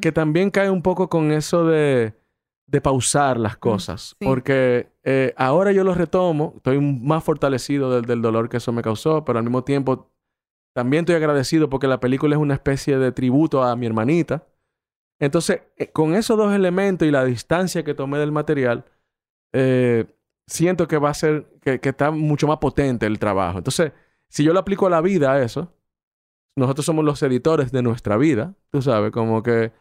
Que 0.00 0.10
también 0.10 0.50
cae 0.50 0.68
un 0.68 0.82
poco 0.82 1.08
con 1.08 1.30
eso 1.30 1.64
de, 1.64 2.14
de 2.66 2.80
pausar 2.80 3.38
las 3.38 3.56
cosas. 3.56 4.16
sí. 4.18 4.24
Porque 4.24 4.88
eh, 5.04 5.32
ahora 5.36 5.70
yo 5.70 5.84
lo 5.84 5.94
retomo, 5.94 6.54
estoy 6.56 6.80
más 6.80 7.22
fortalecido 7.22 7.92
del, 7.92 8.04
del 8.04 8.20
dolor 8.20 8.48
que 8.48 8.56
eso 8.56 8.72
me 8.72 8.82
causó, 8.82 9.24
pero 9.24 9.38
al 9.38 9.44
mismo 9.44 9.62
tiempo 9.62 10.10
también 10.74 11.02
estoy 11.02 11.14
agradecido 11.14 11.70
porque 11.70 11.86
la 11.86 12.00
película 12.00 12.34
es 12.34 12.42
una 12.42 12.54
especie 12.54 12.98
de 12.98 13.12
tributo 13.12 13.62
a 13.62 13.76
mi 13.76 13.86
hermanita. 13.86 14.44
Entonces, 15.18 15.62
eh, 15.76 15.90
con 15.90 16.14
esos 16.14 16.36
dos 16.36 16.52
elementos 16.52 17.06
y 17.06 17.10
la 17.10 17.24
distancia 17.24 17.84
que 17.84 17.94
tomé 17.94 18.18
del 18.18 18.32
material, 18.32 18.84
eh, 19.52 20.04
siento 20.46 20.88
que 20.88 20.98
va 20.98 21.10
a 21.10 21.14
ser, 21.14 21.46
que, 21.62 21.80
que 21.80 21.90
está 21.90 22.10
mucho 22.10 22.46
más 22.46 22.58
potente 22.58 23.06
el 23.06 23.18
trabajo. 23.18 23.58
Entonces, 23.58 23.92
si 24.28 24.44
yo 24.44 24.52
lo 24.52 24.58
aplico 24.58 24.86
a 24.86 24.90
la 24.90 25.00
vida, 25.00 25.32
a 25.32 25.42
eso, 25.42 25.72
nosotros 26.56 26.86
somos 26.86 27.04
los 27.04 27.22
editores 27.22 27.70
de 27.70 27.82
nuestra 27.82 28.16
vida, 28.16 28.54
tú 28.70 28.82
sabes, 28.82 29.12
como 29.12 29.42
que 29.42 29.72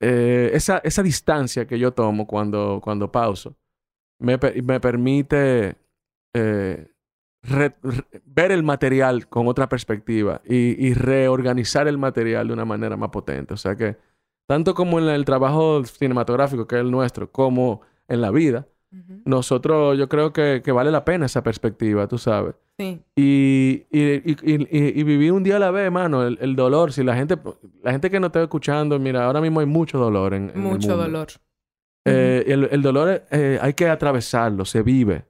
eh, 0.00 0.50
esa, 0.54 0.78
esa 0.78 1.02
distancia 1.02 1.66
que 1.66 1.78
yo 1.78 1.92
tomo 1.92 2.26
cuando, 2.26 2.80
cuando 2.82 3.10
pauso 3.10 3.56
me, 4.18 4.38
me 4.62 4.80
permite 4.80 5.76
eh, 6.34 6.88
re- 7.42 7.74
re- 7.82 8.22
ver 8.24 8.52
el 8.52 8.62
material 8.62 9.28
con 9.28 9.48
otra 9.48 9.68
perspectiva 9.68 10.40
y, 10.44 10.86
y 10.86 10.94
reorganizar 10.94 11.88
el 11.88 11.98
material 11.98 12.48
de 12.48 12.52
una 12.52 12.64
manera 12.64 12.96
más 12.96 13.10
potente. 13.10 13.54
O 13.54 13.56
sea 13.56 13.76
que, 13.76 13.96
tanto 14.46 14.74
como 14.74 14.98
en 14.98 15.08
el 15.08 15.24
trabajo 15.24 15.84
cinematográfico, 15.84 16.66
que 16.66 16.76
es 16.76 16.80
el 16.82 16.90
nuestro, 16.90 17.30
como 17.32 17.80
en 18.08 18.20
la 18.20 18.30
vida, 18.30 18.66
nosotros 19.24 19.96
yo 19.96 20.08
creo 20.08 20.32
que, 20.32 20.60
que 20.64 20.70
vale 20.72 20.90
la 20.90 21.04
pena 21.04 21.26
esa 21.26 21.42
perspectiva, 21.42 22.06
tú 22.08 22.18
sabes. 22.18 22.54
Sí. 22.78 23.00
Y, 23.16 23.86
y, 23.90 24.00
y, 24.00 24.36
y- 24.42 24.68
y- 24.70 25.00
y 25.00 25.02
vivir 25.04 25.32
un 25.32 25.42
día 25.44 25.56
a 25.56 25.58
la 25.60 25.70
vez, 25.70 25.90
mano, 25.92 26.26
el, 26.26 26.38
el 26.40 26.56
dolor. 26.56 26.92
Si 26.92 27.04
la 27.04 27.14
gente, 27.14 27.36
la 27.82 27.92
gente 27.92 28.10
que 28.10 28.18
no 28.18 28.26
está 28.28 28.42
escuchando, 28.42 28.98
mira, 28.98 29.24
ahora 29.26 29.40
mismo 29.40 29.60
hay 29.60 29.66
mucho 29.66 29.98
dolor 29.98 30.34
en, 30.34 30.44
en 30.50 30.56
el 30.56 30.62
Mucho 30.62 30.88
mundo. 30.88 30.96
dolor. 30.96 31.28
Eh, 32.04 32.44
el, 32.48 32.64
el 32.72 32.82
dolor 32.82 33.22
eh, 33.30 33.58
hay 33.60 33.74
que 33.74 33.88
atravesarlo, 33.88 34.64
se 34.64 34.82
vive. 34.82 35.26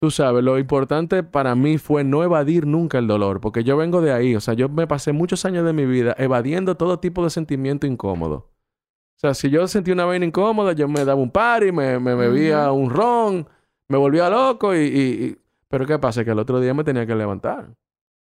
Tú 0.00 0.10
sabes, 0.10 0.42
lo 0.42 0.58
importante 0.58 1.22
para 1.22 1.54
mí 1.54 1.76
fue 1.76 2.04
no 2.04 2.22
evadir 2.24 2.66
nunca 2.66 2.96
el 2.98 3.06
dolor, 3.06 3.40
porque 3.42 3.64
yo 3.64 3.76
vengo 3.76 4.00
de 4.00 4.12
ahí. 4.12 4.34
O 4.34 4.40
sea, 4.40 4.54
yo 4.54 4.70
me 4.70 4.86
pasé 4.86 5.12
muchos 5.12 5.44
años 5.44 5.62
de 5.66 5.74
mi 5.74 5.84
vida 5.84 6.14
evadiendo 6.16 6.76
todo 6.76 6.98
tipo 7.00 7.22
de 7.22 7.28
sentimiento 7.28 7.86
incómodo. 7.86 8.34
O 9.16 9.20
sea, 9.20 9.34
si 9.34 9.50
yo 9.50 9.68
sentía 9.68 9.92
una 9.92 10.06
vaina 10.06 10.24
incómoda, 10.24 10.72
yo 10.72 10.88
me 10.88 11.04
daba 11.04 11.20
un 11.20 11.30
party, 11.30 11.72
me, 11.72 11.98
me 11.98 12.14
bebía 12.14 12.72
un 12.72 12.88
ron, 12.88 13.46
me 13.90 13.98
volvía 13.98 14.30
loco 14.30 14.74
y, 14.74 14.78
y- 14.78 15.24
y- 15.26 15.36
Pero 15.70 15.86
¿qué 15.86 15.98
pasa? 15.98 16.24
Que 16.24 16.32
el 16.32 16.38
otro 16.38 16.60
día 16.60 16.74
me 16.74 16.84
tenía 16.84 17.06
que 17.06 17.14
levantar. 17.14 17.70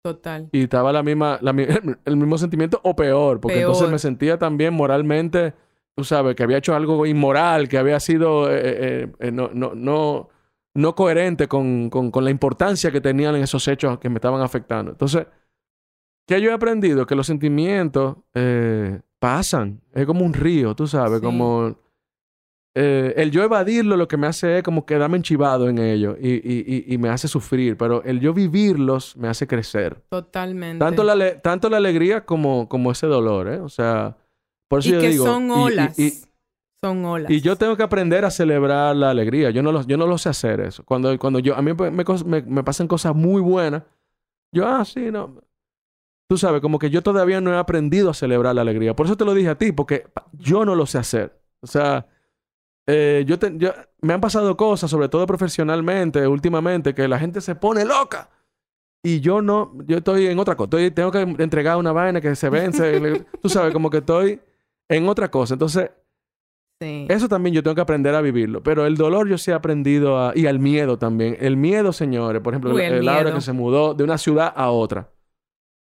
Total. 0.03 0.49
Y 0.53 0.65
estaba 0.65 0.93
la 0.93 1.03
misma, 1.03 1.39
la 1.41 1.53
el 2.05 2.17
mismo 2.17 2.37
sentimiento 2.37 2.81
o 2.85 2.95
peor, 2.95 3.41
porque 3.41 3.61
entonces 3.61 3.89
me 3.89 3.99
sentía 3.99 4.39
también 4.39 4.75
moralmente, 4.75 5.55
tú 5.95 6.05
sabes, 6.05 6.37
que 6.37 6.43
había 6.43 6.59
hecho 6.59 6.75
algo 6.75 7.07
inmoral, 7.07 7.69
que 7.69 7.79
había 7.79 7.99
sido 8.01 8.51
eh, 8.51 8.61
eh, 8.63 9.13
eh, 9.21 9.33
no, 9.33 9.51
no, 9.55 9.75
no, 9.75 10.29
no 10.75 10.95
coherente 10.95 11.49
con, 11.49 11.89
con, 11.89 12.11
con 12.11 12.25
la 12.25 12.31
importancia 12.31 12.93
que 12.93 13.01
tenían 13.01 13.35
en 13.37 13.43
esos 13.43 13.67
hechos 13.69 13.99
que 13.99 14.11
me 14.11 14.17
estaban 14.17 14.43
afectando. 14.43 14.93
Entonces, 14.93 15.27
¿Qué 16.27 16.41
yo 16.41 16.51
he 16.51 16.53
aprendido? 16.53 17.07
Que 17.07 17.15
los 17.15 17.27
sentimientos 17.27 18.17
eh, 18.35 19.01
pasan. 19.21 19.81
Es 19.93 20.07
como 20.07 20.25
un 20.25 20.35
río, 20.35 20.75
tú 20.75 20.87
sabes, 20.87 21.21
como... 21.21 21.86
Eh, 22.79 23.15
el 23.17 23.31
yo 23.31 23.43
evadirlo 23.43 23.97
lo 23.97 24.07
que 24.07 24.19
me 24.19 24.27
hace 24.27 24.59
es 24.59 24.63
como 24.63 24.85
quedarme 24.85 25.17
enchivado 25.17 25.71
en 25.71 25.79
ello 25.79 26.15
y, 26.21 26.35
y, 26.35 26.85
y, 26.87 26.99
me 26.99 27.09
hace 27.09 27.27
sufrir, 27.27 27.79
pero 27.79 28.03
el 28.05 28.21
yo 28.21 28.35
vivirlos 28.35 29.17
me 29.17 29.29
hace 29.29 29.47
crecer. 29.47 30.03
Totalmente. 30.11 30.85
Tanto 30.85 31.03
la, 31.03 31.41
tanto 31.41 31.71
la 31.71 31.79
alegría 31.79 32.27
como, 32.27 32.69
como 32.69 32.93
ese 32.93 33.07
dolor, 33.07 33.49
¿eh? 33.49 33.61
O 33.61 33.71
sea, 33.71 34.19
por 34.69 34.81
eso 34.81 34.91
y 34.91 34.93
yo 34.93 35.01
que 35.01 35.09
digo... 35.09 35.25
son 35.25 35.51
olas. 35.51 35.97
son 36.83 37.03
olas. 37.07 37.31
Y 37.31 37.41
yo 37.41 37.57
tengo 37.57 37.79
que 37.79 37.83
aprender 37.83 38.27
a 38.27 38.31
celebrar 38.31 38.95
la 38.95 39.09
alegría. 39.09 39.49
Yo 39.49 39.63
no 39.63 39.73
lo, 39.73 39.83
yo 39.87 39.97
no 39.97 40.07
lo 40.07 40.19
sé 40.19 40.29
hacer 40.29 40.61
eso. 40.61 40.85
Cuando, 40.85 41.19
cuando 41.19 41.39
yo, 41.39 41.57
a 41.57 41.63
mí 41.63 41.73
me, 41.73 41.91
me, 41.91 42.43
me 42.43 42.63
pasan 42.63 42.89
cosas 42.89 43.17
muy 43.17 43.41
buenas, 43.41 43.85
yo, 44.53 44.69
ah, 44.69 44.85
sí, 44.85 45.11
no, 45.11 45.41
Tú 46.29 46.37
sabes, 46.37 46.61
como 46.61 46.79
que 46.79 46.91
yo 46.91 47.03
todavía 47.03 47.41
no 47.41 47.53
he 47.55 47.57
aprendido 47.57 48.11
a 48.11 48.15
celebrar 48.15 48.55
la 48.55 48.63
alegría. 48.63 48.97
Por 48.97 49.07
eso 49.07 49.17
te 49.17 49.25
lo 49.25 49.33
dije 49.33 49.49
a 49.49 49.57
ti, 49.57 49.73
porque 49.73 50.07
yo 50.33 50.65
no 50.65 50.75
lo 50.75 50.85
sé 50.85 50.99
hacer. 50.99 51.41
O 51.61 51.69
sea, 51.69 52.07
eh, 52.87 53.25
yo, 53.27 53.37
me 54.01 54.15
han 54.15 54.21
pasado 54.21 54.57
cosas, 54.57 54.91
sobre 54.91 55.09
todo 55.09 55.27
profesionalmente, 55.27 56.27
últimamente, 56.27 56.95
que 56.95 57.09
la 57.09 57.19
gente 57.19 57.41
se 57.41 57.55
pone 57.55 57.85
loca. 57.85 58.31
Y 59.03 59.21
yo 59.21 59.41
no, 59.43 59.73
yo 59.87 59.99
estoy 59.99 60.27
en 60.27 60.39
otra 60.39 60.57
cosa. 60.57 60.79
tengo 60.93 61.13
que 61.13 61.21
entregar 61.21 61.77
una 61.77 61.93
vaina 61.93 62.21
que 62.21 62.35
se 62.35 62.51
vence. 62.51 63.25
tú 63.43 63.49
sabes, 63.49 63.73
como 63.73 63.91
que 63.91 63.99
estoy 63.99 64.41
en 64.89 65.09
otra 65.09 65.31
cosa. 65.31 65.55
Entonces, 65.55 65.91
eso 66.81 67.29
también 67.29 67.55
yo 67.55 67.63
tengo 67.63 67.75
que 67.75 67.81
aprender 67.81 68.15
a 68.15 68.21
vivirlo. 68.21 68.63
Pero 68.63 68.85
el 68.85 68.97
dolor 68.97 69.29
yo 69.29 69.39
sí 69.39 69.51
he 69.51 69.55
aprendido 69.55 70.19
a... 70.19 70.33
Y 70.35 70.47
al 70.47 70.59
miedo 70.59 70.99
también. 70.99 71.37
El 71.41 71.57
miedo, 71.57 71.93
señores. 71.93 72.43
Por 72.43 72.55
ejemplo, 72.55 72.79
el, 72.79 73.05
Laura 73.05 73.33
que 73.33 73.41
se 73.41 73.53
mudó 73.53 73.95
de 73.95 74.05
una 74.05 74.19
ciudad 74.19 74.53
a 74.55 74.71
otra 74.71 75.11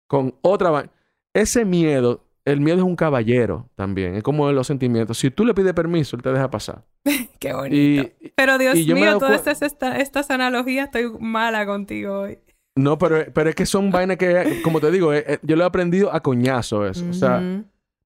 con 0.06 0.34
otra... 0.42 0.90
Ese 1.32 1.64
miedo, 1.64 2.24
el 2.44 2.60
miedo 2.60 2.78
es 2.78 2.84
un 2.84 2.96
caballero 2.96 3.68
también, 3.74 4.14
es 4.14 4.22
como 4.22 4.50
los 4.52 4.66
sentimientos. 4.66 5.18
Si 5.18 5.30
tú 5.30 5.44
le 5.44 5.54
pides 5.54 5.74
permiso, 5.74 6.16
él 6.16 6.22
te 6.22 6.32
deja 6.32 6.50
pasar. 6.50 6.84
Qué 7.38 7.52
bonito. 7.52 8.10
pero 8.34 8.58
Dios 8.58 8.76
mío, 8.76 9.18
todas 9.18 9.46
estas, 9.46 9.98
estas, 9.98 10.30
analogías, 10.30 10.86
estoy 10.86 11.10
mala 11.20 11.66
contigo 11.66 12.20
hoy. 12.20 12.38
No, 12.76 12.98
pero, 12.98 13.24
pero 13.32 13.50
es 13.50 13.56
que 13.56 13.66
son 13.66 13.90
vainas 13.92 14.16
que, 14.16 14.60
como 14.62 14.80
te 14.80 14.90
digo, 14.90 15.12
eh, 15.12 15.24
eh, 15.26 15.38
yo 15.42 15.56
lo 15.56 15.64
he 15.64 15.66
aprendido 15.66 16.12
a 16.12 16.20
coñazo 16.20 16.86
eso. 16.86 17.04
O 17.08 17.12
sea, 17.12 17.42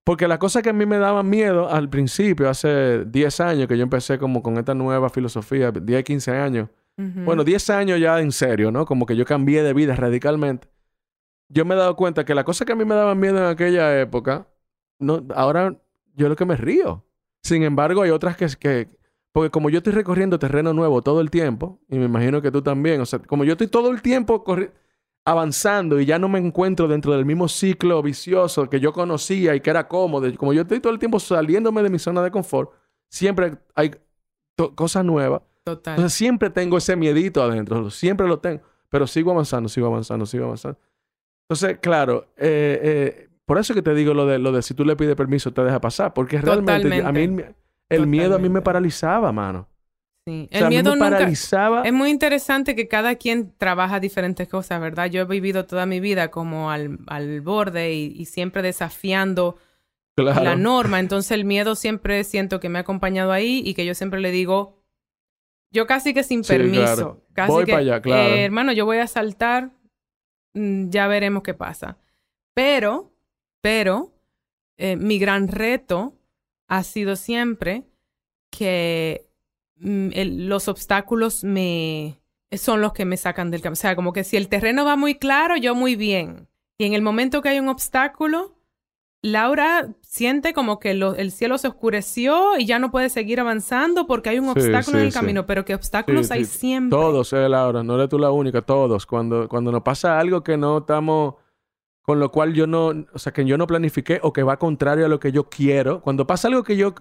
porque 0.04 0.28
las 0.28 0.38
cosas 0.38 0.62
que 0.62 0.70
a 0.70 0.72
mí 0.72 0.84
me 0.84 0.98
daban 0.98 1.28
miedo 1.28 1.68
al 1.70 1.88
principio, 1.88 2.48
hace 2.48 3.04
10 3.04 3.40
años 3.40 3.68
que 3.68 3.76
yo 3.76 3.82
empecé 3.82 4.18
como 4.18 4.42
con 4.42 4.58
esta 4.58 4.74
nueva 4.74 5.08
filosofía, 5.10 5.70
10, 5.70 6.04
15 6.04 6.30
años. 6.32 6.68
Bueno, 6.96 7.42
10 7.42 7.70
años 7.70 8.00
ya 8.00 8.20
en 8.20 8.30
serio, 8.30 8.70
¿no? 8.70 8.84
Como 8.84 9.04
que 9.04 9.16
yo 9.16 9.24
cambié 9.24 9.64
de 9.64 9.72
vida 9.72 9.96
radicalmente 9.96 10.68
yo 11.48 11.64
me 11.64 11.74
he 11.74 11.78
dado 11.78 11.96
cuenta 11.96 12.24
que 12.24 12.34
la 12.34 12.44
cosa 12.44 12.64
que 12.64 12.72
a 12.72 12.76
mí 12.76 12.84
me 12.84 12.94
daba 12.94 13.14
miedo 13.14 13.38
en 13.38 13.44
aquella 13.44 14.00
época, 14.00 14.48
no, 14.98 15.24
ahora 15.34 15.76
yo 16.14 16.28
lo 16.28 16.36
que 16.36 16.44
me 16.44 16.56
río. 16.56 17.04
Sin 17.42 17.62
embargo, 17.62 18.02
hay 18.02 18.10
otras 18.10 18.36
que, 18.36 18.46
que, 18.58 18.88
porque 19.32 19.50
como 19.50 19.68
yo 19.68 19.78
estoy 19.78 19.92
recorriendo 19.92 20.38
terreno 20.38 20.72
nuevo 20.72 21.02
todo 21.02 21.20
el 21.20 21.30
tiempo, 21.30 21.80
y 21.88 21.98
me 21.98 22.06
imagino 22.06 22.40
que 22.40 22.50
tú 22.50 22.62
también, 22.62 23.00
o 23.00 23.06
sea, 23.06 23.18
como 23.18 23.44
yo 23.44 23.52
estoy 23.52 23.66
todo 23.66 23.90
el 23.90 24.00
tiempo 24.00 24.44
avanzando 25.24 26.00
y 26.00 26.06
ya 26.06 26.18
no 26.18 26.28
me 26.28 26.38
encuentro 26.38 26.86
dentro 26.86 27.12
del 27.12 27.24
mismo 27.24 27.48
ciclo 27.48 28.02
vicioso 28.02 28.68
que 28.68 28.78
yo 28.78 28.92
conocía 28.92 29.54
y 29.54 29.60
que 29.60 29.70
era 29.70 29.88
cómodo, 29.88 30.32
como 30.36 30.52
yo 30.52 30.62
estoy 30.62 30.80
todo 30.80 30.92
el 30.92 30.98
tiempo 30.98 31.18
saliéndome 31.18 31.82
de 31.82 31.90
mi 31.90 31.98
zona 31.98 32.22
de 32.22 32.30
confort, 32.30 32.70
siempre 33.08 33.58
hay 33.74 33.92
cosas 34.74 35.04
nuevas. 35.04 35.42
Total. 35.64 35.94
Entonces 35.94 36.16
siempre 36.16 36.50
tengo 36.50 36.76
ese 36.76 36.94
miedito 36.94 37.42
adentro, 37.42 37.90
siempre 37.90 38.28
lo 38.28 38.38
tengo, 38.38 38.62
pero 38.88 39.06
sigo 39.06 39.30
avanzando, 39.30 39.68
sigo 39.68 39.86
avanzando, 39.86 40.26
sigo 40.26 40.44
avanzando. 40.44 40.78
Entonces, 41.54 41.78
claro, 41.80 42.32
eh, 42.36 42.80
eh, 42.82 43.28
por 43.46 43.58
eso 43.58 43.74
que 43.74 43.82
te 43.82 43.94
digo 43.94 44.12
lo 44.12 44.26
de, 44.26 44.40
lo 44.40 44.50
de 44.50 44.60
si 44.62 44.74
tú 44.74 44.84
le 44.84 44.96
pides 44.96 45.14
permiso 45.14 45.52
te 45.52 45.62
deja 45.62 45.80
pasar, 45.80 46.12
porque 46.12 46.40
realmente 46.40 47.00
a 47.00 47.12
mí 47.12 47.36
el 47.88 48.06
miedo 48.08 48.34
a 48.34 48.38
mí 48.38 48.48
me 48.48 48.60
paralizaba, 48.60 49.30
mano. 49.30 49.68
Sí, 50.26 50.48
el 50.50 50.68
miedo 50.68 50.94
me 50.94 50.98
paralizaba. 50.98 51.82
Es 51.82 51.92
muy 51.92 52.10
interesante 52.10 52.74
que 52.74 52.88
cada 52.88 53.14
quien 53.14 53.52
trabaja 53.56 54.00
diferentes 54.00 54.48
cosas, 54.48 54.80
¿verdad? 54.80 55.06
Yo 55.06 55.20
he 55.20 55.24
vivido 55.26 55.64
toda 55.64 55.86
mi 55.86 56.00
vida 56.00 56.32
como 56.32 56.72
al, 56.72 56.98
al 57.06 57.40
borde 57.40 57.92
y, 57.92 58.24
siempre 58.24 58.60
desafiando 58.62 59.56
la 60.16 60.56
norma. 60.56 60.98
Entonces 60.98 61.30
el 61.30 61.44
miedo 61.44 61.76
siempre 61.76 62.24
siento 62.24 62.58
que 62.58 62.68
me 62.68 62.78
ha 62.78 62.82
acompañado 62.82 63.30
ahí 63.30 63.62
y 63.64 63.74
que 63.74 63.86
yo 63.86 63.94
siempre 63.94 64.20
le 64.20 64.32
digo, 64.32 64.82
yo 65.70 65.86
casi 65.86 66.14
que 66.14 66.24
sin 66.24 66.42
permiso. 66.42 67.22
Casi 67.32 67.52
voy 67.52 67.66
para 67.66 67.78
allá, 67.78 68.00
claro. 68.00 68.34
Eh, 68.34 68.44
hermano, 68.44 68.72
yo 68.72 68.86
voy 68.86 68.98
a 68.98 69.06
saltar 69.06 69.70
ya 70.54 71.06
veremos 71.08 71.42
qué 71.42 71.54
pasa. 71.54 71.98
Pero, 72.54 73.12
pero, 73.60 74.12
eh, 74.76 74.96
mi 74.96 75.18
gran 75.18 75.48
reto 75.48 76.14
ha 76.68 76.82
sido 76.82 77.16
siempre 77.16 77.84
que 78.50 79.26
mm, 79.76 80.10
los 80.46 80.68
obstáculos 80.68 81.44
me 81.44 82.20
son 82.52 82.80
los 82.80 82.92
que 82.92 83.04
me 83.04 83.16
sacan 83.16 83.50
del 83.50 83.60
camino. 83.60 83.74
O 83.74 83.76
sea, 83.76 83.96
como 83.96 84.12
que 84.12 84.24
si 84.24 84.36
el 84.36 84.48
terreno 84.48 84.84
va 84.84 84.96
muy 84.96 85.16
claro, 85.16 85.56
yo 85.56 85.74
muy 85.74 85.96
bien. 85.96 86.48
Y 86.78 86.84
en 86.84 86.94
el 86.94 87.02
momento 87.02 87.42
que 87.42 87.50
hay 87.50 87.58
un 87.58 87.68
obstáculo, 87.68 88.56
Laura 89.24 89.88
siente 90.02 90.52
como 90.52 90.78
que 90.78 90.90
el 90.90 91.30
cielo 91.30 91.56
se 91.56 91.66
oscureció 91.66 92.58
y 92.58 92.66
ya 92.66 92.78
no 92.78 92.90
puede 92.90 93.08
seguir 93.08 93.40
avanzando 93.40 94.06
porque 94.06 94.28
hay 94.28 94.38
un 94.38 94.50
obstáculo 94.50 94.98
en 94.98 95.06
el 95.06 95.14
camino, 95.14 95.46
pero 95.46 95.64
que 95.64 95.74
obstáculos 95.74 96.30
hay 96.30 96.44
siempre. 96.44 96.90
Todos, 96.90 97.32
eh, 97.32 97.48
Laura, 97.48 97.82
no 97.82 97.94
eres 97.94 98.10
tú 98.10 98.18
la 98.18 98.30
única, 98.30 98.60
todos. 98.60 99.06
Cuando, 99.06 99.48
cuando 99.48 99.72
nos 99.72 99.80
pasa 99.80 100.20
algo 100.20 100.44
que 100.44 100.58
no 100.58 100.76
estamos, 100.76 101.36
con 102.02 102.20
lo 102.20 102.30
cual 102.30 102.52
yo 102.52 102.66
no, 102.66 102.88
o 103.14 103.18
sea, 103.18 103.32
que 103.32 103.46
yo 103.46 103.56
no 103.56 103.66
planifiqué 103.66 104.20
o 104.22 104.30
que 104.30 104.42
va 104.42 104.58
contrario 104.58 105.06
a 105.06 105.08
lo 105.08 105.18
que 105.18 105.32
yo 105.32 105.48
quiero, 105.48 106.02
cuando 106.02 106.26
pasa 106.26 106.48
algo 106.48 106.62
que 106.62 106.76
yo, 106.76 106.94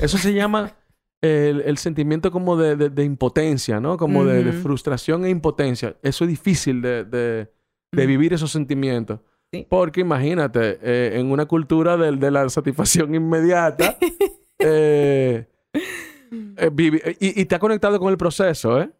eso 0.00 0.18
se 0.18 0.34
llama 0.34 0.76
el, 1.22 1.78
sentimiento 1.78 2.30
como 2.30 2.58
de, 2.58 2.76
de, 2.76 3.04
impotencia, 3.04 3.80
¿no? 3.80 3.96
Como 3.96 4.26
de, 4.26 4.52
frustración 4.52 5.24
e 5.24 5.30
impotencia. 5.30 5.96
Eso 6.02 6.24
es 6.24 6.28
difícil 6.28 6.82
de, 6.82 7.06
de 7.06 8.06
vivir 8.06 8.34
esos 8.34 8.52
sentimientos. 8.52 9.20
Porque 9.68 10.00
imagínate, 10.00 10.78
eh, 10.80 11.18
en 11.18 11.30
una 11.30 11.46
cultura 11.46 11.96
de, 11.96 12.12
de, 12.12 12.30
la 12.30 12.48
satisfacción 12.48 13.14
inmediata, 13.14 13.96
eh, 14.60 15.46
eh, 16.56 17.16
y, 17.18 17.44
te 17.44 17.54
ha 17.56 17.58
conectado 17.58 17.98
con 17.98 18.10
el 18.10 18.16
proceso, 18.16 18.80
¿eh? 18.80 18.90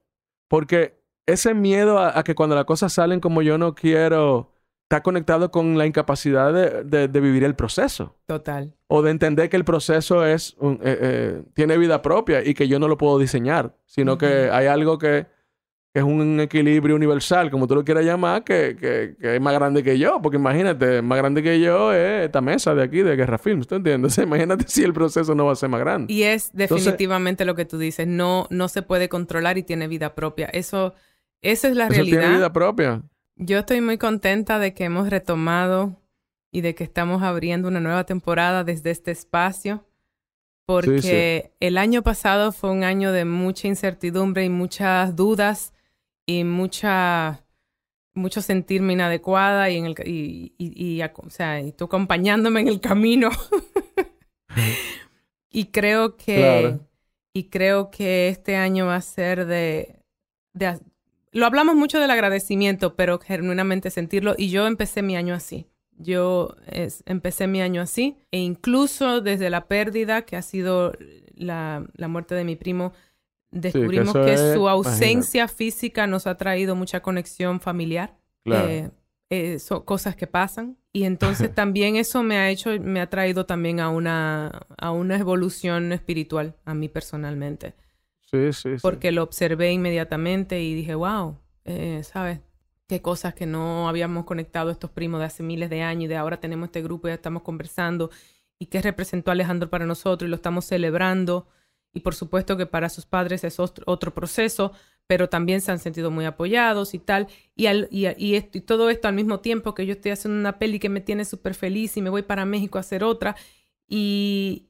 Porque 0.49 0.99
ese 1.27 1.55
miedo 1.55 2.01
a, 2.01 2.25
que 2.25 2.35
cuando 2.35 2.57
las 2.57 2.65
cosas 2.65 2.93
salen 2.93 3.21
como 3.21 3.43
yo 3.43 3.59
no 3.59 3.77
quiero, 3.77 4.51
está 4.83 5.05
conectado 5.05 5.53
con 5.53 5.79
la 5.79 5.87
incapacidad 5.87 6.53
de, 6.53 7.07
de, 7.07 7.21
vivir 7.21 7.45
el 7.45 7.55
proceso. 7.55 8.17
Total. 8.27 8.75
O 8.89 9.03
de 9.03 9.13
entender 9.13 9.49
que 9.49 9.57
el 9.57 9.65
proceso 9.65 10.27
es 10.27 10.57
tiene 11.55 11.79
vida 11.79 12.03
propia 12.03 12.45
y 12.45 12.55
que 12.55 12.67
yo 12.67 12.81
no 12.81 12.89
lo 12.89 12.99
puedo 12.99 13.21
diseñar, 13.21 13.77
sino 13.87 14.19
que 14.19 14.51
hay 14.51 14.67
algo 14.67 14.99
que 14.99 15.29
que 15.93 15.99
es 15.99 16.05
un 16.05 16.39
equilibrio 16.39 16.95
universal, 16.95 17.51
como 17.51 17.67
tú 17.67 17.75
lo 17.75 17.85
quieras 17.85 18.05
llamar, 18.05 18.45
que, 18.45 18.77
que, 18.79 19.17
que, 19.21 19.35
es 19.35 19.41
más 19.41 19.53
grande 19.55 19.83
que 19.83 19.99
yo. 19.99 20.23
Porque 20.23 20.37
imagínate, 20.37 21.03
más 21.03 21.19
grande 21.19 21.43
que 21.43 21.61
yo 21.61 21.93
es 21.93 22.27
esta 22.27 22.41
mesa 22.41 22.75
de 22.77 22.85
aquí 22.85 23.03
de 23.03 23.17
Guerra 23.17 23.39
Films, 23.39 23.67
¿tú 23.67 23.75
entiendes? 23.75 24.17
imagínate 24.19 24.65
si 24.69 24.85
el 24.85 24.93
proceso 24.93 25.35
no 25.35 25.47
va 25.47 25.53
a 25.53 25.57
ser 25.57 25.69
más 25.69 25.81
grande. 25.81 26.13
Y 26.13 26.23
es 26.23 26.51
definitivamente 26.53 27.45
lo 27.45 27.57
que 27.57 27.65
tú 27.65 27.77
dices, 27.77 28.07
no, 28.07 28.47
no 28.51 28.69
se 28.69 28.83
puede 28.83 29.09
controlar 29.09 29.59
y 29.59 29.65
tiene 29.65 29.89
vida 29.89 30.15
propia. 30.15 30.47
Eso, 30.47 30.95
esa 31.43 31.69
es 31.69 31.75
la 31.75 31.87
eso 31.87 31.95
realidad. 31.95 32.21
Tiene 32.21 32.37
vida 32.37 32.53
propia. 32.53 33.03
Yo 33.35 33.59
estoy 33.59 33.81
muy 33.81 33.99
contenta 33.99 34.61
de 34.61 34.75
que 34.75 34.85
hemos 34.85 35.11
retomado 35.11 35.97
y 36.53 36.61
de 36.61 36.77
que 36.77 36.85
estamos 36.85 37.23
abriendo 37.25 37.67
una 37.67 37.81
nueva 37.81 38.05
temporada 38.05 38.63
desde 38.63 38.93
este 38.93 39.11
espacio. 39.11 39.85
Porque 40.67 41.51
el 41.59 41.77
año 41.79 42.03
pasado 42.03 42.53
fue 42.53 42.71
un 42.71 42.85
año 42.85 43.11
de 43.11 43.25
mucha 43.25 43.67
incertidumbre 43.67 44.45
y 44.45 44.51
muchas 44.51 45.17
dudas 45.17 45.73
y 46.27 46.45
mucha 46.45 47.45
mucho 48.15 48.43
sentirme 48.43 48.93
inadecuada 48.95 49.71
y 49.71 49.77
en 49.77 49.87
el 49.87 49.95
y, 50.05 50.55
y, 50.59 51.03
o 51.03 51.31
sea, 51.31 51.61
y 51.61 51.73
tú 51.73 51.85
acompañándome 51.85 52.61
en 52.61 52.69
el 52.69 52.81
camino. 52.81 53.31
y 55.51 55.67
creo 55.67 56.17
que 56.17 56.79
y 57.33 57.45
creo 57.45 57.91
que 57.91 58.29
este 58.29 58.57
año 58.57 58.87
va 58.87 58.97
a 58.97 59.03
ser 59.03 59.47
de, 59.47 60.01
de 60.53 60.81
lo 61.33 61.47
hablamos 61.47 61.77
mucho 61.77 62.01
del 62.01 62.11
agradecimiento, 62.11 62.97
pero 62.97 63.19
genuinamente 63.21 63.91
sentirlo 63.91 64.35
y 64.37 64.51
yo 64.51 64.67
empecé 64.67 65.03
mi 65.03 65.17
año 65.17 65.35
así. 65.35 65.67
Yo 65.97 66.57
empecé 67.05 67.47
mi 67.47 67.61
año 67.61 67.83
así 67.83 68.17
e 68.31 68.39
incluso 68.39 69.21
desde 69.21 69.51
la 69.51 69.67
pérdida 69.67 70.23
que 70.23 70.37
ha 70.37 70.43
sido 70.43 70.93
la, 71.35 71.87
la 71.95 72.09
muerte 72.09 72.35
de 72.35 72.45
mi 72.45 72.57
primo, 72.57 72.93
descubrimos 73.51 74.15
que, 74.15 74.37
su 74.55 74.69
ausencia 74.69 75.49
física 75.49 76.07
nos 76.07 76.27
ha 76.27 76.37
traído 76.37 76.75
mucha 76.77 77.01
conexión 77.01 77.61
familiar. 77.61 78.17
Eh, 78.45 78.91
eh, 79.31 79.59
son 79.59 79.83
cosas 79.83 80.17
que 80.17 80.27
pasan. 80.27 80.77
Y 80.93 81.05
entonces 81.05 81.53
también 81.55 81.97
eso 81.97 82.23
me 82.23 82.37
ha 82.39 82.51
hecho, 82.51 82.71
me 82.81 83.01
ha 83.01 83.09
traído 83.09 83.47
también 83.47 83.81
a 83.81 83.89
una, 83.91 84.67
a 84.79 84.91
una 84.91 85.17
evolución 85.17 85.93
espiritual, 85.93 86.57
a 86.65 86.75
mí 86.75 86.89
personalmente. 86.89 87.75
Sí, 88.23 88.53
sí, 88.53 88.71
Porque 88.81 89.11
lo 89.11 89.23
observé 89.23 89.73
inmediatamente 89.73 90.63
y 90.63 90.75
dije, 90.75 90.95
wow, 90.95 91.37
eh, 91.65 92.03
¿sabes? 92.05 92.41
qué 92.87 93.01
cosas 93.01 93.35
que 93.35 93.47
no 93.47 93.89
habíamos 93.89 94.25
conectado 94.25 94.73
estos 94.73 94.91
primos 94.91 95.21
de 95.21 95.27
hace 95.27 95.45
miles 95.45 95.71
de 95.71 95.83
años 95.83 96.07
y 96.07 96.09
de 96.09 96.17
ahora 96.17 96.41
tenemos 96.41 96.67
este 96.67 96.83
grupo 96.83 97.07
y 97.07 97.13
ya 97.13 97.15
estamos 97.15 97.43
conversando 97.43 98.11
y 98.59 98.67
qué 98.67 98.83
representó 98.83 99.31
Alejandro 99.31 99.71
para 99.71 99.87
nosotros 99.87 100.27
y 100.27 100.31
lo 100.31 100.37
estamos 100.37 100.65
celebrando. 100.67 101.47
Y 101.93 102.01
por 102.01 102.15
supuesto 102.15 102.57
que 102.57 102.67
para 102.67 102.89
sus 102.89 103.07
padres 103.07 103.43
es 103.45 103.59
otro, 103.59 104.15
proceso, 104.15 104.73
pero 105.07 105.29
también 105.29 105.61
se 105.61 105.73
han 105.73 105.81
sentido 105.81 106.11
muy 106.11 106.25
apoyados 106.25 106.95
y 106.95 106.99
tal. 106.99 107.27
Y, 107.57 107.67
y, 107.69 108.41
todo 108.61 108.91
esto 108.91 109.09
al 109.09 109.15
mismo 109.15 109.41
tiempo 109.41 109.75
que 109.75 109.87
yo 109.87 109.93
estoy 109.93 110.13
haciendo 110.13 110.39
una 110.39 110.59
peli 110.59 110.79
que 110.79 110.89
me 110.89 111.01
tiene 111.01 111.25
súper 111.25 111.55
feliz 111.55 111.97
y 111.97 112.03
me 112.03 112.11
voy 112.11 112.23
para 112.23 112.45
México 112.45 112.79
a 112.79 112.83
hacer 112.83 113.03
otra. 113.03 113.37
Y, 113.89 114.67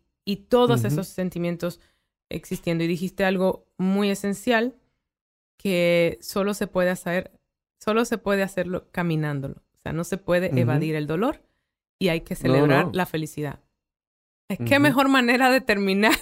todos 0.48 0.84
esos 0.84 1.08
sentimientos 1.08 1.80
existiendo. 2.28 2.84
Y 2.84 2.86
dijiste 2.86 3.24
algo 3.24 3.66
muy 3.76 4.10
esencial 4.10 4.76
que 5.58 6.18
solo 6.22 6.54
se 6.54 6.68
puede 6.68 6.90
hacer 6.90 7.32
solo 7.80 8.04
se 8.04 8.18
puede 8.18 8.42
hacerlo 8.42 8.88
caminándolo. 8.92 9.56
O 9.56 9.82
sea, 9.82 9.92
no 9.92 10.04
se 10.04 10.18
puede 10.18 10.58
evadir 10.60 10.94
el 10.94 11.06
dolor 11.06 11.42
y 11.98 12.08
hay 12.08 12.20
que 12.20 12.36
celebrar 12.36 12.90
la 12.92 13.06
felicidad. 13.06 13.60
Es 14.48 14.58
qué 14.58 14.78
mejor 14.78 15.08
manera 15.08 15.50
de 15.50 15.60
terminar 15.60 16.12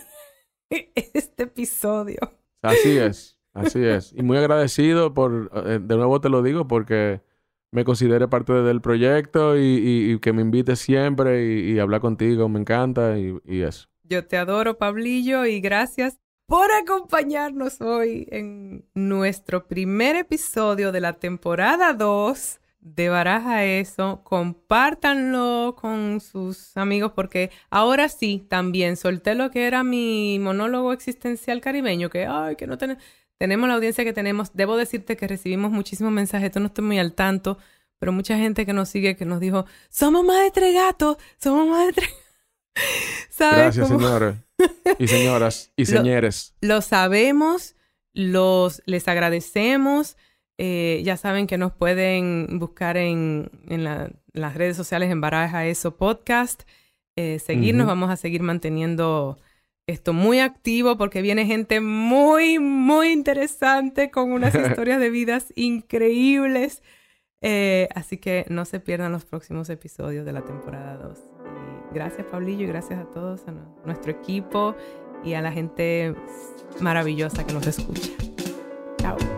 este 0.94 1.44
episodio. 1.44 2.18
Así 2.62 2.96
es, 2.96 3.38
así 3.54 3.84
es. 3.84 4.12
Y 4.12 4.22
muy 4.22 4.36
agradecido 4.38 5.14
por, 5.14 5.50
eh, 5.66 5.78
de 5.80 5.96
nuevo 5.96 6.20
te 6.20 6.28
lo 6.28 6.42
digo, 6.42 6.66
porque 6.66 7.20
me 7.70 7.84
considere 7.84 8.28
parte 8.28 8.52
del 8.52 8.80
proyecto 8.80 9.58
y, 9.58 10.18
que 10.20 10.32
me 10.32 10.42
invite 10.42 10.76
siempre 10.76 11.44
y, 11.44 11.78
hablar 11.78 12.00
contigo, 12.00 12.48
me 12.48 12.60
encanta 12.60 13.18
y, 13.18 13.38
y 13.44 13.62
eso. 13.62 13.88
Yo 14.04 14.26
te 14.26 14.38
adoro, 14.38 14.78
Pablillo, 14.78 15.44
y 15.44 15.60
gracias 15.60 16.18
por 16.46 16.72
acompañarnos 16.72 17.82
hoy 17.82 18.26
en 18.30 18.86
nuestro 18.94 19.66
primer 19.66 20.16
episodio 20.16 20.92
de 20.92 21.00
la 21.02 21.12
temporada 21.12 21.92
2 21.92 22.60
de 22.80 23.08
Baraja 23.08 23.64
Eso. 23.64 24.22
Compártanlo 24.24 25.76
con 25.78 26.20
sus 26.20 26.76
amigos 26.76 27.12
porque 27.14 27.50
ahora 27.70 28.08
sí, 28.08 28.46
también 28.48 28.96
solté 28.96 29.34
lo 29.34 29.50
que 29.50 29.66
era 29.66 29.84
mi 29.84 30.38
monólogo 30.40 30.92
existencial 30.92 31.60
caribeño, 31.60 32.10
que, 32.10 32.26
ay, 32.26 32.56
que 32.56 32.66
no 32.66 32.78
tenemos... 32.78 33.02
Tenemos 33.38 33.68
la 33.68 33.76
audiencia 33.76 34.02
que 34.02 34.12
tenemos. 34.12 34.50
Debo 34.54 34.76
decirte 34.76 35.16
que 35.16 35.28
recibimos 35.28 35.70
muchísimos 35.70 36.12
mensajes, 36.12 36.46
esto 36.46 36.58
no 36.58 36.66
estoy 36.66 36.84
muy 36.84 36.98
al 36.98 37.12
tanto, 37.12 37.56
pero 38.00 38.10
mucha 38.10 38.36
gente 38.36 38.66
que 38.66 38.72
nos 38.72 38.88
sigue 38.88 39.14
que 39.14 39.24
nos 39.24 39.38
dijo, 39.38 39.64
somos 39.90 40.24
más 40.24 40.42
de 40.42 40.50
tres 40.50 40.74
gatos, 40.74 41.18
somos 41.36 41.68
más 41.68 41.86
de 41.86 41.92
tres 41.92 42.10
Gracias, 43.38 43.88
señores. 43.88 44.36
Y 44.98 45.08
señoras 45.08 45.72
y 45.76 45.86
señores. 45.86 46.54
Lo, 46.60 46.80
sabemos, 46.80 47.76
los, 48.12 48.82
les 48.86 49.08
agradecemos. 49.08 50.16
Eh, 50.58 51.02
ya 51.04 51.16
saben 51.16 51.46
que 51.46 51.56
nos 51.56 51.72
pueden 51.72 52.58
buscar 52.58 52.96
en, 52.96 53.50
las 54.32 54.54
redes 54.54 54.76
sociales 54.76 55.10
en 55.10 55.20
Baraja 55.20 55.66
Eso 55.66 55.96
Podcast. 55.96 56.62
Eh, 57.16 57.38
seguirnos, 57.38 57.86
vamos 57.86 58.10
a 58.10 58.16
seguir 58.16 58.42
manteniendo 58.42 59.38
esto 59.86 60.12
muy 60.12 60.40
activo 60.40 60.98
porque 60.98 61.22
viene 61.22 61.46
gente 61.46 61.80
muy, 61.80 62.58
muy 62.58 63.10
interesante 63.10 64.10
con 64.10 64.32
unas 64.32 64.54
historias 64.54 65.00
de 65.00 65.10
vidas 65.10 65.52
increíbles. 65.56 66.82
Eh, 67.40 67.88
así 67.94 68.18
que 68.18 68.44
no 68.48 68.64
se 68.64 68.80
pierdan 68.80 69.12
los 69.12 69.24
próximos 69.24 69.70
episodios 69.70 70.26
de 70.26 70.32
la 70.32 70.44
temporada 70.44 70.96
2 70.96 71.18
gracias 71.92 72.26
Pablillo 72.26 72.64
y 72.64 72.66
gracias 72.66 72.98
a 73.00 73.04
todos, 73.06 73.46
a 73.48 73.52
nuestro 73.84 74.12
equipo 74.12 74.74
y 75.24 75.34
a 75.34 75.42
la 75.42 75.52
gente 75.52 76.14
maravillosa 76.80 77.44
que 77.44 77.52
nos 77.52 77.66
escucha. 77.66 78.10
Chao. 78.98 79.37